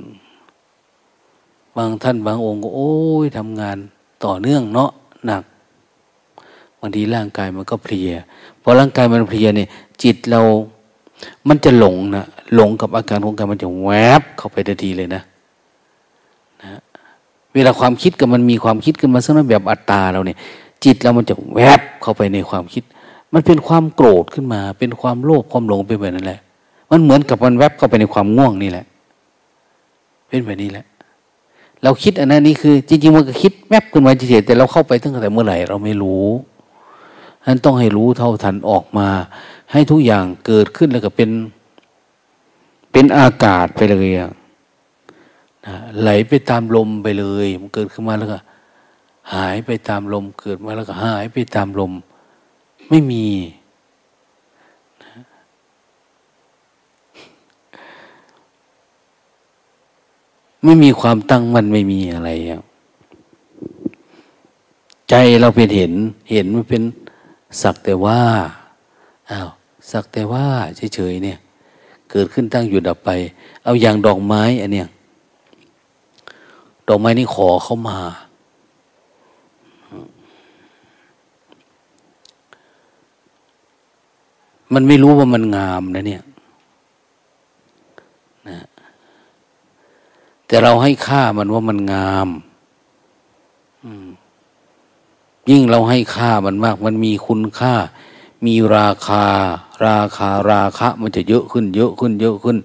[1.78, 2.92] บางท่านบางองค์ก็โอ้
[3.24, 3.78] ยทำงาน
[4.26, 4.92] ต่อเนื่องเนาะ
[5.26, 5.44] หนัก
[6.80, 8.10] บางทีร่างกายมันก็เพลีย
[8.62, 9.68] พอร่างกายมันเพลียเนี่ย
[10.04, 10.42] จิตเรา
[11.48, 13.90] มันจะหลงนะ หลงกับอาการของกายมันจะแว
[14.20, 15.22] บเข้าไปทันทีเลยนะ
[16.62, 16.80] นะ
[17.54, 20.38] เวลาความคิดกับมันมีความคิดขึ้นมาสักนั้นแบบอัตตาเราเนี่ย
[20.84, 22.84] จิตเรามันจะแวบเข้าไปในความคิด
[23.34, 26.40] มันเป็นความโกรธขึ้นมา เป็นความโลภความหลงไปแบบนั้นแหละ
[26.92, 28.86] มันเหมือนกับมันแวบเข้าไปในความง่วงนี่แหละ
[30.28, 30.86] เป็นแบบนี้แหละ
[31.84, 36.26] เราคิดอันนั้นนี่คือ จริงๆมันก็คิดแวบขึ้นมาเฉยๆแต่เราเข้าไปตั้งแต่เมื่อไหร่ เราไม่รู้
[37.46, 39.08] นั้นต้องให้รู้เท่าทันออกมา
[39.72, 41.30] ให้ทุกอย่างเกิดขึ้นแล้วก็เป็น
[42.94, 44.32] เป็นอากาศไปเลยอะ
[46.02, 48.40] ไหลไปตามลมไปเลย มันเกิดขึ้นมาแล้วก็
[49.34, 51.92] หายไปตามลมเกิดมาแล้วก็หายไปตามลม
[52.90, 53.26] ไม่มี
[60.64, 62.30] ไม่มีความตั้งมันไม่มีอะไร
[65.10, 65.94] ใจเราเป็นเห็น
[66.32, 66.84] เห็นมันเป็น
[67.62, 68.22] สักแต่ว่า
[69.32, 69.50] อ้าว
[69.92, 70.46] สักแต่ว่า
[70.96, 71.40] เฉยๆเนี่ย
[72.16, 73.10] เกิดขึ้นตั้งอยู่ดับไป
[73.64, 74.90] เอาอย่างดอกไม้อันเนี้ย
[76.88, 78.00] ดอกไม้นี่ขอเข้ามา
[84.74, 86.24] มันไม่รู้ว่ามันงามนะเนี่ย
[88.50, 88.60] นะ
[90.48, 92.28] แต่เราให้ค่ามันว่ามันงาม
[95.50, 97.74] ยิ่งเราให้ค่ามันมาก มันมีคุณค่า
[98.46, 99.26] มีราคา
[99.86, 102.58] ราคาราคะมันจะเยอะขึ้น เยอะขึ้น เยอะขึ้น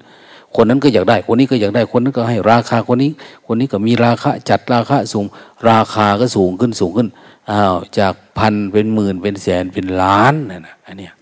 [0.54, 3.10] คนนั้นก็อยากได้ คนนี้ก็อยากได้ คนนั้นก็ให้ราคาคนนี้
[3.46, 5.26] คนนี้ก็มีราคาจัดราคาสูง
[5.70, 7.08] ราคาก็สูงขึ้นสูงขึ้น
[7.50, 11.14] อ้าวจากพันเป็นหมื่นเป็นแสนเป็นล้านนะนะอันเนี้ย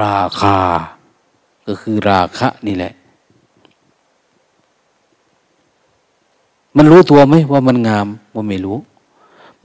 [0.00, 0.58] ราคา
[1.66, 2.92] ก็คือราคะนี่แหละ
[6.76, 8.76] มันรู้ตัวไหมว่ามันงามว่าไม่รู้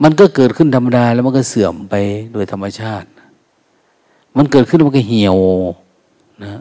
[0.02, 1.94] มันก็เกิดขึ้นธรรมดาแล้วมันก็เสื่อมไป
[2.32, 3.08] โดยธรรมชาติ
[4.36, 5.36] มันเกิดขึ้นมันก็เหี่ยว
[6.44, 6.60] นะ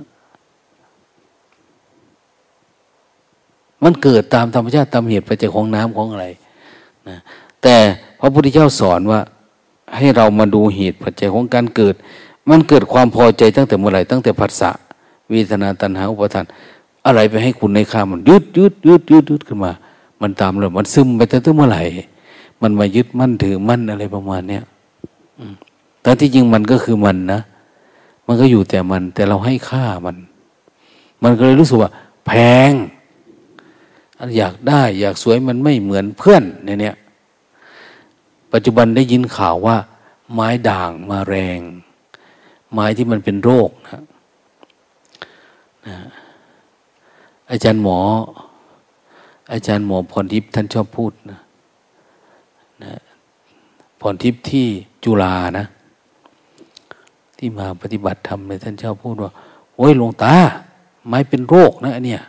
[3.84, 6.28] มันเกิดตามธรรมชาติตามเหตุปัจจัยของน้ำของอะไร
[7.08, 7.18] นะ
[7.62, 7.76] แต่
[8.20, 9.20] พระพุทธเจ้าสอนว่า
[9.98, 11.96] ให้เรามาดูเหตุปัจจัยของการเกิด
[12.50, 14.72] มันเกิดความพอใจตั้งแต่เมื่อไหร่ตั้งแต่ผัสสะ
[15.32, 16.46] วิทนาตัณหาอุปทาน
[17.06, 19.72] อะไรไปให้คุณในข้ามันยืดยืดยืดยืดยืดขึ้นมา
[20.22, 21.82] มันตามเลยมันซึมไปตั้งแต่เมื่อไหร่
[22.62, 24.64] มันมายึดมั่นถือมั่นอะไรประมาณเนี้ย
[26.02, 27.42] แต่ที่จริงมันก็คือมันนะ
[28.28, 30.18] มันก็อยู่แต่มัน แต่เราให้ค่ามัน
[31.24, 31.92] มันก็เลยรู้สึกว่า
[32.26, 32.32] แพ
[32.70, 32.72] ง
[34.38, 36.96] อยากได้ อยากสวยมันไม่เหมือนเพื่อนในเนี้ย
[38.54, 39.78] ปัจจุบันได้ยินข่าวว่า
[40.34, 41.60] ไม้ด่างมาแรง
[42.74, 44.04] ไม้ที่มันเป็นโรคนะ
[45.88, 45.98] นะ
[47.52, 48.00] อาจารย์หมอ
[49.52, 51.40] อาจารย์หมอพรทิพย์ท่านชอบพูดนะ
[52.84, 52.94] นะ
[54.02, 54.68] พรทิพย์ที่
[55.04, 55.66] จุฬานะ
[57.46, 59.32] ที่มาปฏิบัติธรรมเลยท่านเจ้าพูดว่า
[59.76, 60.36] โอ้ยหลวงตา
[61.08, 62.22] ไม้เป็นโรคนะเนี้ย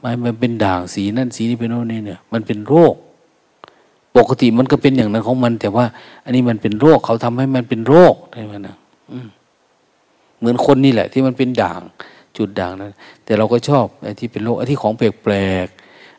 [0.00, 2.94] ไม้มันเป็นด่างสีนั่นสีนี้เป็นโน่นนี่เนี่ย มันเป็นโรค
[4.16, 5.84] ปกติมันก็เป็นอย่างนั้นของมัน แต่ว่า
[6.24, 8.76] อันนี้มันเป็นโรคเขาทำให้มันเป็นโรคใช่ไหมนะ
[10.38, 11.80] เหมือนคนนี่แหละ ที่มันเป็นด่าง
[12.36, 12.92] จุดด่างนั้น
[13.24, 15.34] แต่เราก็ชอบไอ้ที่เป็นโรคไอ้ที่ของแปล
[15.64, 15.66] ก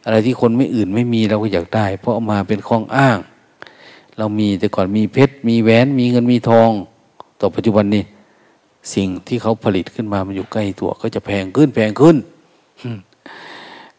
[0.06, 3.18] อะไรที่คนไม่อื่นไม่มีเราก็อยากได้ เพราะเอามาเป็นข้องอ้าง
[4.18, 6.72] เรามีแต่ก่อนมีเพชรมีแหวนมีเงินมีทอง
[7.40, 8.04] ต่อปัจจุบันนี้
[8.96, 12.18] สิ่งที่เขาผลิตขึ้นมามันอยู่ใกล้ตัว ก็จะแพงขึ้นแพงขึ้น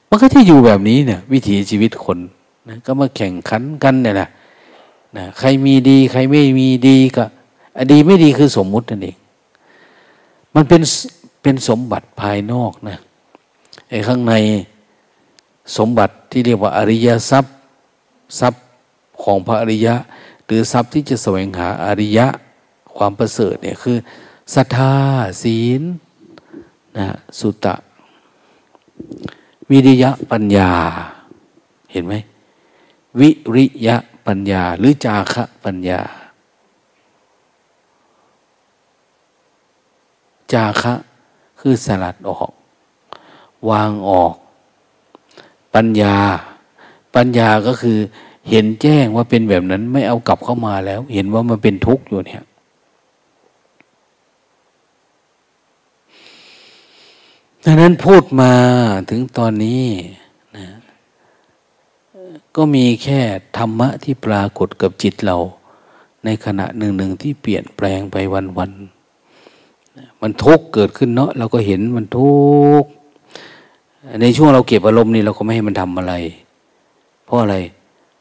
[0.08, 2.18] มันก็ที่อยู่แบบนี้เนี่ย วิถีชีวิตคน
[2.68, 4.28] นะก็มาแข่งขันกันเนี่ยนะ
[5.16, 7.24] นะใครมีดี ใครไม่มีดีก็
[7.78, 9.16] อดีไม่ดีคือสมมุตินั่นเอง
[10.54, 10.82] มันเป็น
[11.42, 12.96] เป็นสมบัติภายนอกนะ
[13.90, 14.34] ไอ้ข้างใน
[15.76, 17.54] สมบัติที่เรียกว่าอริยทรัพย์
[18.40, 18.62] ทรัพย์
[19.22, 19.94] ของพระอริยะ
[20.46, 22.26] หรือทรัพย์ที่จะแสวงหาอริยะ
[22.96, 23.96] ความประเสริฐเนี่ยคือ
[24.54, 24.94] ศรัทธา
[25.42, 25.82] ศีล
[26.98, 27.08] นะ
[27.40, 27.74] สุตตะ
[29.70, 30.72] วิริยะปัญญา
[31.92, 32.14] เห็นไหม
[33.20, 36.00] วิริยะปัญญา หรือจาคะปัญญา
[40.52, 40.94] จาคะ
[41.60, 42.50] คือสลัดออก
[43.70, 44.34] วางออก
[45.74, 46.16] ปัญญา
[47.16, 47.98] ปัญญาก็คือ
[48.50, 52.42] เห็นแจ้งว่าเป็นแบบนั้นไม่เอากลับเข้ามาแล้ว เห็นว่ามันเป็นทุกข์อยู่เนี่ย
[57.68, 58.52] ดังนั้นพูดมา
[59.10, 59.84] ถึงตอนนี้
[60.56, 60.66] นะ
[62.56, 63.20] ก็มีแค่
[63.56, 65.36] ธรรมะที่ปรากฏกับจิตเรา
[66.24, 68.72] ในขณะหนึ่งหนึ่งที่เปลี่ยนแปลงไปวันวัน
[70.20, 72.34] มันทุกเกิดขึ้นเนาะเราก็เห็นมันทุ
[72.82, 72.84] ก
[74.20, 76.14] ในช่วงเราเก็บอารมณ์นี่เราก็ไม่ให้มันทำอะไร
[77.24, 77.56] เพราะอะไร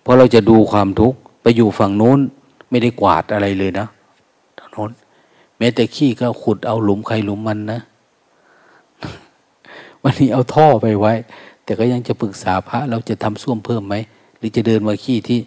[0.02, 2.20] เพราะเราจะดูความทุกข์ไปอยู่ฝั่งโน้น
[2.70, 3.88] ไม่ได้กวาดอะไรเลยนะ
[4.58, 4.90] ทางโน้น
[5.58, 7.82] แม้แต่ขี้ก็ขุดเอาหลุมใครหลุมมันนะ
[10.06, 11.14] วันนี้เอาท่อไปไว้
[11.64, 13.96] แต่ก็ยังจะปรึกษาพระ เราจะทำส้วมเพิ่มไหม
[14.38, 15.40] หรือจะเดินมาขี้ที่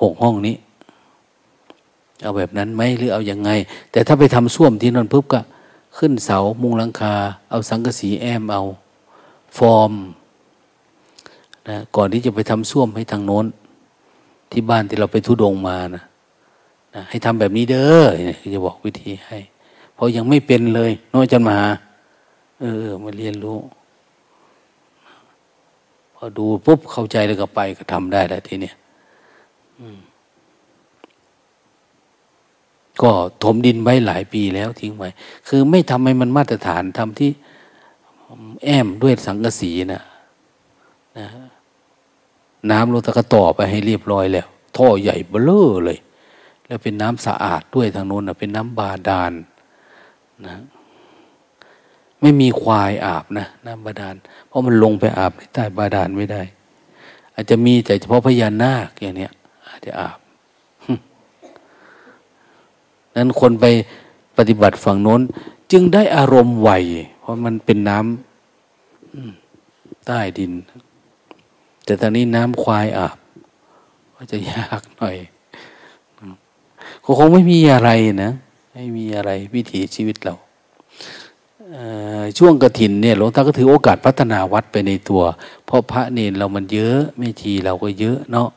[0.00, 0.56] หกห้องนี้
[2.22, 3.50] เอาแบบนั้นไหมหรือเอาอยัางไง
[3.92, 5.40] แต่ถ้าไปทำส้วมที่นอนปุ๊บก็
[5.98, 7.14] ขึ้นเสามุงหลังคา
[7.50, 8.62] เอาสังกะสีแอมเอา
[9.58, 9.92] ฟอร์ม
[11.68, 13.46] นะก่อนที่จะไปทำส้วมให้ทางโน้น
[14.50, 16.02] ที่บ้านที่เราไปทุดงมานะ
[16.94, 18.04] นะให้ทำแบบนี้เด้อ
[18.54, 19.38] จะบอกวิธีให้
[19.94, 21.58] เพราะยังไม่เป็นเลยน้อยจันมา
[22.60, 23.58] เออมาเรียนรู้
[26.14, 28.74] พอดูปุ๊บเข้าใจแล้วก็ไปก็ทำได้แล้วทีเนี้ย
[33.02, 33.10] ก็
[33.42, 35.08] ถมดินไว้หลายปีแล้วทิ้งไว้
[35.48, 37.30] คือไม่ทำให้มันมาตรฐานทำที่
[38.64, 40.02] แอมด้วยสังกะสีนะ
[41.18, 41.26] นะ
[42.70, 44.46] น้ำลงตะกต่อไปให้เรียบร้อยแล้ว
[44.76, 45.98] ท่อใหญ่เบ้อเลย
[46.66, 49.32] แล้วเป็นน้ำสะอาดด้วยทางโน้นเป็นน้ำบาดาล
[50.46, 50.56] นะ
[52.20, 56.42] ไม่มีควายอาบนะน้ำบาดาล เพราะมันลงไปอาบในใต้บาดาลไม่ได้
[57.34, 59.32] อาจจะมีแต่เฉพาะพญานาคอย่างเนี้ย
[59.68, 60.18] อาจจะอาบ
[63.16, 63.66] นั้นคนไป
[64.36, 65.20] ปฏิบัติฝั่งโน้น
[65.72, 66.70] จึงได้อารมณ์ไหว
[67.20, 70.52] เพราะมันเป็นน้ำใต้ดิน
[71.84, 73.18] แต่ตอนนี้น้ำควายอาบ
[74.14, 75.16] ก็จะยากหน่อย
[77.18, 77.90] คงไม่มีอะไร
[78.24, 78.32] นะ
[78.74, 80.36] ไม่มีอะไรวิถีชีวิตเรา
[82.38, 85.22] ช่วงกระถินเนี่ยหลวงตาก็ถือโอกาสพัฒนาวัดไปในตัว
[85.66, 88.48] เพราะพระเนรเรามันเยอะไม่ทีเราก็เยอะเนาะ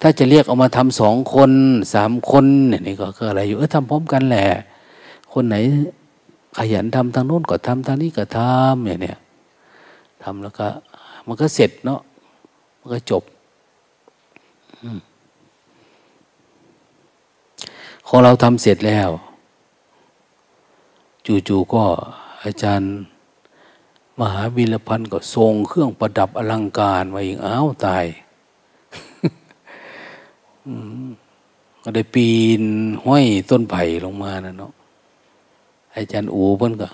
[0.00, 1.50] ถ้าจะเรียกเอามาทำสองคน
[1.94, 4.46] สามคนเนี่ยนี่ก็อะไรอยู่เออทำพร้อมกันแหละ
[5.32, 5.56] คนไหน
[6.58, 9.18] ขยันทำทางโน้นก็ทำทางนี้ก็ทำอย่างเนี้ย
[10.22, 10.66] ทำแล้วก็
[11.26, 12.00] มันก็เสร็จเนาะ
[12.78, 13.22] มันก็จบ
[18.06, 19.10] ของเราทำเสร็จแล้ว
[21.48, 21.82] จู่ๆก็
[22.42, 22.90] อาจารย์
[24.20, 28.04] มหาวิรพันธ์ก็ทรงเครื่องประดับอลังการมาอีกอ้าวตาย
[31.82, 32.28] ก็ได้ปี
[32.60, 32.62] น
[33.04, 34.72] ห้อยต้นไผ่ลงมานะเนาะ
[35.94, 36.88] อาจารย์อูเพิ่นก็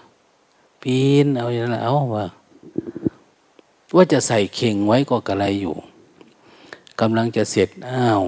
[0.83, 2.27] ปีนเอาอย่างนั้นเอาว่า
[3.95, 5.75] ว่าจะใส่เข่งไว้ก็กระไรอยู่
[7.01, 8.23] กำลังจะเสร็จอ้าว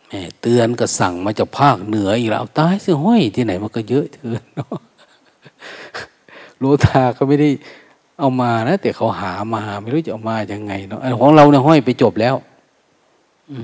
[0.41, 4.77] เตือนก็สั่งมาจากภาคเหนืออีกแล้วตายสิห้อยที่ไหนมันก็เยอะเถินเนาะ
[6.57, 7.49] โลทาก็ไม่ได้
[8.19, 12.35] เอามานะแต่เขาหามาไม่รู้จะเอามายังไงเนาะของเราเนี่ยห้อยไปจบแล้ว
[13.51, 13.57] อื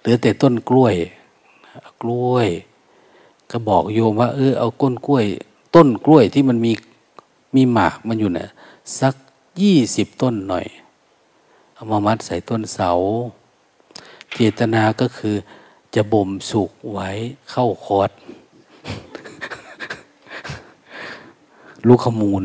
[0.00, 0.94] เหลือแต่ต้นกล้วย
[2.02, 2.48] กล้วย
[3.50, 5.24] ก็บอกโยมว่าเออเอาก้นกล้วย
[5.74, 6.72] ต้นกล้วยที่มันมี
[7.54, 8.48] มีหมากมันอยู่เนี่ย
[9.00, 9.14] สัก
[9.62, 10.66] ยี่สิบต้นหน่อย
[11.74, 12.90] เอามามัดใส่ต้นเสา
[14.38, 15.36] เจตนาก็คือ
[15.94, 17.08] จะบ่มสุกไว้
[17.50, 18.10] เข้าคอร์ด
[21.86, 22.44] ลูกขมูล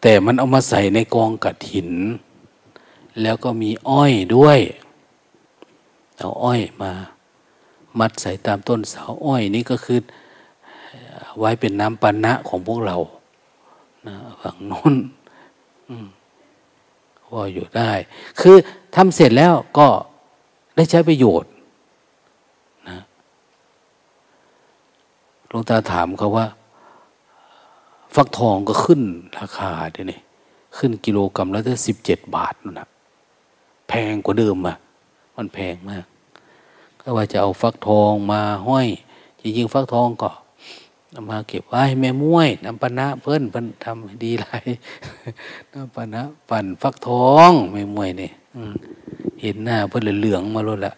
[0.00, 1.90] แต่มันเอามาใส่ในกองกัดหิน
[3.22, 4.58] แล้วก็มีอ้อยด้วย
[6.18, 6.92] เอาอ้อยมา
[7.98, 9.98] มัดใส่ตามต้นเสาอ้อยนี่ก็คือ
[11.38, 12.96] ไว้เป็นน้ำปันนะของพวกเรา
[14.06, 14.94] นะฝั่งโน้น
[17.32, 17.92] ว่าอยู่ได้
[18.40, 18.56] คือ
[18.94, 19.88] ทำเสร็จแล้วก็
[20.76, 21.50] ได้ใช้ประโยชน์
[22.88, 22.98] นะ
[25.48, 26.46] หลวงตาถามเขาว่า
[28.14, 29.00] ฟักทองก็ขึ้น
[29.38, 30.20] ราคาเดี๋ยวนี้
[30.76, 32.88] ขึ้นกิโลกรรัมละได้สิบเจ็ดบาทนะ
[33.88, 34.76] แพงกว่าเดิมอะ
[35.36, 36.06] มันแพงมาก
[37.00, 38.88] ก็ว่าจะเอาฟักทองมาห้อย
[39.40, 40.30] จริงๆฟักทองก็
[41.30, 44.46] มาเก็บไว้แม่ม้วยน้ำปนะเพิ่นเพิ่นทำดีไร
[45.72, 48.30] น้ำปนะปั่นฟักทองแม่ม้วยนี่
[49.42, 50.94] เห็นหน้าเพิ่นเหลืองมาแล้วละ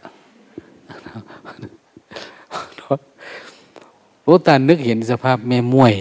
[4.24, 5.94] โรตานึกเห็นสภาพแม่มวย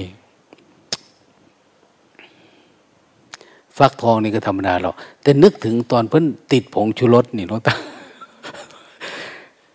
[3.77, 7.75] ฟักทองนี่ก็ธรรมดาหรอก แต่นึกถึงตอนเพิ่นติดผงชูรสนี่น้องตา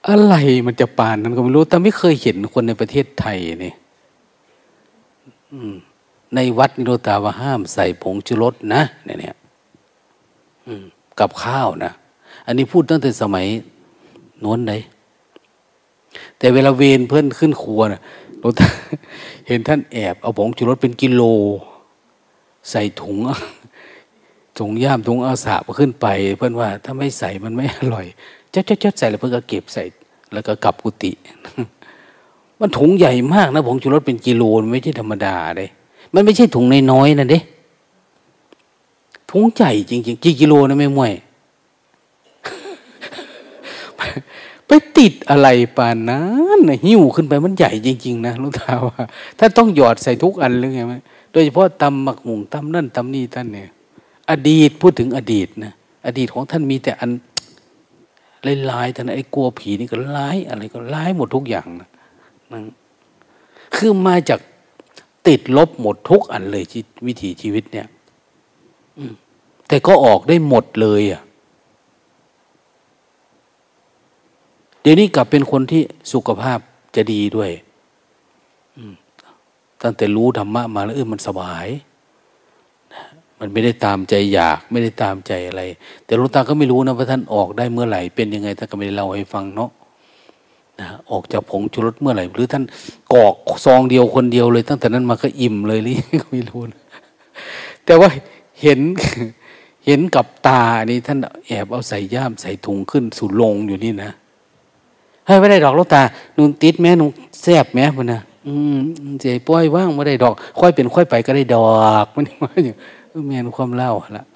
[0.09, 0.35] อะไร
[0.67, 3.73] มันจะปานนั้นก็ไม่รู้ แต่ไม่เคยเห็นคนในประเทศไทยนี่
[6.35, 9.37] ในวัดนิโรตาว่าห้ามใส่ผงชูรสนะเนี่ยเนี่ย
[11.21, 11.93] กับข้าวนะ
[12.47, 13.47] อันนี้พูดตั้งแต่สมัย
[14.41, 14.81] โน้นเลย
[16.39, 18.01] แต่เวลาเวนเพื่อนขึ้นครัวนะ
[18.41, 18.49] เรา
[19.47, 21.23] เห็นท่านแอบ เอาผงชูรสเป็นกิโล
[22.71, 23.19] ใส่ถุง
[24.59, 26.07] ถุงย่ามถุงอาสาขึ้นไป
[26.37, 28.07] เพื่อนว่า ถ้าไม่ใส่มันไม่อร่อย
[28.51, 29.83] เจ๊ดๆใส่แล้วเพื่อนก็เก็บใส่
[30.33, 31.13] แล้วก็กลับกุฏิ
[32.61, 34.43] มันถุงใหญ่มากนะผงชูรสเป็นกิโล
[34.73, 35.69] ไม่ใช่ธรรมดาเลย
[36.15, 37.41] มันไม่ใช่ถุงน้อยๆนะเด้
[39.45, 41.13] งใหญ่จริงๆกี่กิโลนะไม่มวย
[44.67, 46.25] ไปติดอะไรปานนั้
[46.59, 49.03] นหิ้วขึ้นไปมันใหญ่จริง ๆ นะลุงตาว่า
[49.39, 50.95] ถ้าต้องหยอดใส่ทุกอันหรือไงไหม
[51.33, 53.71] โดยเฉพาะตำหมักหมุงตำนั่นตำนี่ท่านเนี่ย
[54.31, 55.73] อดีตพูดถึงอดีตนะ
[56.07, 57.11] อดีตของท่านมีแต่อัน
[58.71, 61.89] ลายๆท่านไอ้กลัวผีนี่ก็ร้ายอะไรก็ร้ายหมดทุกอย่างนะ
[62.53, 62.61] นะ
[63.77, 64.41] คือมาจาก
[65.27, 66.65] ติดลบหมดทุกอันเลย
[67.07, 67.87] วิถีชีวิตเนี่ย
[69.69, 71.23] แต่ก็ออกได้หมดเลยอะ
[74.81, 76.59] เดี๋ยวนี้กลับเป็นคนที่สุขภาพ
[76.97, 77.51] จะดีด้วย
[79.83, 81.67] ตั้งแต่รู้ธรรมะมาแล้วเออมันสบาย
[83.41, 85.63] มันไม่ได้ตามใจอยาก ไม่ได้ตามใจอะไร
[86.05, 89.71] แต่หลวงตาก็ไม่รู้นะว่าท่านออกได้เมื่อไหร่ เป็นยังไงท่านก็ไม่ได้เล่าให้ฟังเนาะ
[90.81, 92.65] นะออกจากผงชูรสเมื่อไหร่ หรือท่าน
[93.13, 95.97] กอกซองเดียวคนเดียวเลย ตั้งแต่นั้นมาก็อิ่มเลยหรือ
[96.33, 96.83] ไม่รู้นะ
[97.87, 98.09] แต่ว่า
[98.63, 98.81] เห็น
[99.87, 104.11] เห็นกับตานี่ท่านแอบเอาใส่ย่ามใส่ถุงขึ้นสู่ลงอยู่นี่นะ
[105.27, 106.03] เฮ้ยไม่ได้ดอกลูกตา
[106.37, 107.11] นุนติดแม่นุน
[107.43, 108.77] แซบแม่พนนะอืม
[109.21, 111.69] เจ๊ป้อยว่างไม่ได้ดอก ค่อยเป็นค่อยไปก็ได้ดอ
[112.05, 112.77] กมันมาอย่าง
[113.29, 114.27] แม่นความเล่าละ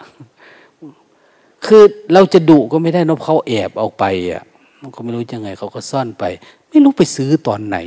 [1.67, 1.83] คือ
[2.13, 4.43] เราจะดุก็ไม่ได้นบเขาแอบเอาไปอะ
[4.81, 6.25] มันก็ไม่รู้ยังไง เขาก็ซ่อนไป
[6.69, 7.79] ไม่รู้ไปซื้อตอนไหน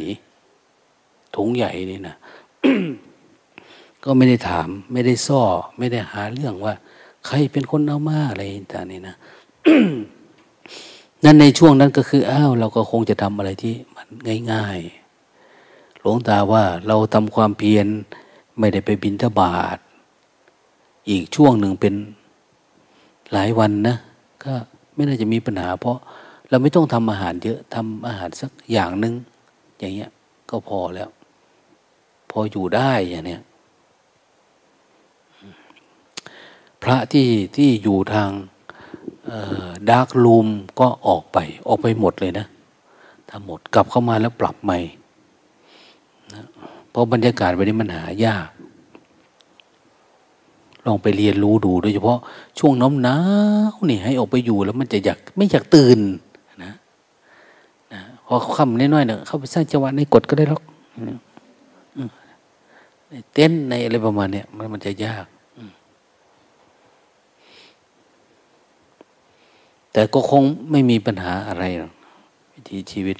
[1.36, 2.16] ถุงใหญ่นี่นะ
[4.03, 5.41] ก็ไม่ได้ถาม ไม่ได้ซ่อ
[5.78, 6.74] ไม่ได้หาเรื่องว่า
[7.26, 9.15] ใครเป็นคนเอามาอะไรต่างนี่นะ
[11.24, 14.07] นั่นในช่วงนั้นก็คืออ้าวเราก็คงจะทำอะไรที่มัน
[14.51, 17.88] ง่ายๆหลวงตาว่าเราทำความเพียร
[18.59, 19.78] ไม่ได้ไปบินทบาท
[21.09, 21.93] อีกช่วงหนึ่งเป็น
[23.32, 23.95] หลายวันนะ
[24.43, 24.53] ก็
[24.93, 25.97] ไม่น่าจะมีปัญหา เพราะ
[26.49, 29.13] เราไม่ต้องทำอาหารเยอะทำอาหารสักอย่างหนึ่ง
[29.80, 30.11] อย่างเงี้ย
[30.49, 31.09] ก็พอแล้ว
[32.30, 33.41] พออยู่ได้อย่างเนี้ย
[36.84, 38.29] พระที่ที่อยู่ทาง
[39.89, 40.47] ดาร์กลูม
[40.79, 42.45] ก็ออกไป ออกไปหมดเลยนะ
[43.29, 44.79] ทั้งหมดกลับเข้ามาแล้วปรับใหม่
[46.34, 46.43] นะ
[46.89, 48.47] เพราะบรรยากาศวันนี้มันหายาก
[50.86, 52.19] ลองไปเรียนรู้ดูโดยเฉพาะ
[52.59, 53.17] ช่วงน้ำหนา
[53.73, 55.99] วนี่ให้ออกไปอยู่แล้วมันจะอยากไม่อยากตื่น
[56.63, 56.73] นะ
[57.93, 60.63] นะพอค่ำน้อยๆเนี่ยเข้าไปสร้างจังหวะในกฎก็ได้หรอก
[63.34, 65.25] เต้นในอะไรประมาณเนี้ยมันมันจะยาก
[69.93, 71.91] แต่ก็คงไม่มีปัญหาอะไรหรอก
[72.53, 73.17] วิถีชีวิต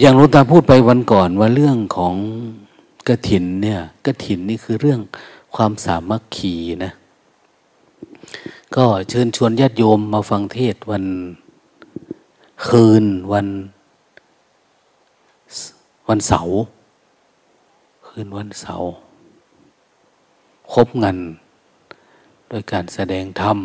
[0.00, 2.14] อย่างหลวงตาพูดไปวันก่อนว่าเรื่องของ
[3.08, 5.00] กระถินเนี่ยกระถินนี่คือเรื่อง
[5.54, 6.54] ความสามัคคี
[6.84, 6.92] นะ
[8.76, 11.04] ก็เชิญชวนญาติโยมมาฟังเทศวัน
[12.66, 13.48] คืนวัน
[16.08, 16.54] วันเสาร์
[18.06, 18.88] คืนวันเสาร์
[20.72, 21.18] ครบงัน
[22.48, 23.58] โดยการแสดงธรรม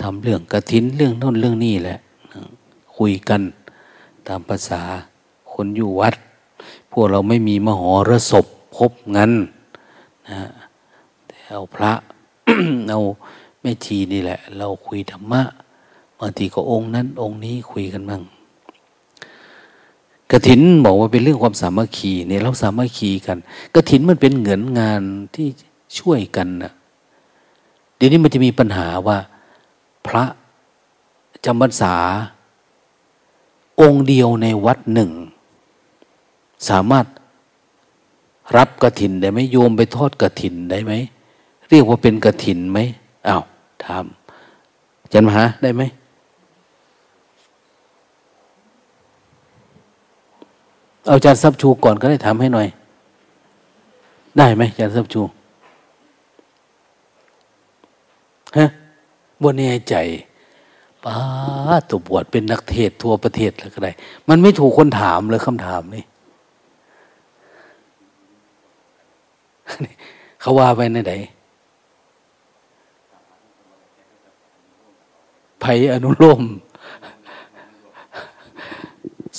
[0.00, 1.98] ทำเรื่องกระถินเรื่องโน่นเรื่องนี้แหละ
[2.96, 3.40] คุยกัน
[4.26, 4.82] ตามภาษา
[5.52, 6.14] คนอยู่วัด
[6.92, 8.46] พวกเราไม่มีมหรสพ
[8.76, 9.32] พบงัน
[10.28, 10.40] นะ
[11.26, 11.92] แต่เอาพระ
[12.88, 13.00] เอา
[13.60, 15.42] แม่ชีนี่แหละ เราคุยธรรมะ
[16.18, 18.22] บางทีก็องค์นั้น องค์นี้คุยกันบ้าง
[20.30, 23.38] กระถินบอกว่าเป็นเรื่องความสามัคคีเนี่ยเราสามัคคีกัน
[23.74, 25.02] กระถินมันเป็นเงินงาน
[25.34, 25.48] ที่
[25.98, 26.72] ช่วยกันนะ
[27.98, 29.18] เดี๋ยวนี้มันจะมีปัญหาว่า
[30.06, 30.24] พระ
[31.44, 31.94] จำพรรษา
[33.80, 35.10] องค์เดียวในวัดหนึ่ง
[36.68, 37.06] สามารถ
[38.56, 40.92] รับกระถินได้ไหมโยมไปทอดกระถินได้ไหม
[41.70, 42.78] เรียกว่าเป็นกระถินไหม
[43.26, 43.42] อา้าว
[43.84, 44.04] ถาม
[45.12, 45.82] จันมหาได้ไหม
[51.06, 52.68] เอาจารย์ซับชูก่อนก็ได้ถามให้หน่อย
[54.38, 55.20] ได้ไหมจารย์ซับชู
[58.58, 58.66] ฮะ
[59.42, 59.96] บนนี้ใจ
[61.04, 61.16] ป้า
[61.88, 63.92] ตัวบวชเป็นนักเทศทั่วประเทศแล้วก็ได้
[64.28, 66.04] มันไม่ถูกคนถามเลยคำถามนี่
[70.40, 71.14] เขาว่าไปในไหน
[75.60, 76.42] ไผอนุโลม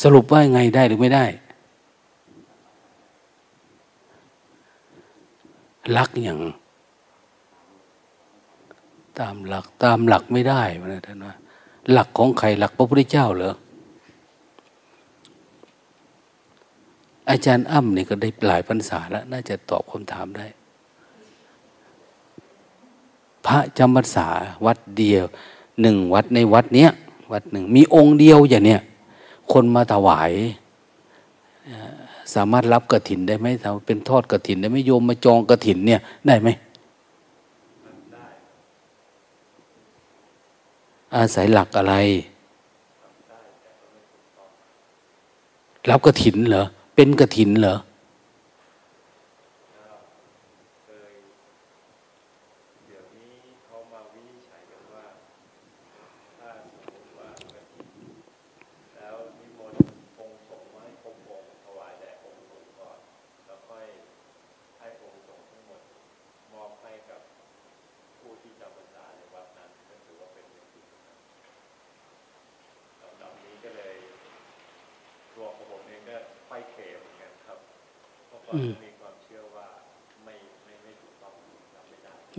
[0.02, 1.26] สรุปว่าไงได้หรือไม่ได้
[5.98, 6.40] ลักอย่าง
[9.22, 10.62] ตามหลักตามหลักไม่ได้
[10.94, 11.36] นะท่านว่า
[11.92, 13.56] หลักของใครหลักพระพุทธเจ้าเหรอ
[17.30, 20.48] อาจารย์อ้ำนี่ก็ได้หลายพรรษาแล้ว น่าจะตอบคำถามได้
[23.46, 24.28] พระจำพรรษา
[24.66, 25.26] วัดเดียว
[25.82, 26.92] หนึ่งวัดในวัดเนี้ย
[27.32, 28.82] วัดหนึ่งมีองค์เดียวอย่างเนี้ย
[29.52, 30.32] คนมาถวาย
[32.34, 33.48] สามารถรับกระถินได้ไหม
[33.86, 36.50] เป็นทอดกระถินได้ไหมโยมมาจองกระถินเนี่ยได้ไหม
[41.16, 41.96] อาศัยหลักอะไร
[45.90, 46.64] รับกระถินเหรอ
[46.96, 47.76] เป็นกระถินเหรอ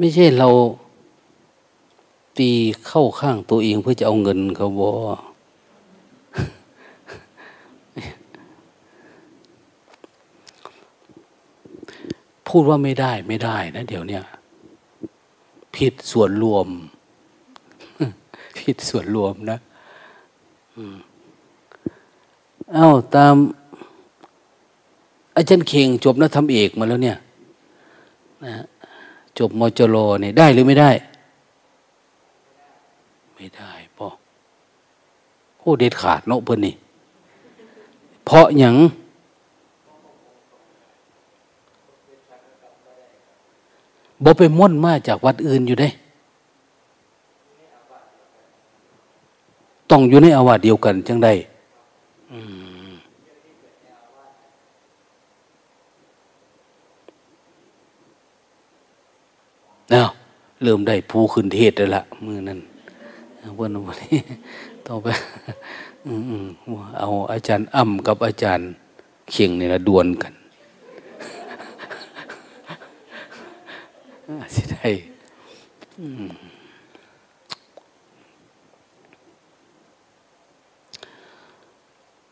[0.02, 0.48] ไม่ใช่เรา
[2.38, 2.50] ตี
[2.86, 4.90] เข้าข้างตัวเองเพื่อจะเอาเงินเขาบอ
[12.48, 14.22] พูดว่าไม่ได้ไม่ได้นะเดี๋ยวเนี้ย
[15.76, 16.66] ผิดส่วนรวม
[18.58, 19.58] ผิดส่วนรวมนะ
[22.74, 23.34] เอา้าตาม
[25.36, 27.18] อาจารย์เข่งจบนักธรรมเอกมาแล้วเนี่ย
[28.46, 28.54] นะ
[29.40, 30.90] จบมจโลเนี่ยได้หรือไม่ได้
[33.34, 34.08] ไม่ได้ปอ
[35.58, 36.74] โอ้เด็ดขาดเนาะเพื่อนนี่
[38.24, 38.74] เพราะอย่าง
[44.24, 45.88] บ่ไปม่นมาจากวัดอื่นอยู่ได้
[49.90, 51.32] ต้องอยู่ในอาวาสเดียวกันจังได้
[59.90, 60.08] แล้ว
[60.62, 62.60] เริ่มได้ภูขึ้นเทศแล้วละมือนั้น
[63.54, 64.18] เพื่อนวันนี้
[64.86, 65.06] ต่อไป
[66.98, 68.66] เอาอาจารย์อ้ำกับอาจารย์
[69.30, 70.32] เข่งนี่ละดวลกัน
[74.54, 74.88] สิได้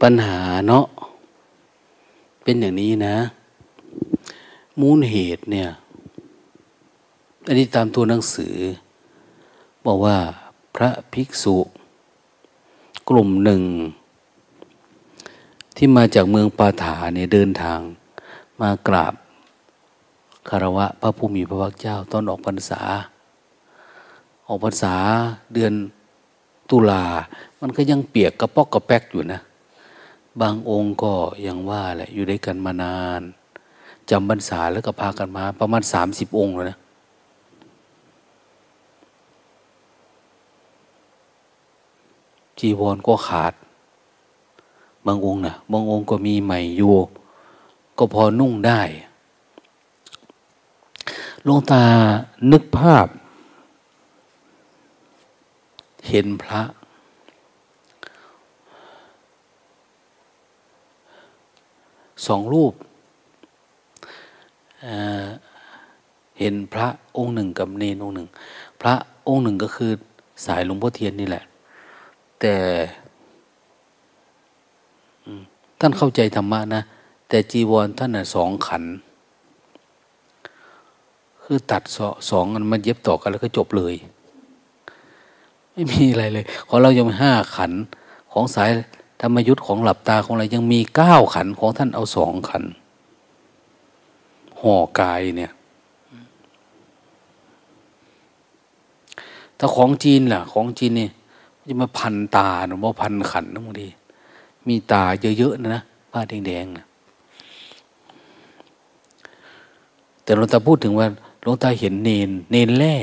[0.00, 0.38] ปัญหา
[0.68, 0.86] เนาะ
[2.42, 3.16] เป็นอย่างนี้นะ
[4.80, 5.68] มูลเหตุเนี่ย
[7.50, 8.56] อันนี้ตามตัวหนังสือ
[9.86, 10.16] บอกว่า
[10.76, 11.56] พระภิกษุ
[13.08, 13.62] กลุ่มหนึ่ง
[15.76, 17.78] ที่มาจากเมืองปาถาเนี่ยเดินทาง
[18.60, 19.14] มากราบ
[20.48, 22.80] คารวะพระผู้มีพระภาคเจ้าตอนออกพรรษา
[24.46, 24.94] ออกพรรษา
[25.54, 25.72] เดือน
[26.70, 27.04] ตุลา
[27.60, 29.40] มันก็ยังเปียกกระปอกกระแปกอยู่นะ
[30.40, 31.12] บางองค์ก็
[31.46, 33.22] ยังว่าแหละอยู่ด้วยกันมานาน
[34.10, 36.78] จำพรรษาแล้วก็พากันมา ประมาณสามสิบองค์เลยนะ
[42.58, 43.52] จีวรก็ขาด
[45.06, 46.94] บางองค์นะบางองค์ก็มีใหม่อยู่
[47.98, 48.80] ก็พอนุ่งได้
[51.46, 51.82] ลงตา
[52.52, 53.06] นึกภาพ
[56.08, 56.62] เห็นพระ
[62.26, 62.74] สองรูป
[64.82, 68.28] เเห็นพระองค์หนึ่งกับเนนองค์หนึ่ง
[68.80, 68.94] พระ
[69.28, 69.90] องค์หนึ่งก็คือ
[70.46, 71.44] สายหลวงพ่อเทียนนี่แหละ
[72.40, 72.54] แต่
[75.78, 76.82] ท่านเข้าใจธรรมะนะ
[77.28, 78.84] แต่จีวรท่านน่ะสองขัน
[81.42, 81.82] คือตัด
[82.30, 83.94] สองมันมันเย็บต่อกันแล้วก็จบเลย
[85.72, 87.72] ไม่มีอะไรเลย ของเรายังมีห้าขัน
[88.32, 88.70] ของสาย
[89.20, 92.64] ธรรมยุทธ์ของหลับตาของอะไรยังมีเก้าขันของท่านเอาสองขัน
[94.60, 95.52] ห่อกายเนี่ย
[99.58, 101.10] ถ้าของจีนล่ะ ของจีนเนี่ย
[101.68, 103.88] จะมาพันตาหรือว่าพันขันนะบางที
[104.68, 105.02] มีตา
[105.38, 106.84] เยอะๆนะนะผ้าแดงๆนะ
[110.22, 111.06] แต่เราจะพูดถึงว่า
[111.42, 112.94] หลวงตาเห็นเนน เนนแร่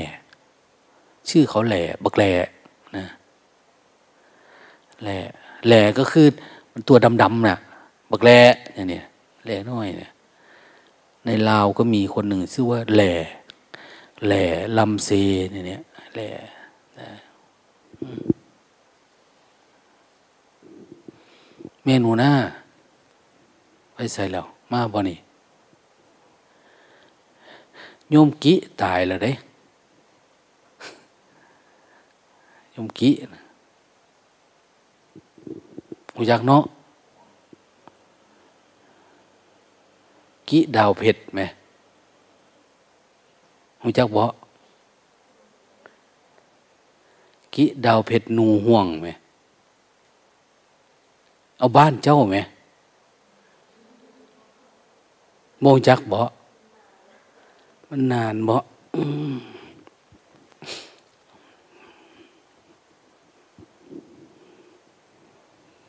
[1.29, 2.31] ชื่อเขาแหล่บักแหล่
[2.97, 3.05] นะ
[5.01, 5.17] แหล่
[5.67, 6.27] แหล่ก็คือ
[6.71, 7.57] มันตัวดำๆน่ะ
[8.11, 8.39] บักแหล่
[8.89, 9.05] เนี่ย
[9.43, 10.11] แหล่น้อยเนี่ย
[11.25, 13.13] ในลาวก็มีคนหนึ่งชื่อว่าแหล่
[14.25, 14.43] แหล่
[14.77, 15.09] ลำเซ
[15.51, 15.81] เนี่ย
[16.13, 16.29] แหล่
[21.85, 22.31] เมนูหน้า
[23.93, 25.17] ไปใส่แล้วมาบ่นี่
[28.11, 29.31] โยมกิตายแล้วเด้
[32.71, 33.09] โยมกิ
[36.15, 36.63] หูยักเนาะ
[40.49, 41.41] กิดาวเพชรไหม
[43.81, 44.23] หูจักบ่
[47.55, 49.09] กิดาวเพชรนูห่วงไหม
[51.57, 52.37] เอาบ้านเจ้าไหม
[55.61, 56.19] โมจักบ่
[57.89, 58.55] มันนานบ่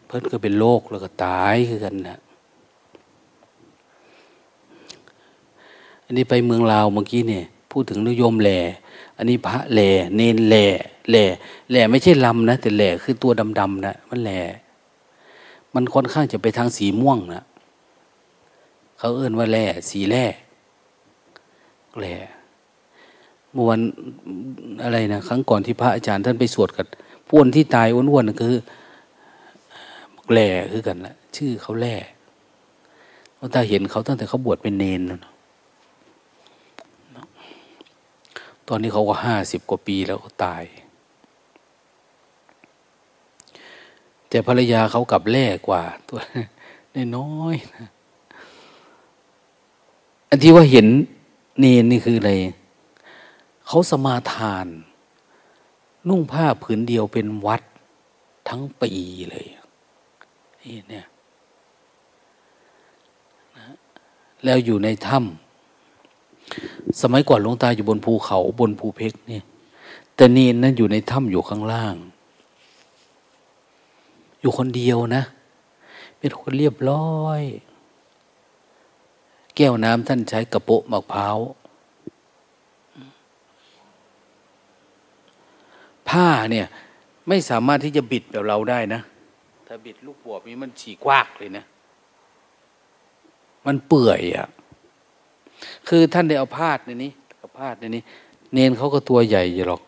[0.06, 2.18] เพิ่นก็เป็นโรคแล้วก็ตายคือกันนะ
[6.04, 8.58] อันนี้ไปเมืองลาวเมื่อกี้เนี่ย พูดถึงนิยมแหล่
[9.16, 10.66] อันนี้พระแหล่ เนนแหล่
[11.10, 11.24] แหล่
[11.70, 14.40] แหล่ไม่ใช่ลำนะ แต่แหล่คือตัวดำๆนะมันแหล่
[15.76, 17.44] มันค่อนข้างจะไปทางสีม่วงนะ
[18.98, 20.24] เขาเอื้นว่าแหล่สีแหล่
[21.98, 22.16] แหล่
[23.52, 23.80] เมื่อวัน
[24.82, 26.86] อะไรนะครั้งก่อนที่พระอาจารย์ท่านไปสวดกับ
[27.28, 28.60] พวนที่ตายอ้วนๆคือ
[30.32, 31.96] แหล่คือกันละชื่อเขาแหล่
[33.36, 35.02] เราตาเห็นเขาตั้งแต่เขาบวชเป็นเนน
[38.68, 40.62] ตอนนี้เขาก็ห้าสิบกว่าปีแล้วตาย
[44.36, 46.20] แต่ภรรยาเขากลับแล่กว่า ตัว
[47.16, 47.88] น้อยนะ
[50.28, 50.86] อันที่ว่าเห็น
[51.58, 52.32] เนนนี่คืออะไร
[53.66, 54.66] เขาสมาทาน
[56.08, 57.62] นุ่งผ้าผืนเดียวเป็นวัด
[58.48, 58.92] ทั้งปี
[59.30, 59.46] เลย
[60.62, 61.06] นี่เนี่ย
[64.44, 69.44] แล้วอยู่ในถ้ำสมัยก่อนหลวงตาอยู่บนภูเขาบนภูเพกเนี่ย
[70.16, 71.96] แต่เนนนั้นอยู่ในถ้ำอยู่ข้างล่าง
[74.46, 75.22] อยู่คนเดียวนะ
[76.18, 77.40] เป็นคนเรียบร้อย
[79.56, 81.38] แก้วน้ำท่านใช้กระโปะมะพร้าว
[86.08, 86.66] ผ้าเนี่ย
[87.28, 89.00] ไม่สามารถที่จะบิดแบบเราได้นะ
[89.66, 91.64] ถ้าบิดลูกบวบนี้มันฉีกวากเลยนะ
[93.66, 94.46] มันเปื่อยอะ่ะ
[95.88, 98.02] คือท่านได้เอาพาดในนี้กับพาดในนี้
[98.52, 99.82] เนนเขาก็ตัวใหญ่อยู่หรอก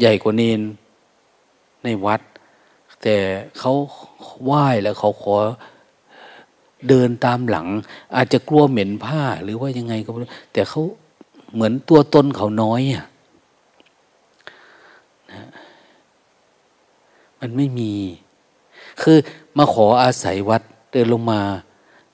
[0.00, 0.60] ใหญ่กว่าเนน
[1.84, 2.22] ในวัด
[3.02, 3.16] แต่
[3.58, 3.72] เขา
[4.44, 5.34] ไหว้แล้วเขาขอ
[6.88, 7.66] เดินตามหลัง
[8.16, 10.82] อาจจะกลัวเหม็นผ้าหรือว่ายังไงก็ไม่รู้แต่เขา
[11.54, 13.04] เหมือนตัวตนเขาน้อยอะ
[17.40, 17.92] มันไม่มี
[19.02, 19.16] คือ
[19.58, 21.40] มาขออาศัยวัดเดินลงมา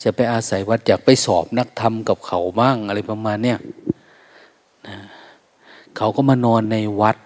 [0.03, 3.59] จะไปอาศัยวัดอยากไปสอบนักธรรมกับเขาบ้างอะไรประมาณเนี้ย
[4.87, 4.97] นะ
[5.97, 7.17] เขาก็มานอนในวัด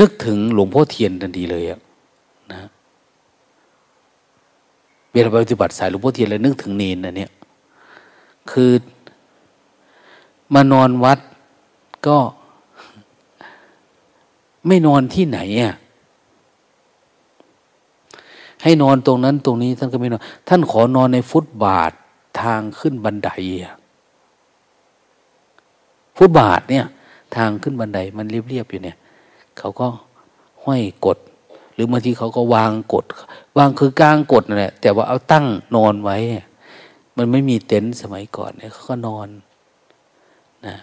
[0.00, 1.80] นึกถึงหลวงพ่อเทียนทันทีเลยอะ
[2.52, 2.60] นะ
[5.12, 7.30] เวลาปฏิบัติสายหลวงพ่อเทียนเลยนึกถึงเนนอันเนี้ย
[8.50, 8.72] คือ
[10.54, 11.18] มานอนวัด
[12.06, 12.18] ก็
[14.66, 15.74] ไม่นอนที่ไหนอะ
[18.62, 21.92] ให้นอนตรงนั้นตรงนี้ท่านก็ไม่นอน ท่านขอนอนในฟุตบาท
[22.40, 23.30] ทางขึ้นบันได
[26.16, 26.84] ฟุตบาทเนี่ย
[27.36, 28.96] ทางขึ้นบันไดมันเรียบๆอยู่เนี่ย
[29.58, 29.86] เขาก็
[30.64, 31.18] ห้อยกด
[31.74, 33.04] หรือบางทีเขาก็วางกด
[33.58, 35.46] วางคือกลางกดนั่นแหละแต่ว่าเอาตั้ง
[35.76, 36.16] นอนไว้
[37.16, 39.28] มันไม่มีเต็นท์สมัยก่อนเนี่ยเขาก็นอน
[40.66, 40.76] นะ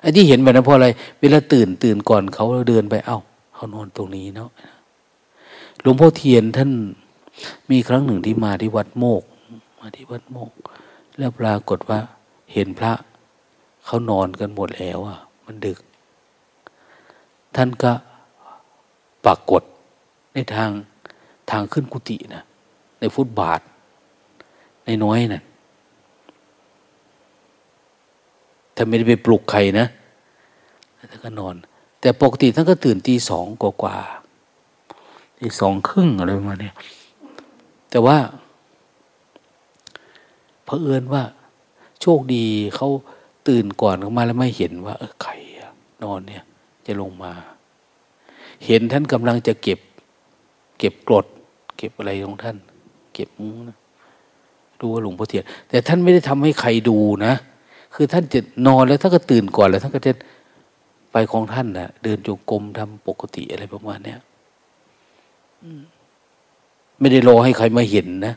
[0.00, 0.88] ไอ้ที่เห็นแบบนั้นเพราะอะไร
[1.20, 3.18] เวลาตื่นตื่นก่อนเขาเดินไป เอา้า
[3.54, 4.50] เขานอนตรงนี้เนาะ
[5.80, 6.70] หลวงพ่อเทียนท่าน
[7.70, 9.22] มีครั้งหนึ่งที่มาที่วัดโมก
[9.80, 10.52] มาที่วัดโมก
[11.18, 12.00] แล้วปรากฏว่า
[12.52, 12.92] เห็นพระ
[13.84, 15.80] เขานอนกันหมดแล้วอะ มันดึก
[17.56, 17.92] ท่านก็
[19.24, 19.62] ปรากฏ
[20.34, 20.70] ในทาง
[21.50, 22.44] ทางขึ้นกุฏินะ
[23.00, 23.60] ในฟุตบาท
[24.84, 25.42] ในน้อยนะ่ะ
[28.74, 29.86] ถ้าไม่ได้ไปปลุกใครนะ
[31.10, 31.54] ท่านก็นอน
[32.00, 33.96] แต่ปกติท่านก็ตื่นตีสองกว่า
[35.38, 36.72] ตีสองครึ่งอะไรประมาณนี้
[37.90, 38.16] แต่ว่า
[40.64, 41.22] เผอิญว่า
[42.00, 42.44] โชคดี
[42.76, 42.88] เขา
[43.48, 45.32] ตื่นก่อนออกมาแล้วไม่เห็นว่า เออใคร
[46.04, 46.44] นอนเนี่ย
[46.90, 47.32] จะลงมา
[48.66, 49.78] เห็นท่านกำลังจะเก็บ
[50.78, 51.26] เก็บกรด
[51.76, 52.56] เก็บอะไรของท่าน
[53.14, 53.76] เก็บมนะ
[54.80, 57.34] ดูว่าหลวงพ่อเทียนแต่ท่านไม่ได้ทำให้ใครดูนะ
[57.94, 60.12] คือท่านจะนอนแล้วท่านก็ตื่นก่อนแล้วท่านก็จะ
[61.12, 64.18] ไปของท่านนะเดินจงกรมทำปกติอะไรประมาณเนี้ย
[66.98, 68.34] ไม่ได้รอให้ใครมาเห็นนะ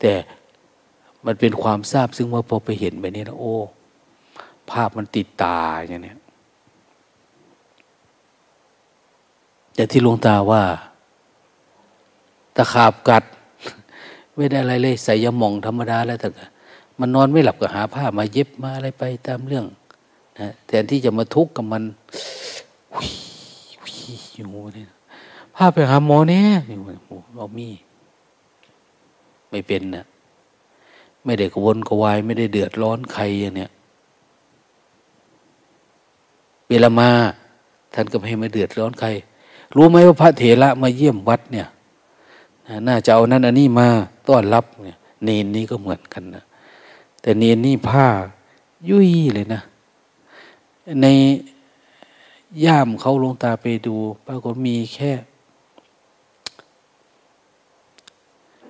[0.00, 0.12] แต่
[1.26, 3.54] มันเป็นความทราบซึ่งว่าพอไปเห็นไปนี้นะโอ้
[4.70, 6.14] ภาพมันติดตาอย่างนี้
[9.78, 10.62] แต่ที่หลวงตาว่า
[12.56, 13.24] ตะขาบกัด
[14.34, 16.28] ไม่ได้อะไรเลยใส่ยาหมองธรรมดาแล้วแต่
[16.98, 19.64] มันนอนไม่หลับก็หาผ้ามาเย็บมาอะไรไปตามเรื่อง
[20.40, 21.82] นะแทนที่จะมาทุกข์กับมัน
[22.96, 23.08] วิ
[23.82, 23.92] วิ
[24.34, 24.88] อยู่เนี่ย
[25.54, 26.48] พาไปหาหมอเนี่ย
[27.36, 27.68] เรามี
[29.50, 30.04] ไม่เป็นนะ
[31.24, 33.70] ไม่ได้กวนกวาย ไม่ได้เดือดร้อนใครอย่างเนี้ย
[36.68, 37.10] เวลามา
[37.94, 39.10] ท่านก็ไม่ให้มาเดือดร้อนใคร
[39.76, 41.68] รู้ไหมว่าพระเถระมาเยี่ยมวัดเนี่ย
[42.88, 43.88] น่าจะเอานั้นอันนี้มา
[44.28, 46.44] ต้อนรับเนี่ยเนนนี้ก็เหมือนกันนะ
[47.20, 48.06] แต่เนนนี่ผ้า
[48.88, 49.62] ยุ่ยเลยนะ
[51.02, 51.06] ใน
[52.64, 53.94] ย่ามเขาลงตาไปดู
[54.26, 55.12] ปรากฏมีแค่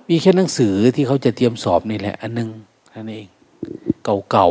[0.09, 2.49] มีแค่หนังสือที่เขาจะเตรียมสอบนี่แหละ อันนึง
[2.95, 3.29] นั่นเอง
[4.31, 4.49] เก่า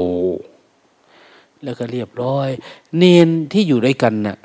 [0.75, 2.49] ๆ แล้วก็เรียบร้อย
[2.97, 4.37] เนนที่อยู่ด้วยกันนะ่ะ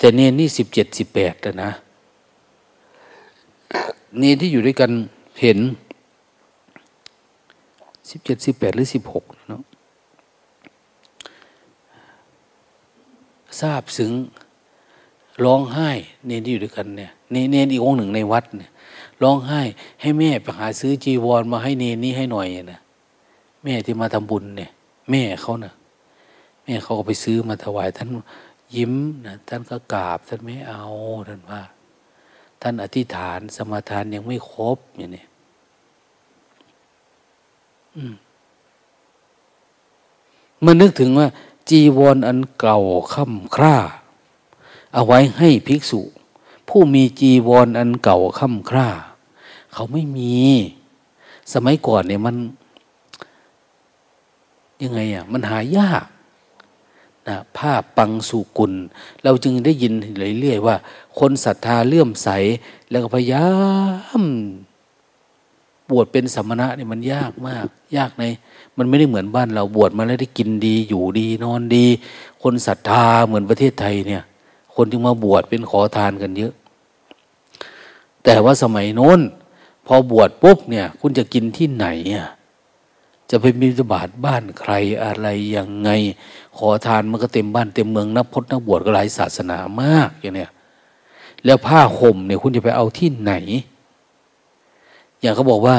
[0.00, 1.70] แต่เนนนี่สิบเจ็ดสิบแปดแล้วนะ
[4.18, 4.90] เนนที่อยู่ด้วยกัน
[5.40, 5.58] เห็น
[8.10, 9.62] สิบเจ็ดสิบแปดหรือสิบหกเนาะ
[13.60, 14.12] ทราบซึ้ง
[15.44, 15.90] ร้องไห้
[16.26, 18.70] เนนที่อยู่ด้วยกันเนี่ยเนนนอีกองหนึ่งในวัดเนี่ย
[19.22, 19.60] ร้องไห้
[20.00, 22.80] ให้แม่ไปหาซื้อจีวรมาให้เนนนี่ให้หน่อยนะ
[23.64, 24.70] แม่ที่มาทำบุญเนี่ย
[25.10, 25.72] แม่เขานะ่ะ
[26.64, 28.08] แม่เขาก็ไปซื้อมาถวายท่าน
[28.74, 28.92] ยิ้ม
[29.26, 30.84] นะท่านก็กราบท่านไม่เอา
[31.28, 31.62] ท่านว่า
[32.60, 35.24] ท่านอธิษฐานสมาทานยังไม่ครบอย่างนี้
[40.64, 41.28] มันนึกถึงว่า
[41.68, 42.78] จีวรออันเก่า
[43.14, 43.76] ค่ำคร่า
[44.94, 46.00] เอาไว้ให้ภิกษุ
[46.68, 48.88] ผู้มีจีวรออันเก่าค่ำคร่า
[49.72, 50.38] เขาไม่มี
[51.52, 52.36] สมัยก่อนเนี่ยมัน
[54.82, 56.04] ยังไงอะ มันหายาก
[57.30, 58.72] นะผ้าปังสุกุล
[59.24, 59.92] เราจึงได้ยิน
[60.40, 60.76] เรื่อยๆว่า
[61.18, 62.28] คนศรัทธาเลื่อมใส
[62.90, 63.48] แล้วก็พยายา
[64.20, 64.22] ม
[65.90, 67.66] บวชเป็นสมณะนี่มันยากมาก
[67.96, 68.24] ยากใน
[68.76, 71.86] มันไม่ได้เหมือนบ้านเราบวชมาแล้วได้กินดีอยู่ดีนอนดี
[72.42, 74.22] คนศรัทธาเหมือนประเทศไทยเนี่ย
[74.74, 76.52] คนจึงมาบวชเป็นขอทานกันเยอะ
[78.24, 79.20] แต่ว่าสมัยโน้น
[79.86, 82.28] พอบวชปุ๊บเนี่ย คุณจะกินที่ไหนอะ
[83.30, 84.72] จะไปมีบาทบ้านใคร
[85.04, 85.26] อะไร
[85.56, 85.90] ยังไง
[86.56, 90.50] ขอทานมันก็เต็มบ้านเต็มเมืองนับพจนักบวชก็หลายศาสนามากอย่างเนี้ย
[91.44, 93.32] แล้วผ้าห่มเนี่ยคุณจะไปเอาที่ไหน
[95.20, 95.76] อย่างเขาบอกว่า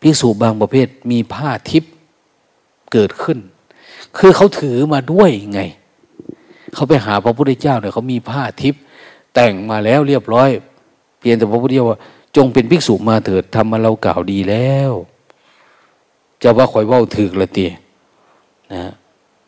[0.00, 1.92] ภิกษุบางประเภทมีผ้าทิพย์
[2.92, 3.38] เกิดขึ้น
[4.18, 5.60] คือเขาถือมาด้วยไง
[6.74, 8.80] เขาไปหาพระพุทธเจ้าเนี่ยเขามีผ้าทิพย์
[9.34, 10.48] แต่งมาแล้วเรียบร้อย
[11.18, 11.98] เพียงแต่พระพุทธเจ้าว่า
[12.36, 14.92] จงเป็นภิกษุมาเถิดทำมาเรากล่าวดีแล้ว
[16.42, 17.66] จะว่าข่อยว่าถือละตี
[18.72, 18.82] นะ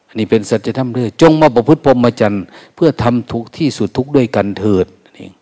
[0.09, 2.45] อันนี้เป็นสัจธรรมเด้อจงมาประพฤติพรหมจรรย์
[2.75, 5.33] เพื่อทำทุกที่สุดทุกด้วยกันเถิดเอง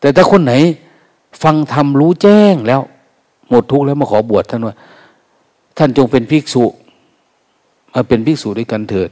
[0.00, 0.52] แต่ถ้าคนไหน
[1.42, 2.80] ฟังธรรมรู้แจ้งแล้ว
[3.48, 4.74] หมดทุกข์แล้วมาขอบวชท่านว่า
[5.78, 6.64] ท่านจงเป็นภิกษุ
[7.92, 9.10] มาเป็นภิกษุด้วยกันเถิด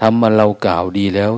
[0.00, 1.32] ทำมาเรากล่าวดีแล้ว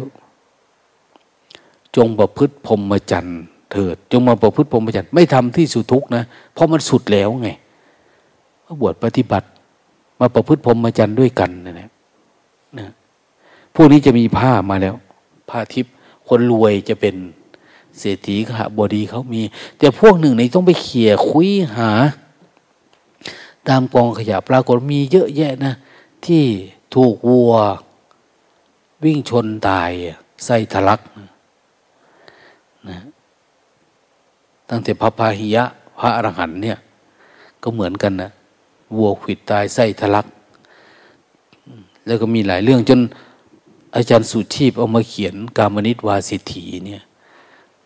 [1.97, 3.41] จงประพฤติพรหมจรรย์
[3.73, 6.23] เถิด จงมาประพฤติพรหมจรรย์ไม่ทำที่สุดทุกข์นะ
[6.55, 7.49] เพราะมันสุดแล้วไง
[8.67, 9.47] มาบวชปฏิบัติ
[10.21, 11.91] มาประพฤติพรหมจรรย์ด้วยกันนะนะ
[12.79, 12.87] นะ
[13.75, 14.95] พวกนี้จะมีผ้ามาแล้ว
[15.49, 15.93] ผ้าทิพย์
[16.29, 17.15] คนรวยจะเป็น
[17.99, 19.43] เศรษฐีขบดีเขามี
[19.79, 21.91] แต่พวกหนึ่งในต้องไปเขี่ยคุยหา
[23.69, 25.75] ตามกองขยะปรากฏมีเยอะแยะนะ
[26.27, 26.45] ที่
[26.95, 27.53] ถูกวัว
[29.05, 29.91] วิ่งชนตาย
[30.45, 31.01] ไส้ทะลัก
[32.89, 32.99] นะ
[34.69, 35.65] ตั้งแต่พระพาหิยะ
[35.99, 36.79] พระอรหันเนี่ย
[37.63, 38.31] ก็เหมือนกันนะ
[38.97, 40.27] วัวขิดตายไส้ทะลัก
[42.07, 43.01] แล้วก็มีหลายเรื่องจน
[43.97, 47.03] อาจารย์สุชีพเอามาเขียนกามนิตวาสิถีเนี่ย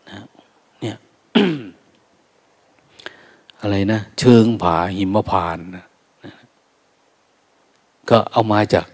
[0.09, 0.19] นะ
[0.81, 0.95] เนี่ย
[3.61, 5.85] อะไรนะ เชิงผาหิมพานนะ
[8.09, 8.87] ก็เอามาจาก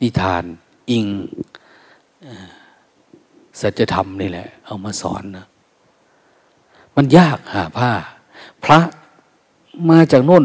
[0.00, 0.44] นิทาน
[0.90, 1.06] อิง
[3.60, 5.46] สัจธรรมนี่แหละ เอามาสอนนะ
[6.96, 7.90] มันยากหาผ้า
[8.64, 8.80] พระ
[9.90, 10.44] มาจากโน่น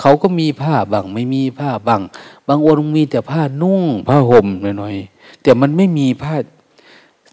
[0.00, 2.02] เขาก็มีผ้าบางไม่มีผ้าบาง
[2.48, 4.46] บางองค์มีแต่ผ้านุ่ง ผ้าห่ม
[4.78, 6.34] หน่อยๆแต่มันไม่มีผ้า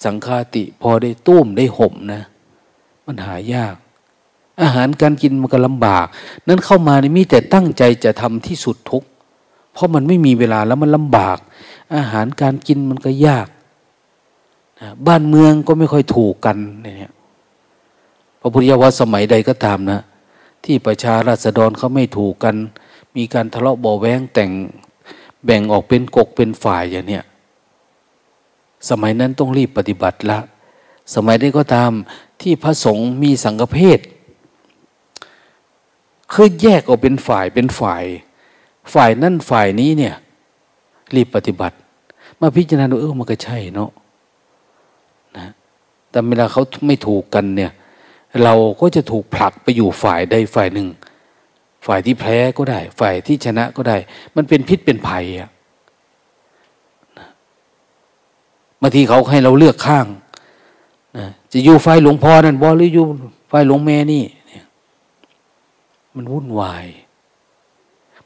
[0.04, 2.22] สังฆาติพอได้ตุ้มได้ห่มนะ
[3.06, 3.76] มันหายาก
[4.62, 6.08] อาหารการกินมันก็ลำบาก
[6.48, 9.04] นั้นเข้ามานี่มีแต่ตั้งใจจะทำที่สุดทุก
[9.74, 11.38] เพราะมันไม่มีเวลาแล้วมันลำบาก
[11.96, 13.48] อาหารการกินมันก็ยาก
[15.08, 17.14] บ้านเมืองก็ไม่ค่อยถูกกันเนี่ย
[18.40, 20.00] พระพุทธเจ้าว่าสมัยใดก็ตามนะ
[20.66, 22.56] ที่ประชาราษฎรเขาไม่ถูกกัน
[23.16, 24.52] มีการทะเลาะเบาแวงแต่ง
[25.46, 27.24] แบ่งออกเป็นกกเป็นฝ่ายอย่างเนี้ย
[28.90, 30.40] สมัยนั้นต้องรีบปฏิบัติละ
[31.16, 31.92] สมัยนี้ก็ตาม
[32.42, 34.00] ที่พระสงฆ์มีสังฆเพศ
[36.34, 38.04] คือแยกออกเป็นฝ่ายเป็นฝ่าย
[38.94, 40.16] ฝ่ายนั่นฝ่ายนี้เนี่ย
[41.16, 41.76] รีบปฏิบัติ
[42.40, 43.92] มาพิจารณาดูเออมันก็ใช่เนาะ
[45.38, 45.48] นะ
[46.10, 47.72] แต่เวลาเขาไม่ถูกกันเนี่ย
[48.44, 50.88] เราก็จะถูกผลักไปอยู่ฝ่ายใดฝ่ายหนึ่ง
[51.86, 53.98] ฝ่ายที่แพ้ก็ได้ ฝ่ายที่ชนะก็ได้
[54.36, 55.50] มันเป็นพิษเป็นภัยอะ
[58.82, 60.06] บางทีเขาให้เราเลือกข้าง
[61.18, 63.06] นะจะอยู่ฝ่ายหลวงพ่อนั่นบอหรืออยู่
[63.52, 64.66] ฝ่ายหลวงแม่นี่เนี่ย
[66.16, 66.86] มันวุ่นวาย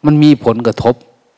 [0.05, 0.95] มันมีผลกระทบ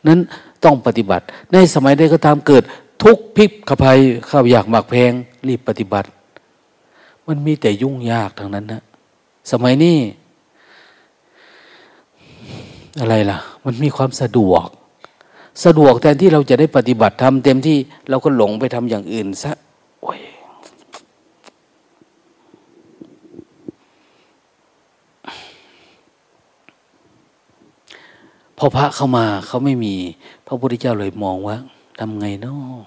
[0.07, 0.19] นั้น
[0.63, 2.63] ต้องปฏิบัติ ในสมัยใดก็ตามเกิด
[3.03, 3.99] ทุกพิกขภัย
[4.29, 5.11] ข้าวอยากหมักแพง
[5.47, 6.09] รีบปฏิบัติ
[7.27, 8.81] มันมีแต่ยุ่งยากทางนั้นนะ
[9.51, 9.97] สมัยนี้
[12.99, 14.67] อะไรล่ะ มันมีความสะดวก
[15.65, 17.77] สะดวกแทนที่เราจะได้ปฏิบัติทำเต็มที่
[18.09, 19.51] เราก็หลงไปทำอย่างอื่นซะ
[20.01, 20.19] โอ้ย
[28.57, 29.93] พอพระเข้ามาเขาไม่มี
[30.45, 31.57] พระพุทธเจ้าเลยมองว่า
[31.99, 32.79] ทำไงเนาะ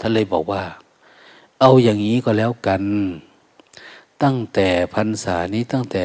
[0.00, 0.62] ท่านเลยบอกว่า
[1.64, 2.82] เอาอย่างนี้ก็แล้วกัน
[4.22, 6.02] ตั้งแต่พรรษานี้ตั้งแต่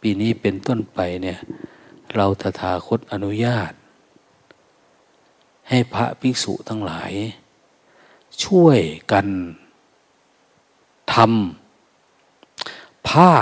[0.00, 1.38] ปีนี้เป็นต้นไปเนี่ย
[2.14, 3.72] เราตถาคตอนุญาต
[5.68, 7.12] ให้พระภิกษุทั้งหลาย
[8.44, 8.80] ช่วย
[9.12, 9.26] กัน
[11.12, 13.32] ทำผ้า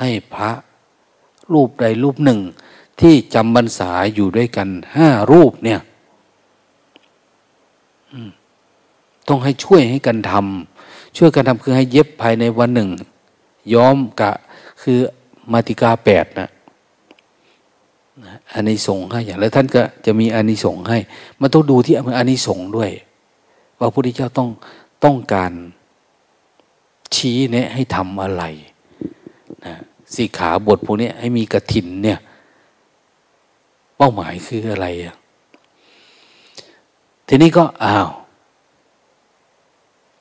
[0.00, 0.50] ให้พระ
[1.52, 2.40] รูปใดรูปหนึ่ง
[3.00, 5.80] ที่จำบรรษาอยู่ด้วยกันห้ารูปเนี่ย
[9.28, 12.90] ต้องให้ช่วยให้กันทำช่วยกันทำคือให้เย็บภายในวันหนึ่ง
[13.74, 14.32] ย้อมกะ
[14.82, 14.98] คือ
[15.52, 16.50] มาติกาแปดนะ
[18.52, 20.98] อันนี้ส่งให้อย่างแล้วท่านก็จะมีอันนี้ส่งให้
[21.40, 22.90] มันต้องดูที่อันนี้ส่งด้วย
[23.78, 24.48] ว่าพระพุทธเจ้าต้อง
[25.04, 25.52] ต้องการ
[27.14, 28.44] ชี้เนี่ยให้ทำอะไร
[29.64, 29.74] นะ
[30.14, 32.18] สีขาบทพวกนี้ให้มีกระถินเนี่ย
[33.96, 35.16] เป้าหมายคืออะไรอะ
[37.28, 38.08] ทีนี้ก็อ้าว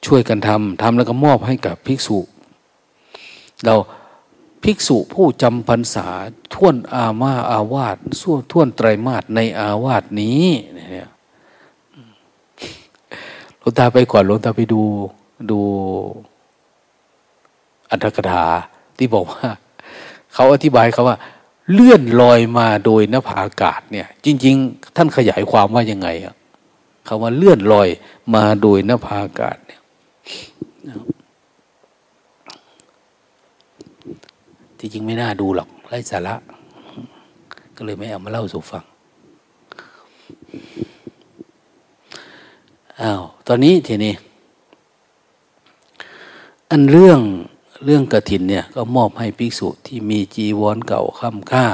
[0.06, 2.20] ช่วยกันทำทำแล้วก็มอบให้กับภิกษุ
[3.66, 3.76] เรา
[4.64, 6.08] ภิกษุผู้จำพรรษา
[6.54, 11.10] ท่วนอามาอาวาสส่วท่วนไตรมาสในอาวาสนี้เนี่ย
[13.60, 14.84] หลวงตาไปก่อนหลวงตาไปดู
[15.52, 15.60] ดู
[17.90, 18.46] อัตถกถา
[18.98, 19.48] ที่บอกว่า
[20.34, 21.18] เขาอธิบายเขาว่า
[21.72, 26.36] เลื่อนลอยมาโดยนภาอากาศเนี่ย จริง ๆ ท่านขยายความว่ายังไงอะ
[27.08, 27.90] คาว่าเลื่อนลอย
[28.36, 29.80] มาโดยนภาอากาศเนี่ย
[34.78, 36.36] ที่จริงไม่น่าดูหรอกไร้สาระ
[37.76, 38.84] ก็เลยไม่เอามาเล่าสู่ฟัง
[43.02, 44.14] อ้าวตอนนี้ทีนี้
[46.72, 47.20] อันเรื่อง
[47.86, 51.66] เรื่องกระถินเนี่ยก็มอบให้ภิกษุที่มีจีวรเก่าค่ำค่า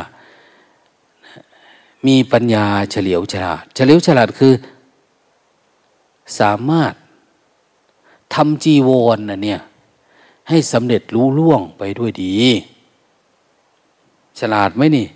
[2.08, 4.54] มีปัญญาเฉลียวฉลาด เฉลียวฉลาดคือ
[6.40, 6.94] สามารถ
[8.34, 9.60] ทำจีวรนะเนี่ย
[10.50, 12.34] ให้สำเร็จรู้ล่วงไปด้วยดี
[14.40, 15.08] ฉลาดไหมนี่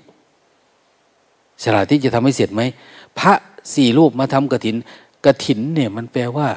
[1.63, 2.61] ฉลาดที่จะทำให้เสร็จไหม
[3.19, 3.33] พระ
[3.73, 4.75] สี่รูปมาทำกระถิน
[5.25, 6.49] กระถินเนี่ยมันแปลว่า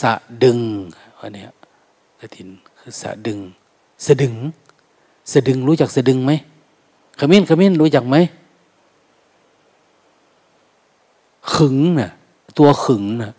[0.00, 0.12] สะ
[0.42, 0.58] ดึง
[1.18, 1.50] อันเนี้ย
[2.20, 2.48] กระถิน
[2.78, 3.38] คือสะดึง
[4.06, 4.34] สะดึง
[5.32, 6.32] สะดึงรู้จักสะดึงไหม
[7.18, 8.16] ขมิ้นขมิ้นรู้จักไหม
[11.54, 12.10] ขึงน่ะ
[12.58, 13.32] ตัวขึงน่ะ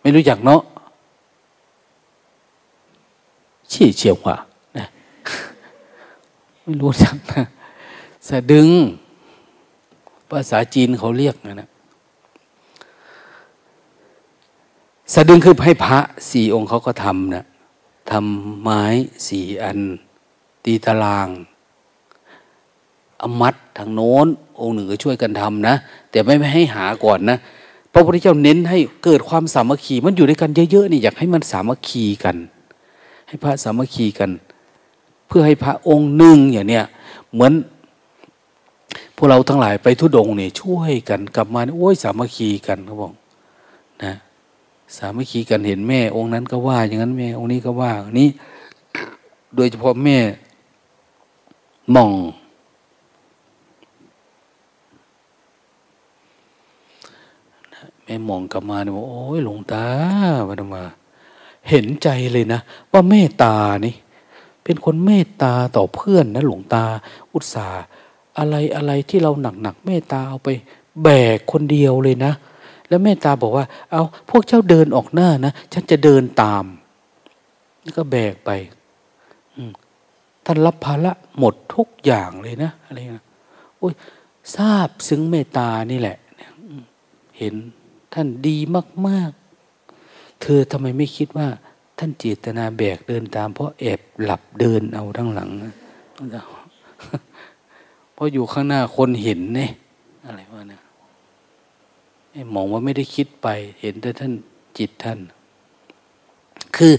[0.00, 0.60] ไม่รู้จักเนาะ
[3.72, 4.36] ชี้เฉียวว่า
[4.78, 4.86] นะ
[6.62, 7.44] ไม่รู้จักนะ
[8.28, 8.68] สะดึง
[10.30, 11.68] ภาษาจีนเขาเรียกนะนะ
[15.12, 15.98] สะดึงคือให้พระ
[16.30, 17.44] สี่องค์เขาก็ทำนะ
[18.10, 18.82] ทำไม้
[19.26, 19.78] สี่อัน
[20.64, 21.28] ตีตาราง
[23.22, 24.26] อมัดทางโน้น
[24.60, 25.74] องค์หนึ่งก็ช่วยกันทำนะ
[26.10, 27.38] แต่ไม่ให้หาก่อนนะ
[27.92, 32.36] พระพุทธเจ้าเน้นให้เกิดความสามัคคีมันอยู่ด้วยกันเยอะๆนี่อยากให้มันสามัคคีกัน
[33.28, 34.30] ให้พระสามัคคีกัน
[35.26, 36.84] เพื่อให้พระองค์หนึ่งอย่างเนี้ย
[37.32, 37.52] เหมือน
[39.16, 43.12] พวกเราทั้งหลายไปทุดงเนี่ยช่วยกันกลับมาโอ้ยสามัคคีกันเขาบอก
[44.04, 44.14] นะ
[44.96, 48.28] สามัคคีกันเห็นแม่ องค์นั้นก็ว่า อย่างนั้นแม่ องค์นี้ก็ว่านี้
[49.56, 50.18] โดยเฉพาะแม่
[51.94, 52.10] มอง
[58.10, 59.86] ม่มองกลับมาเนี่ยว่าโอ้ยหลวงตา
[60.48, 60.84] วันมา
[61.68, 62.60] เห็นใจเลยนะ
[62.92, 63.54] ว่าเมตตา
[63.86, 63.94] นี่
[64.64, 66.84] เป็นคนเมตตาต่อเพื่อนนะหลวงตา
[67.32, 67.84] อุตส่าห์
[68.38, 70.48] อะไรอะไรที่เราหนักหนักเมตตาเอาไป
[71.02, 72.32] แบกคนเดียวเลยนะ
[72.88, 76.64] แล้วเมตตาบอกว่า เอาพวกเจ้าเดินออกหน้านะฉันจะเดินตาม
[77.82, 78.50] แล้วก็แบกไป
[80.44, 83.24] ท่านรับภาระหมดทุกอย่างเลยนะอะไรนะ
[83.78, 83.94] โอ้ย
[84.56, 86.16] ทราบซึ้งเมตตานี่แหละ
[87.38, 87.54] เห็น
[88.14, 88.56] ท่านดี
[89.06, 91.48] มากๆ เธอทำไมไม่คิดว่า
[91.98, 95.50] ท่านเจตนาแบกเดินตาม เพราะแอบหลับเดินเอาทั้งหลัง
[98.14, 99.70] เพราะอยู่ข้างหน้าคนเห็นเนี่ย
[100.26, 100.82] อะไรวะเนี่ย
[102.54, 103.48] มองว่าไม่ได้คิดไป
[103.80, 104.32] เห็นแต่ท่าน
[104.78, 105.18] จิตท่าน
[106.76, 106.92] คือ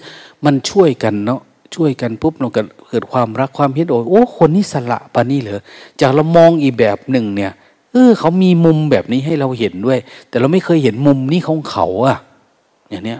[0.45, 1.41] มันช่วยกันเนาะ
[1.75, 2.47] ช่วยกันปุ๊บเรา
[2.89, 5.61] เกิดความรักความเห็นโอ้โอ้คนนี้สละปานี่เหรอ
[6.01, 7.51] จากเรามองอีกแบบหนึ่งเนี่ย
[7.91, 9.99] เออเขามีมุมแบบนี้ให้เราเห็นด้วย
[10.29, 12.17] แต่เราไม่เคยเห็นมุมนี้ของเขาอะ
[12.89, 13.19] อย่างเนี้ย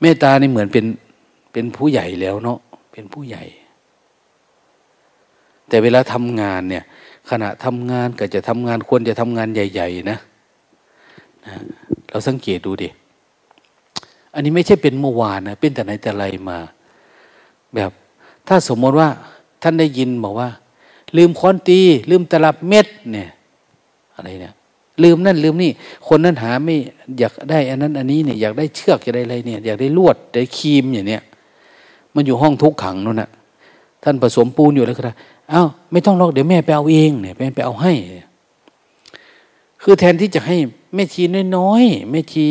[0.00, 0.86] เมตตานี่เหมือนเป็น
[1.52, 2.58] เป็นผู้ใหญ่แล้วเนาะ
[2.92, 3.44] เป็นผู้ใหญ่
[5.68, 6.84] แต่เวลาทำงานเนี่ย
[7.30, 10.18] ขณะทำงานก็จะทำงานควรจะทำงานใหญ่ ๆ นะ
[11.46, 11.54] นะ
[12.08, 12.88] เราสังเกตดูดิ
[14.38, 16.58] อันนี้ไม่ใช่เป็นเมื่อวานนะเป็นแต่ไหนแต่ไรมา
[17.74, 17.90] แบบ
[18.48, 19.08] ถ้าสมมติว่า
[19.62, 20.48] ท่านได้ยินบอกว่า
[21.16, 23.28] ลืมค้อนตี ลืมตลับเม็ดเนี่ย
[24.14, 24.54] อะไรเนี่ย
[25.02, 25.70] ลืมนั่นลืมนี่
[26.08, 26.76] คนนั้นหาไม่
[27.18, 31.22] อยากได้ อันนั้น อันนี้เนี่ยอยากได้เชือกอยากได้อะไรเนี่ย อยากได้ลวดได้ครีมอย่างเนี้ย
[32.14, 33.30] มันอยู่ห้องทุกขังนู่นน่ะ
[34.02, 35.02] ท่านผสมปูนอยู่แล้วก็
[35.52, 37.92] อ้าวไม่ต้องรอกเดี๋ยวแม่ไปเอาเองเนี่ยแม่ไปเอาให้
[39.82, 40.56] คือแทนที่จะให้
[40.94, 41.22] แม่ชี
[41.56, 42.44] น้อยๆแม่ชี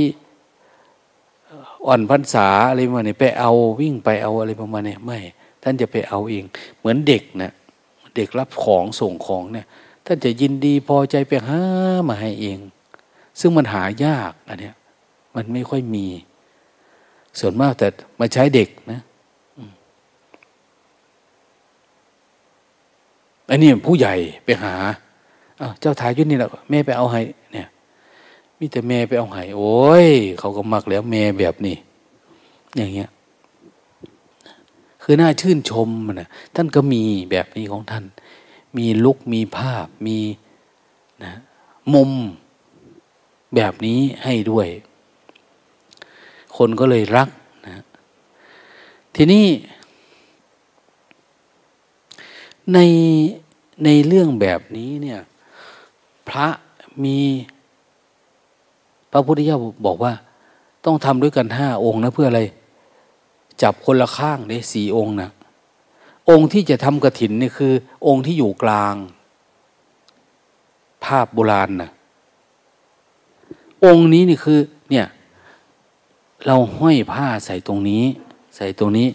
[1.85, 5.19] อ่อนพรรษาอะไรประมาณนี้ไปเอาวิ่งไปเอาอะไรประมาณนี้ไม่
[5.63, 6.43] ท่านจะไปเอาเอง
[6.79, 7.51] เหมือนเด็กนะ
[8.15, 9.65] เด็กรับของส่งของเนี่ย
[10.05, 11.61] ท่านจะยินดีพอใจไปหา
[12.07, 12.59] มาให้เอง
[13.39, 14.75] ซึ่งมันหายากอันเนี้ย
[15.35, 16.05] มันไม่ค่อยมี
[17.39, 17.87] ส่วนมากแต่
[18.19, 19.01] มาใช้เด็กนะ
[23.49, 24.73] อันนี้ผู้ใหญ่ไปหา
[25.79, 27.21] เจ้าทายยุนี่แหละแม่ไปเอาให้
[28.59, 30.07] มีแต่แม่ไปเอาให้โอ้ย
[30.39, 31.77] เขาก็มักแล้วแม่แบบนี้
[32.75, 33.09] อย่างเงี้ย
[35.03, 38.03] คือน่าชื่นชมนะท่านก็มีแบบนี้ของท่าน
[38.77, 40.19] มีลุกมีภาพมี
[41.23, 41.33] นะ
[41.93, 42.11] มุม
[43.55, 44.67] แบบนี้ให้ด้วย
[46.57, 47.29] คนก็เลยรัก
[47.65, 47.83] นะ
[49.15, 49.45] ทีนี้
[52.73, 52.79] ใน
[53.85, 55.19] ในเรื่องแบบนี้เนี่ย
[56.29, 56.47] พระ
[57.03, 57.19] มี
[59.17, 60.13] ระพุทธเจ้าบอกว่า
[60.85, 62.41] ต้องทำด้วยกันห้าองค์นะเพื่ออะไร
[63.61, 65.29] จับคนละข้างได้สี่องค์นะ
[66.29, 67.73] องค์ที่จะทำกระถินนี่คือ
[68.07, 68.95] องค์ที่อยู่กลาง
[71.03, 71.89] ภาพโบราณนะ
[73.85, 75.07] องค์นี้นี่คือ เนี่ย
[76.45, 78.03] เราห้อยผ้าใส่ตรงนี้
[78.55, 79.07] ใส่ตรงนี้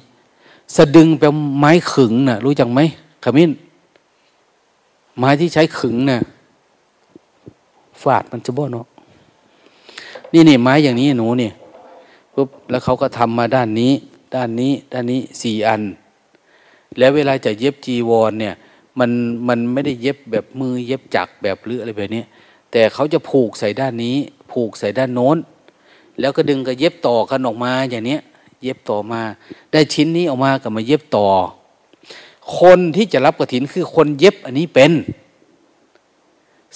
[0.76, 2.80] สะดึงเป็นไม้ขึงนะ่ะ รู้จักไหม
[3.24, 3.50] ขมิ้น
[5.18, 6.20] ไม้ที่ใช้ขึงนะ่ะ
[8.02, 8.86] ฟาดมันจะบ่เนาะ
[10.32, 11.52] นี่นี่ไม้อย่างนี้หนูเนี่ย
[12.34, 13.92] ปุ๊บแล้วเขาก็ทำมาด้านนี้
[14.34, 15.82] ด้านนี้ ด้านนี้สี่อัน
[16.98, 18.54] แล้วเวลาจะเย็บจีวรเนี่ย
[18.98, 19.10] มัน
[19.48, 22.22] มันไม่ได้เย็บแบบมือเย็บจักแบบหรืออะไรแบบนี้
[22.70, 24.16] แต่เขาจะผูกใส่ด้านนี้
[24.52, 25.36] ผูกใส่ด้านโน้น
[26.20, 28.18] แล้วก็ดึงก็เย็บต่อกันออกมาอย่างนี้
[28.62, 29.20] เย็บต่อมา
[29.72, 31.26] ได้ชิ้นนี้ออกมาก็มาเย็บต่อ
[32.58, 34.92] คนที่จะรับกระถินคือคนเย็บอันนี้เป็น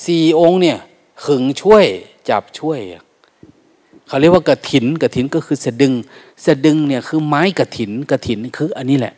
[0.04, 0.78] สี่องค์เนี่ย
[1.24, 1.84] ขึงช่วย
[2.28, 2.80] จับช่วย
[4.06, 5.92] เขาเรียกว่ากระถินกระถินก็คือสะดึง
[6.46, 9.14] สะดึงเนี่ยคือไม้กระถินกระถินคืออันนี้แหละ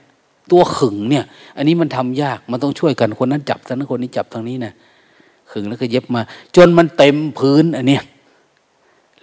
[0.51, 1.25] ตัวขึงเนี่ย
[1.57, 4.73] อันนี้มันทำยากมันต้องช่วยกันคนนั้นจับทางนั้นคนนี้จับทางนี้นะ
[5.51, 6.21] ขึงแล้วก็เย็บมา
[6.57, 8.03] จนมันเต็มพื้นอันเนี้ย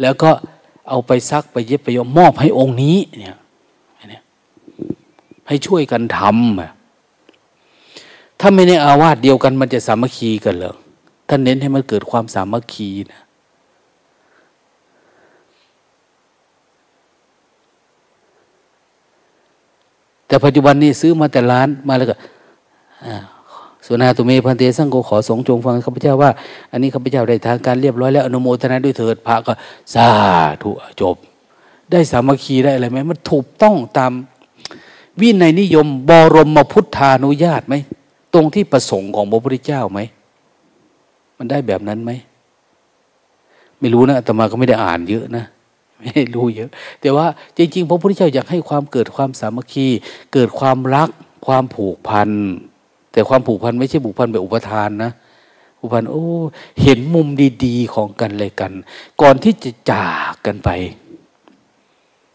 [0.01, 0.29] แล้วก็
[0.89, 3.37] เอาไปซักไปเย็บไปยอมมอบให้องค์นี้เนี่ย
[3.99, 4.19] อันนี้
[5.47, 10.75] ให้ช่วยกันทำถ้าไม่ในอาวาสเดียวกันมันจะสามัคคีกันเหรอ
[11.29, 13.21] ท่านเน้นให้มันเกิดความสามัคคีนะ
[20.27, 22.15] แต่ปัจจุบันนี้ซื้อมาแต่ร้านมาแล้วก็
[23.85, 26.31] สุนาตุเมพันเตสังโกขอสงจงฟังข้าพเจ้าว่า
[26.72, 29.53] อันนี้ข้าพเจ้าได้ทางการเรียบร้อยแล้วอนุโมทนาด้วยเถิดพระก็
[29.93, 30.07] สา
[30.61, 30.69] ธุ
[31.02, 31.15] จบ
[31.91, 34.11] ได้สามัคคีได้อะไรไหมมันถูกต้องตาม
[35.22, 37.76] วินัยนิยมบรมพุทธานุญาตไหม
[38.34, 39.99] ตรงที่ประสงค์ของพระพุทธเจ้าไหม
[41.38, 42.11] มันได้แบบนั้นไหม
[43.80, 45.45] ไม่รู้นะแต่มาก็ไม่ได้อ่านเยอะนะ
[46.03, 46.69] ไม่รู้เยอะ
[47.01, 47.26] แต่ว่า
[47.57, 49.88] จริงๆพระพุทธเจ้าอยากให้ความเกิดความสามัคคี
[50.34, 51.09] เกิดความรัก
[51.45, 52.30] ความผูกพัน
[53.11, 55.11] แต่ความผูกพันไม่ใช่ผูกพันแบบอุปทานนะ
[55.80, 56.26] ผูกพันโอ้
[56.81, 57.27] เห็นมุม
[57.65, 58.72] ดีๆของกันเลยกัน
[59.22, 60.69] ก่อนที่จะจากกันไป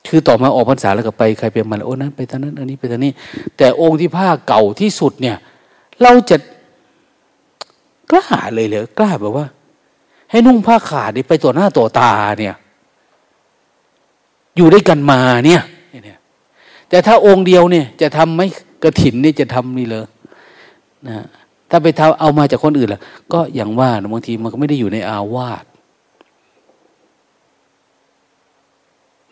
[0.09, 3.12] คือต่อมาออกพรรษาแล้วก็ไปใครไปมันโอ้นั้นไปทางนั้น อันนี้ไปทางนี้
[3.57, 5.37] แต่องค์ที่ผ้าเก่าที่สุดเนี่ย
[6.03, 6.37] เราจะ
[8.11, 9.47] กล้าเลยเหรอกล้าแบบว่า
[10.31, 12.55] ให้นุ่งผ้าขาดไปต่อหน้าต่อตาเนี่ย
[14.61, 15.62] อยู่ด้วยกันมาเนี่ย
[16.89, 18.41] แต่ถ้าองค์เดียวเนี่ย จะทำไหม
[18.82, 20.05] กระถินนี่จะทำนี่เลย
[21.09, 21.24] นะ
[21.70, 23.01] ถ้าไปทำเอามาจากคนอื่นล่ะ
[23.32, 25.65] ก็อย่างว่าบางทีมันก็ไม่ได้อยู่ในอาวาส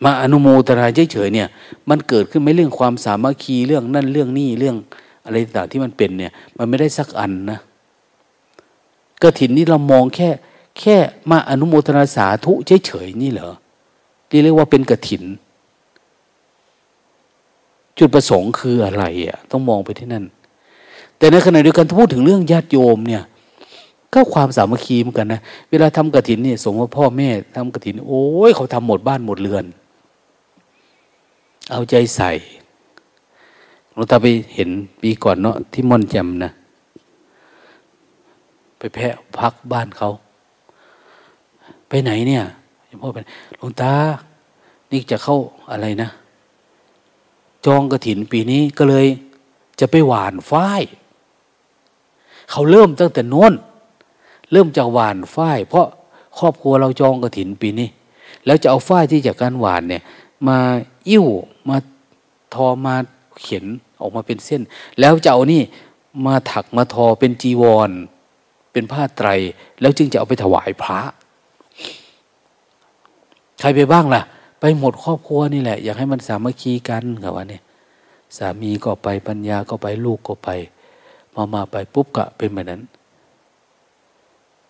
[0.03, 1.47] มาอนุโมทนาเฉยๆเนี่ย
[1.89, 4.75] มันเกิดขึ้นไม่เรื่องความสามัคคีเรื่องนั่นเรื่องนี้เรื่อง
[5.25, 7.59] อะไรต่างที่มันเป็นเนี่ย มันไม่ได้สักอันนะ
[9.21, 10.29] กระถินนี่เรามองแค่
[10.79, 10.95] แค่
[11.31, 12.53] มาอนุโมทนาสาธุ
[12.85, 13.51] เฉยๆนี่เหรอ
[14.43, 15.23] เรียกว่าเป็นกระถิน
[17.97, 20.25] จุดประสงค์คืออะไรอะต้องมองไปที่นั่น
[21.17, 23.23] แต่ในขณะเดียวกันถ้าพูดถึงเรื่องญาติโยมเนี่ย
[24.13, 29.65] ก็ความสามัคคีเหมือนกันนะเวลาทำกระถินเนี่ยสมมติพ่อแม่ทำกระถิน โอ้ยเขาทำหมดบ้านหมดเรือน
[31.71, 32.31] เอาใจใส่
[33.91, 34.69] หลวงตาไปเห็น
[35.01, 36.51] ปีก่อนเนาะที่ม่อนจำนะ
[38.77, 40.09] ไปแพะพักบ้านเขา
[41.87, 42.43] ไปไหนเนี่ย
[43.01, 43.25] พ่อเป็น
[43.57, 43.93] หลวงตา
[44.91, 45.37] นี่จะเข้า
[45.71, 46.09] อะไรนะ
[47.65, 49.07] จองกระถินปีนี้ก็เลย
[49.79, 50.81] จะไปหวานฝ้าย
[52.51, 53.53] เขาเริ่มตั้งแต่น้น
[54.51, 55.87] เริ่มจากหวานฝ้าย เพราะ
[56.39, 57.87] ครอบครัวเราจองกระถินปีนี้
[58.45, 60.03] แล้วจะเอาฝ้ายที่จากการหวานเนี่ย
[60.47, 60.57] มา
[61.09, 61.27] อิ่ว
[61.69, 61.77] มา
[62.53, 62.95] ทอมา
[63.41, 63.65] เขียน
[64.01, 64.61] ออกมาเป็นเส้น
[64.99, 65.61] แล้วจะเอานี่
[66.25, 67.91] มาถักมาทอเป็นจีวร
[68.71, 69.29] เป็นผ้าไตร
[69.81, 70.99] แล้วจึงจะเอาไปถวายพระ
[73.59, 74.21] ใครไปบ้างล่ะ
[74.59, 77.63] ไปหมดครอบครัวนี่แหละ อยากให้มันสามัคคีกันกับว่าเนี่ย
[78.37, 80.49] สามีก็ไปปัญญาก็ไปลูกก็ไป
[81.35, 82.81] มามาไปปุ๊บก็เป็นแบบนั้น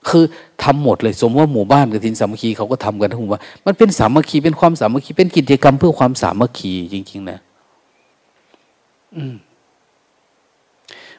[0.08, 0.24] คือ
[0.64, 7.40] ทำหมดเลย สมมติว่าหมู่บ้านกระถินสามัคคีเขาก็ทำกันทั้งหมู่บ้านมันเป็นสามัคคีเป็นความสามัคคีเป็นกิจกรรมเพื่อความสามัคคีจริง ๆ นะ
[9.16, 9.36] อืม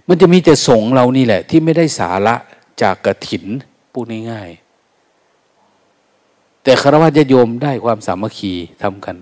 [0.08, 2.34] มันจะมีแต่สงเรานี่แหละ ที่ไม่ได้สาระ
[2.82, 3.44] จากกระถิน
[3.92, 4.59] พูดง่ายๆ
[6.62, 9.16] แต่คารวะจะโยมได้ความสามัคคีทำกัน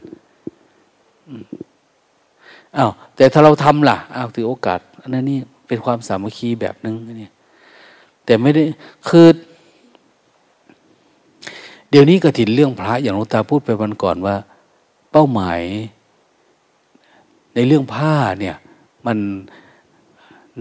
[2.77, 5.39] อ้าวแต่ถ้าเราทำล่ะอ้าวถือโอกาสอันนั้นนี่
[5.69, 7.32] เป็นความสามัคคีแบบนึงเนี่ย
[8.24, 8.62] แต่ไม่ได้
[9.09, 9.27] คือ
[11.90, 14.36] เดี๋ยวนี้กระถินเรื่องพระอย่างหลวงตาพูดไปวันก่อนว่า
[15.12, 15.60] เป้าหมาย
[17.55, 18.56] ในเรื่องผ้าเนี่ย
[19.06, 19.19] มัน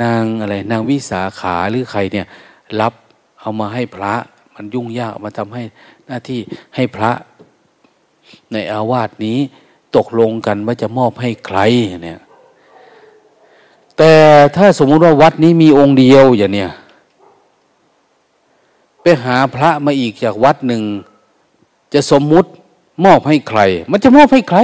[0.02, 2.26] นางอะไร นางวิสาขาหรือใครเนี่ย
[2.82, 2.94] รับ
[3.42, 4.14] เอามาให้พระ
[4.58, 5.64] มันยุ่งยากมาทำให้
[6.08, 6.40] หน้าที่
[6.76, 7.12] ให้พระ
[8.52, 9.38] ในอาวาสนี้
[9.96, 11.60] ตกลงกันว่าจะมอบให้ใคร
[12.04, 12.22] เนี่ย
[13.98, 14.14] แต่
[14.56, 16.72] ถ้าสมมุติว่าวัดนี้มีองค์เดียวอย่างเนี้ย
[19.02, 20.82] ไปหาพระมาอีกจากวัดหนึ่ง
[21.94, 22.50] จะสมมุติ
[23.06, 23.60] มอบให้ใคร
[23.92, 24.60] มันจะมอบให้ใคร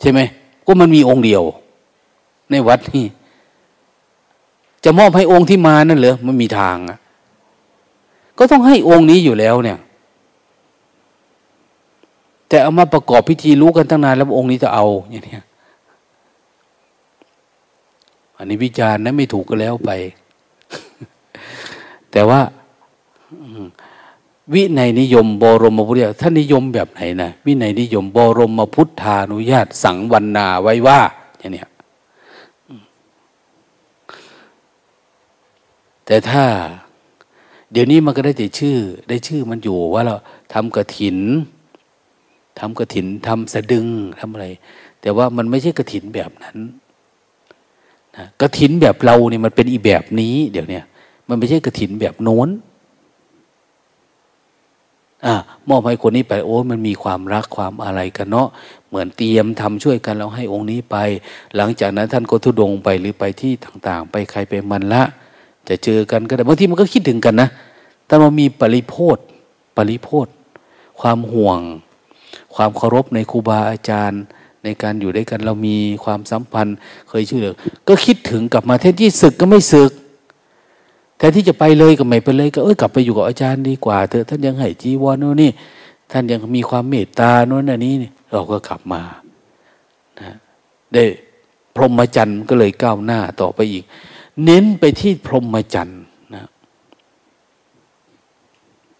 [0.00, 0.20] ใช่ไหม
[0.66, 1.42] ก็มันมีองค์เดียว
[2.50, 3.04] ในวัดนี้
[4.84, 6.98] จะมอบให้องค์ที่มานั่นเหรอมันมีทางอะ
[8.38, 9.78] ก็ต้องให้องค์นี้อยู่แล้วเนี่ย
[12.48, 15.42] แต่เอามาประกอบพิธีรู้กันตั้งนานแล้วองค์นี้จะเอาอย่างนี้
[18.36, 19.90] อันนี้วิจารณ์นะไม่ถูกก็แล้วไป
[22.12, 22.40] แต่ว่า
[24.54, 31.00] วิในนิยมบรมพุทธท่านนิยมแบบไหนนะวิในนิยมบรมพุทธานุญาต สังวันนาไว้ว่า
[31.38, 31.62] อย่างนี้
[36.06, 36.44] แต่ถ้า
[37.72, 38.76] เดี๋ยวนี้มันก็ได้แต่ชื่อ
[39.08, 40.16] ได้ชื่อมันอยู่ว่าเรา
[40.54, 41.18] ทำกระถิน
[42.58, 43.86] ทำกระถินทำสะดึง
[44.20, 44.46] ทำอะไร
[45.00, 46.56] แต่ว่ามันไม่ใช่กระถินแบบนั้น
[48.16, 50.80] นะกระถินแบบเราเนี่ยมันเป็นอีแบบนี้ เดี๋ยวนี้
[51.28, 52.48] มันไม่ใช่กระถินแบบโน้น
[55.26, 55.34] อ่า
[55.68, 58.48] มอบให้คนนี้ไปโอ้มันมีความรักความอะไรกันเนาะ
[58.88, 60.96] เหมือนเตรียมทำช่วยกันเราให้องค์นี้ไป
[61.56, 65.02] หลังจากนั้นท่านก็ทุดงไปหรือไปที่ต่าง ๆ ไปใครไปมันละ
[65.68, 67.48] จะเจอกันก็ได้บางทีมันก็คิดถึงกันนะ
[68.06, 69.18] แต่มันมีปริโพธ
[69.76, 70.26] ปริโพธ
[71.00, 71.60] ความห่วง
[72.54, 74.22] ความเคารพในครูบาอาจารย์
[74.64, 76.76] ในการอยู่ด้วยกันเรามีความสัมพันธ์
[77.08, 77.54] เคยช่วยเหลือ
[77.88, 79.90] ก็คิดถึงกลับมาแทนที่ศึกก็ไม่ศึก
[81.18, 85.50] แทนที่จะไปเลยก็ไม่ไปเลย ก็เอ้ยกลับไปอยู่กับอาจารย์ดีกว่าเถอะท่านยังให้จีวรโน่นนี่
[86.12, 89.02] ท่านยังมีความเมตตาโน่นนี่นี่เราก็กลับมา
[90.20, 90.36] นะ
[90.94, 91.04] ได้
[91.74, 93.84] พรหมจรรย์ก็เลยก้าวหน้าต่อไปอีก
[94.44, 96.02] เน้นไปที่พรหมจรรย์
[96.34, 96.44] นะ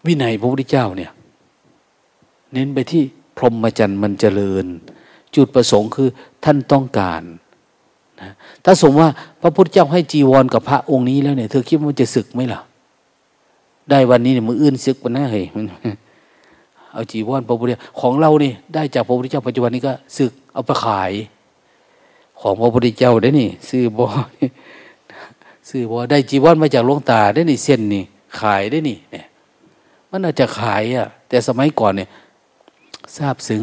[0.05, 1.11] วินัยพระพุทธเจ้าเนี่ย
[2.53, 3.03] เน้นไปที่
[3.37, 4.65] พรหมจรรย์มันเจริญ
[5.35, 6.09] จุดประสงค์คือ
[6.43, 7.23] ท่านต้องการ
[8.21, 8.31] นะ
[8.65, 9.11] ถ้าสมมติว่า
[9.41, 12.59] พระพุทธเจ้าให้จีวรกับพระองค์นี้แล้วเนี่ยเธอคิดว่ามันจะศึกไหมล่ะ
[13.89, 15.45] ได้วันนี้เนี่ยมืออื่นศึกวันหน้าเฮ้ย
[16.93, 21.11] เอาจีวรพระพุทธเจ้าของเรานี่ได้จากพระพุทธเจ้าปัจจุบันนี้ก็ศึกเอาไปขาย
[22.39, 24.07] ของพระพุทธเจ้าได้นี่ซื้อบอ
[25.69, 28.03] ซื้อว่าได้จีวรมาจากหลวงตาได้นี่เส้นนี่
[28.39, 29.25] ขายได้นี่ เนี่ย
[30.09, 32.09] มันอาจจะขายอะ่ะ แต่สมัยก่อนเนี่ย
[33.17, 33.61] ทราบซึ้ง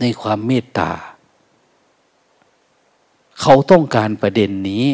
[0.00, 0.90] ในความเมตตา
[3.40, 4.86] เขาต้องการประเด็นนี้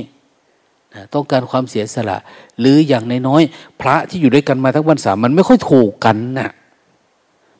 [0.94, 2.18] นะต้องการความเสียสละ
[2.58, 6.50] หรืออย่างน้อยๆพระที่อยู่ด้วยกันมาทั้งวันสามมันไม่ค่อยถูกกันนะ่ะ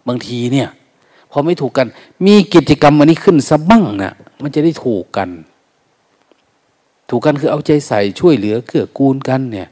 [0.09, 0.69] บางทีเนี่ย
[1.31, 1.87] พอไม่ถูกกัน
[2.27, 5.29] มีกิจกรรมอันนี้ขึ้นซะบ้างนะ่ะมันจะได้ถูกกัน
[7.09, 9.69] ถูกกันคือเอาใจใส่ช่วยเหลือเกื้อกูลกันเนี่ย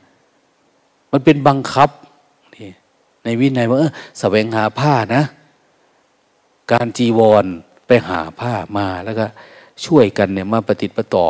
[1.12, 1.90] มันเป็นบังคับ
[2.56, 2.70] นี่
[3.24, 3.78] ในวินัยว่า
[4.20, 5.22] แสวงหาผ้านะ
[6.72, 7.44] การจีวร
[7.86, 9.26] ไปหาผ้ามาแล้วก็
[9.86, 11.26] ช่วยกันเนี่ยมาปฏิติประต่อ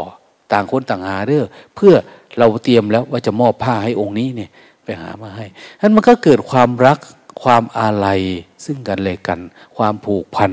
[0.52, 1.94] ต่างคนต่างหาเด้อเพื่อ
[2.38, 4.50] เราเตรียมแล้วว่าจะมอบผ้าให้องค์นี้เนี่ย
[4.84, 5.46] ไปหามาให้
[5.80, 6.98] นั้นมันก็เกิดความรัก
[7.42, 8.20] ความอาลัย
[8.64, 9.40] ซึ่งกันและกัน
[9.76, 10.50] ความผูกพัน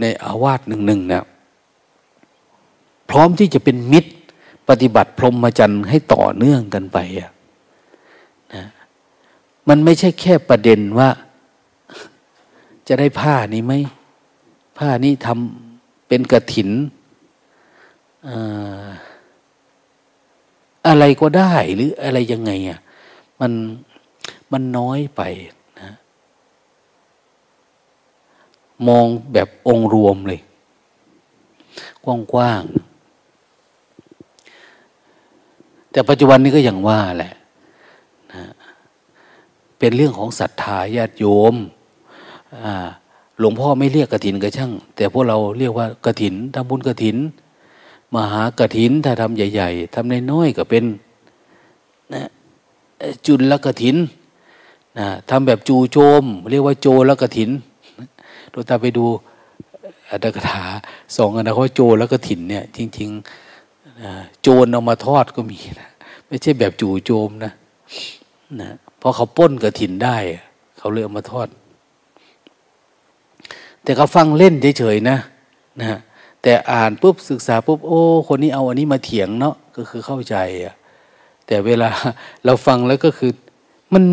[0.00, 1.24] ในอาวาสหนึ่งหนึ่งเนี่ย
[3.10, 4.10] พร้อมที่จะเป็นมิตร
[4.68, 7.30] ปฏิบัติพรหมจรรย์ให้ต่อเนื่องกันไปอะ
[8.54, 8.64] นะ
[9.68, 11.08] มันไม่ใช่แค่ประเด็นว่า
[12.88, 13.74] จะได้ผ้านี้ไหม
[14.78, 16.70] ผ้านี้ทำเป็นกระถิน
[20.86, 22.78] อะไรก็ได้หรืออะไรยังไงอะ
[23.40, 23.52] มัน
[24.52, 25.22] มันน้อยไป
[25.80, 25.90] นะ
[28.88, 30.40] มองแบบองค์รวมเลย
[32.04, 32.87] กว้างๆ
[35.98, 37.32] แต่ปัจจุบันนี้ก็อย่างว่าแหละ
[38.32, 38.42] นะ
[39.78, 41.54] เป็นเรื่องของศรัทธาญาติโยม
[43.38, 47.16] หลวงพ่อไม่เรียกกระถินกระช่าง แต่พวกเราเรียกว่ากระถินทำบุญกระถิน
[48.14, 50.84] มหากระถินถ้าทำใหญ่ ๆทำน้อยๆก็เป็น
[52.14, 52.22] นะ
[53.26, 53.96] จุลกระถิน
[54.98, 57.50] นะทำแบบจูโจม เรียกว่าโจลกระถิน
[58.52, 59.04] ดูตาไปดู
[60.10, 60.62] อัตถกถา
[61.16, 65.87] สองอันนะเขาโจล้วก็ถิ่นเนี่ย จริงๆโจรเอามาทอดก็มีนะ
[66.28, 67.52] ไม่ใช่แบบจู่โจมนะ
[68.60, 70.16] นะเพราะเขาป้นกระถินได้
[70.78, 71.48] เขาเลยเอามาทอด
[73.82, 75.18] แต่เขาฟังเล่นเฉยๆนะ
[75.80, 75.98] นะ
[76.42, 80.74] แต่อ่านปุ๊บศึกษาปุ๊บโอ้ คนนี้เอาอันนี้มาเถียงเนาะก็คือเข้าใจอะ
[81.46, 81.90] แต่เวลา
[82.44, 83.32] เราฟังแล้วก็คือ
[83.94, 84.04] มัน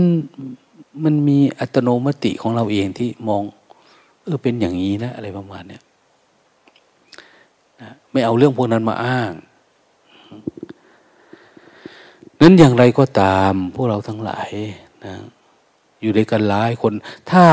[1.03, 3.43] มันมีอัตโนมติของเราเองที่มอง
[4.23, 5.81] เออเป็นอย่างนี้นะ อะไรประมาณเนี้ย
[7.81, 9.31] นะไม่เอาเรื่องพวกนั้นมาอ้าง
[12.41, 14.49] นั้นอย่างไรก็ตาม พวกเราทั้งหลาย
[15.05, 15.13] นะ
[16.01, 16.93] อยู่ด้วยกันหลายคน
[17.31, 17.45] ถ้า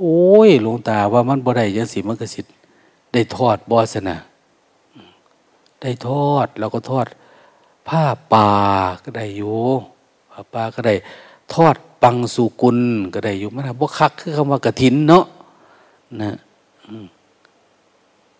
[0.00, 0.18] โอ้
[0.48, 2.52] ยหลวงตาว่ามันบ่ได้ยังสีมันกสิทธิ์
[3.12, 4.16] ได้ทอดบอสนะ
[5.82, 7.06] ได้ทอดเราก็ทอด
[7.88, 8.02] ผ้า
[8.32, 8.50] ป่า
[9.04, 9.58] ก็ได้อยู่
[10.30, 10.94] ผ้าป่าก็ได้
[11.54, 12.78] ทอดปังสุกุล
[13.14, 15.24] ก็ได้อยู่มันบ่คักคือคำว่ากระถินเนาะ
[16.22, 16.32] นะ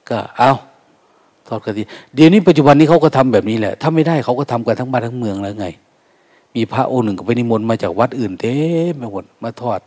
[0.09, 0.51] ก็เอา
[1.49, 5.67] ทอดกระถินเดี๋ยวนี้ปัจจุบันนี้เขาก็ทำแบบนี้แหละ ถ้าไม่ได้เขาก็ทำกันทั้งบ้านทั้งเมืองแล้วไง
[6.55, 8.57] มีพระองค์หนึ่งก็ไปนิมนต์มาจากวัดอื่นเต็
[8.93, 9.81] มไปหมดมาทอด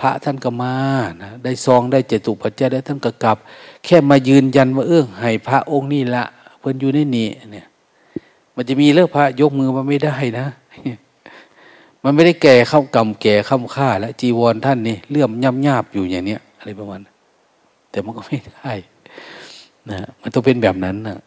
[0.00, 0.74] พระท่านก็มา
[1.22, 3.36] นะได้ซองได้เจตุปัจจัยได้ท่านก็กลับ
[3.84, 6.24] แค่มายืนยันว่าเอื้อให้พระองค์นี่ละ
[6.60, 7.66] เพิ่นอยู่ในนี้เนี่ย
[8.54, 10.46] มันจะมีเลิกพระยกมือมาไม่ได้นะ
[12.02, 17.00] มันไม่ได้แก่เข้ากรรมแก่ข้ามค่า และจีวรท่านนี่เลื่อมย่ำยาบอยู่อย่างเนี้ยอะไรประมาณ
[17.90, 18.72] แต่มันก็ไม่ได้
[19.90, 21.18] นะมันต้องเป็นแบบนั้นนะ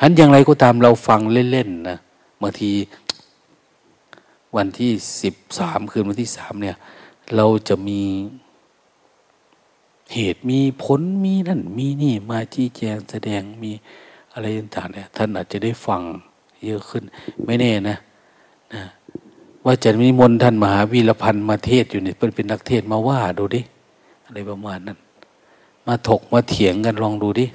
[0.00, 1.98] หันอย่างไรก็ตามเราฟังเล่นๆนะ
[2.42, 2.70] บางที
[4.56, 4.90] วันที่
[5.22, 6.76] สิบสามคืนวันที่สามเนี่ย
[7.36, 8.02] เราจะมี
[10.14, 13.72] เหตุมีผลมีนั่นมีนี่มาชี้แจงแสดงมี
[14.32, 16.02] อะไรต่างๆเนี่ยท่านอาจจะได้ฟัง
[16.64, 17.02] เยอะขึ้น
[17.46, 17.96] ไม่แน่นะ
[18.74, 18.82] นะ
[19.64, 23.60] ว่าจะมีมนท่านมหาวีรพันธ์มาเทศอยู่เนี่ยเป็นเป็นนักเทศมาว่าดูดิ
[24.24, 24.98] อะไรประมาณนั้น
[25.86, 27.46] มาถกมาเถียงกันลองดูดิ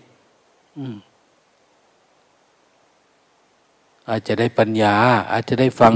[4.10, 4.96] อาจจะได้ปัญญา
[5.32, 5.94] อาจจะได้ฟัง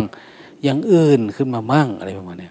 [0.64, 2.50] อย่างอื่นขึ้นมามั่งอะไรประมาณนี้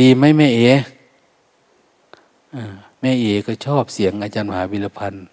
[0.00, 0.70] ดีไหมแม่เอ๋
[3.00, 5.26] แม่เอ๋ก็ชอบเสียงอาจารย์มหาวิรพันธ์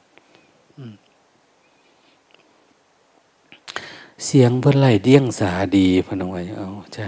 [4.25, 7.05] เสียงเพื่อนไหลเดี้ยงสาดีพนวยเอาจ้า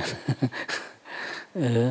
[1.60, 1.88] เออ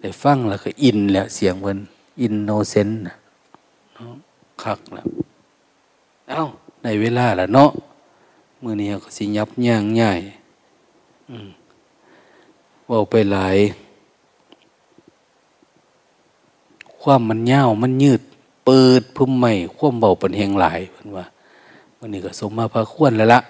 [0.00, 1.78] ได้ฟังแล้วก็อินแล้วเสียงเพิ่น
[2.20, 2.98] อินโนเซนต์
[4.62, 5.06] คักแล้ว
[6.30, 6.42] เอ้า
[6.82, 7.70] ในเวลาละเนาะ
[8.60, 10.20] เมื่อนี้ก็สิยับย่างง่าย
[12.88, 13.56] ว่าไปหลาย
[17.00, 18.20] ความมันเน่ามันยืด
[18.66, 21.26] เปิดพุ่มใหม่ความเบาเป็นแหงหลายเพิ่นว่า
[21.98, 23.40] วันนี้ก็สมมาพระควรแล้วละ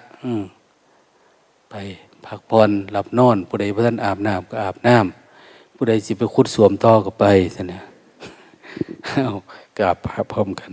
[1.70, 1.74] ไป
[2.24, 5.25] พักผ่อนหลับนอนผู้ใดพระท่านอาบน้ำก็อาบน้ำ
[5.76, 7.24] ผู้ใดสิไปคุดสวมต่อก็ไป
[7.54, 7.80] สินะ
[9.78, 10.72] กราบพระพร้อมกัน